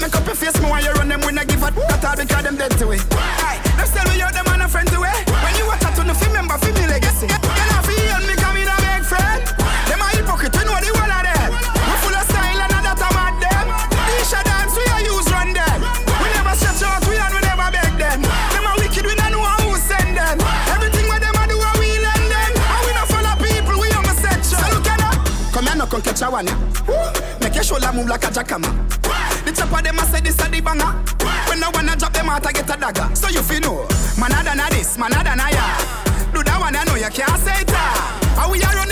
a 0.00 0.06
make 0.06 0.16
up 0.16 0.26
your 0.26 0.34
face. 0.34 0.56
Me 0.60 0.68
why 0.68 0.80
you 0.80 0.92
run 0.92 1.08
them 1.08 1.20
when 1.20 1.38
I 1.38 1.44
give 1.44 1.62
a 1.62 1.70
that 1.70 2.04
all 2.04 2.16
because 2.16 2.42
them 2.42 2.56
dead 2.56 2.72
to 2.80 2.90
it. 2.92 3.04
Aye, 3.12 3.60
them 3.76 3.88
tell 3.92 4.06
me 4.08 4.16
you're 4.16 4.32
the 4.32 4.42
man 4.48 4.64
a 4.64 4.68
friend 4.68 4.88
to 4.88 4.98
it. 5.04 5.20
When 5.44 5.54
you 5.60 5.66
watch 5.68 5.84
you 5.84 6.04
know 6.04 6.14
fi 6.16 6.26
remember 6.26 6.56
fi 6.56 6.72
me 6.72 6.84
legacy. 6.88 7.28
You 7.28 7.64
know 7.68 7.80
fi 7.84 7.94
me 8.24 8.34
come 8.40 8.56
in 8.56 8.68
a 8.68 8.76
big 8.80 9.04
friend. 9.04 9.40
Them 9.88 10.00
a 10.00 10.06
hypocrite, 10.16 10.56
you 10.56 10.64
know 10.64 10.76
the 10.80 10.90
one 10.96 11.12
of 11.12 11.22
them. 11.24 11.48
We 11.52 11.94
full 12.00 12.16
of 12.16 12.24
style 12.28 12.60
and 12.64 12.72
that 12.72 13.00
a 13.00 13.08
mad 13.12 13.36
them. 13.44 13.66
These 14.08 14.32
a 14.32 14.40
dance 14.40 14.74
we 14.76 14.84
a 14.88 14.98
use 15.04 15.28
run 15.28 15.52
them. 15.52 15.78
We 16.20 16.28
never 16.32 16.54
stretch 16.56 16.82
out, 16.84 17.04
we 17.04 17.16
and 17.20 17.32
we 17.36 17.40
never 17.44 17.68
beg 17.68 17.92
them. 18.00 18.20
Them 18.24 18.64
a 18.64 18.72
wicked, 18.80 19.04
we 19.04 19.14
don't 19.16 19.32
know 19.36 19.44
who 19.64 19.76
send 19.76 20.16
them. 20.16 20.36
Everything 20.72 21.06
what 21.08 21.20
them 21.20 21.36
a 21.36 21.44
do, 21.44 21.56
a 21.60 21.70
we 21.76 22.00
lend 22.00 22.26
them. 22.28 22.52
And 22.56 22.82
we 22.88 22.92
not 22.96 23.06
follow 23.10 23.36
people, 23.36 23.76
we 23.76 23.88
on 23.92 24.06
a 24.08 24.14
set 24.16 24.40
show. 24.48 24.60
So 24.60 24.66
look 24.72 24.88
at 24.88 24.98
that. 25.02 25.16
Come 25.52 25.68
here, 25.68 25.76
no 25.76 25.84
come 25.84 26.00
catch 26.00 26.24
a 26.24 26.28
one. 26.32 26.48
Make 27.42 27.54
your 27.58 27.64
shoulder 27.64 27.92
move 27.92 28.08
like 28.08 28.24
a 28.24 28.32
jackhammer. 28.32 28.72
The 29.50 29.56
chopper 29.56 29.82
them 29.82 29.98
a 29.98 30.06
say 30.06 30.20
this 30.20 30.38
a 30.38 30.46
the 30.46 30.60
banger. 30.62 30.94
When 31.50 31.58
I 31.58 31.70
wanna 31.74 31.96
drop 31.96 32.12
them 32.12 32.30
out, 32.30 32.46
I 32.46 32.52
get 32.52 32.70
a 32.70 32.76
dagger. 32.78 33.10
So 33.16 33.26
you 33.34 33.42
feel 33.42 33.58
know, 33.58 33.82
man 34.14 34.30
other 34.30 34.54
than 34.54 34.70
this, 34.70 34.96
man 34.96 35.10
other 35.10 35.34
than 35.34 35.42
ya. 35.42 35.66
Do 36.30 36.38
that 36.46 36.54
one, 36.60 36.76
I 36.76 36.84
know 36.86 36.94
you 36.94 37.10
can't 37.10 37.34
say 37.42 37.66
it. 37.66 37.70
How 38.38 38.46
we 38.46 38.62
are 38.62 38.78
on 38.78 38.89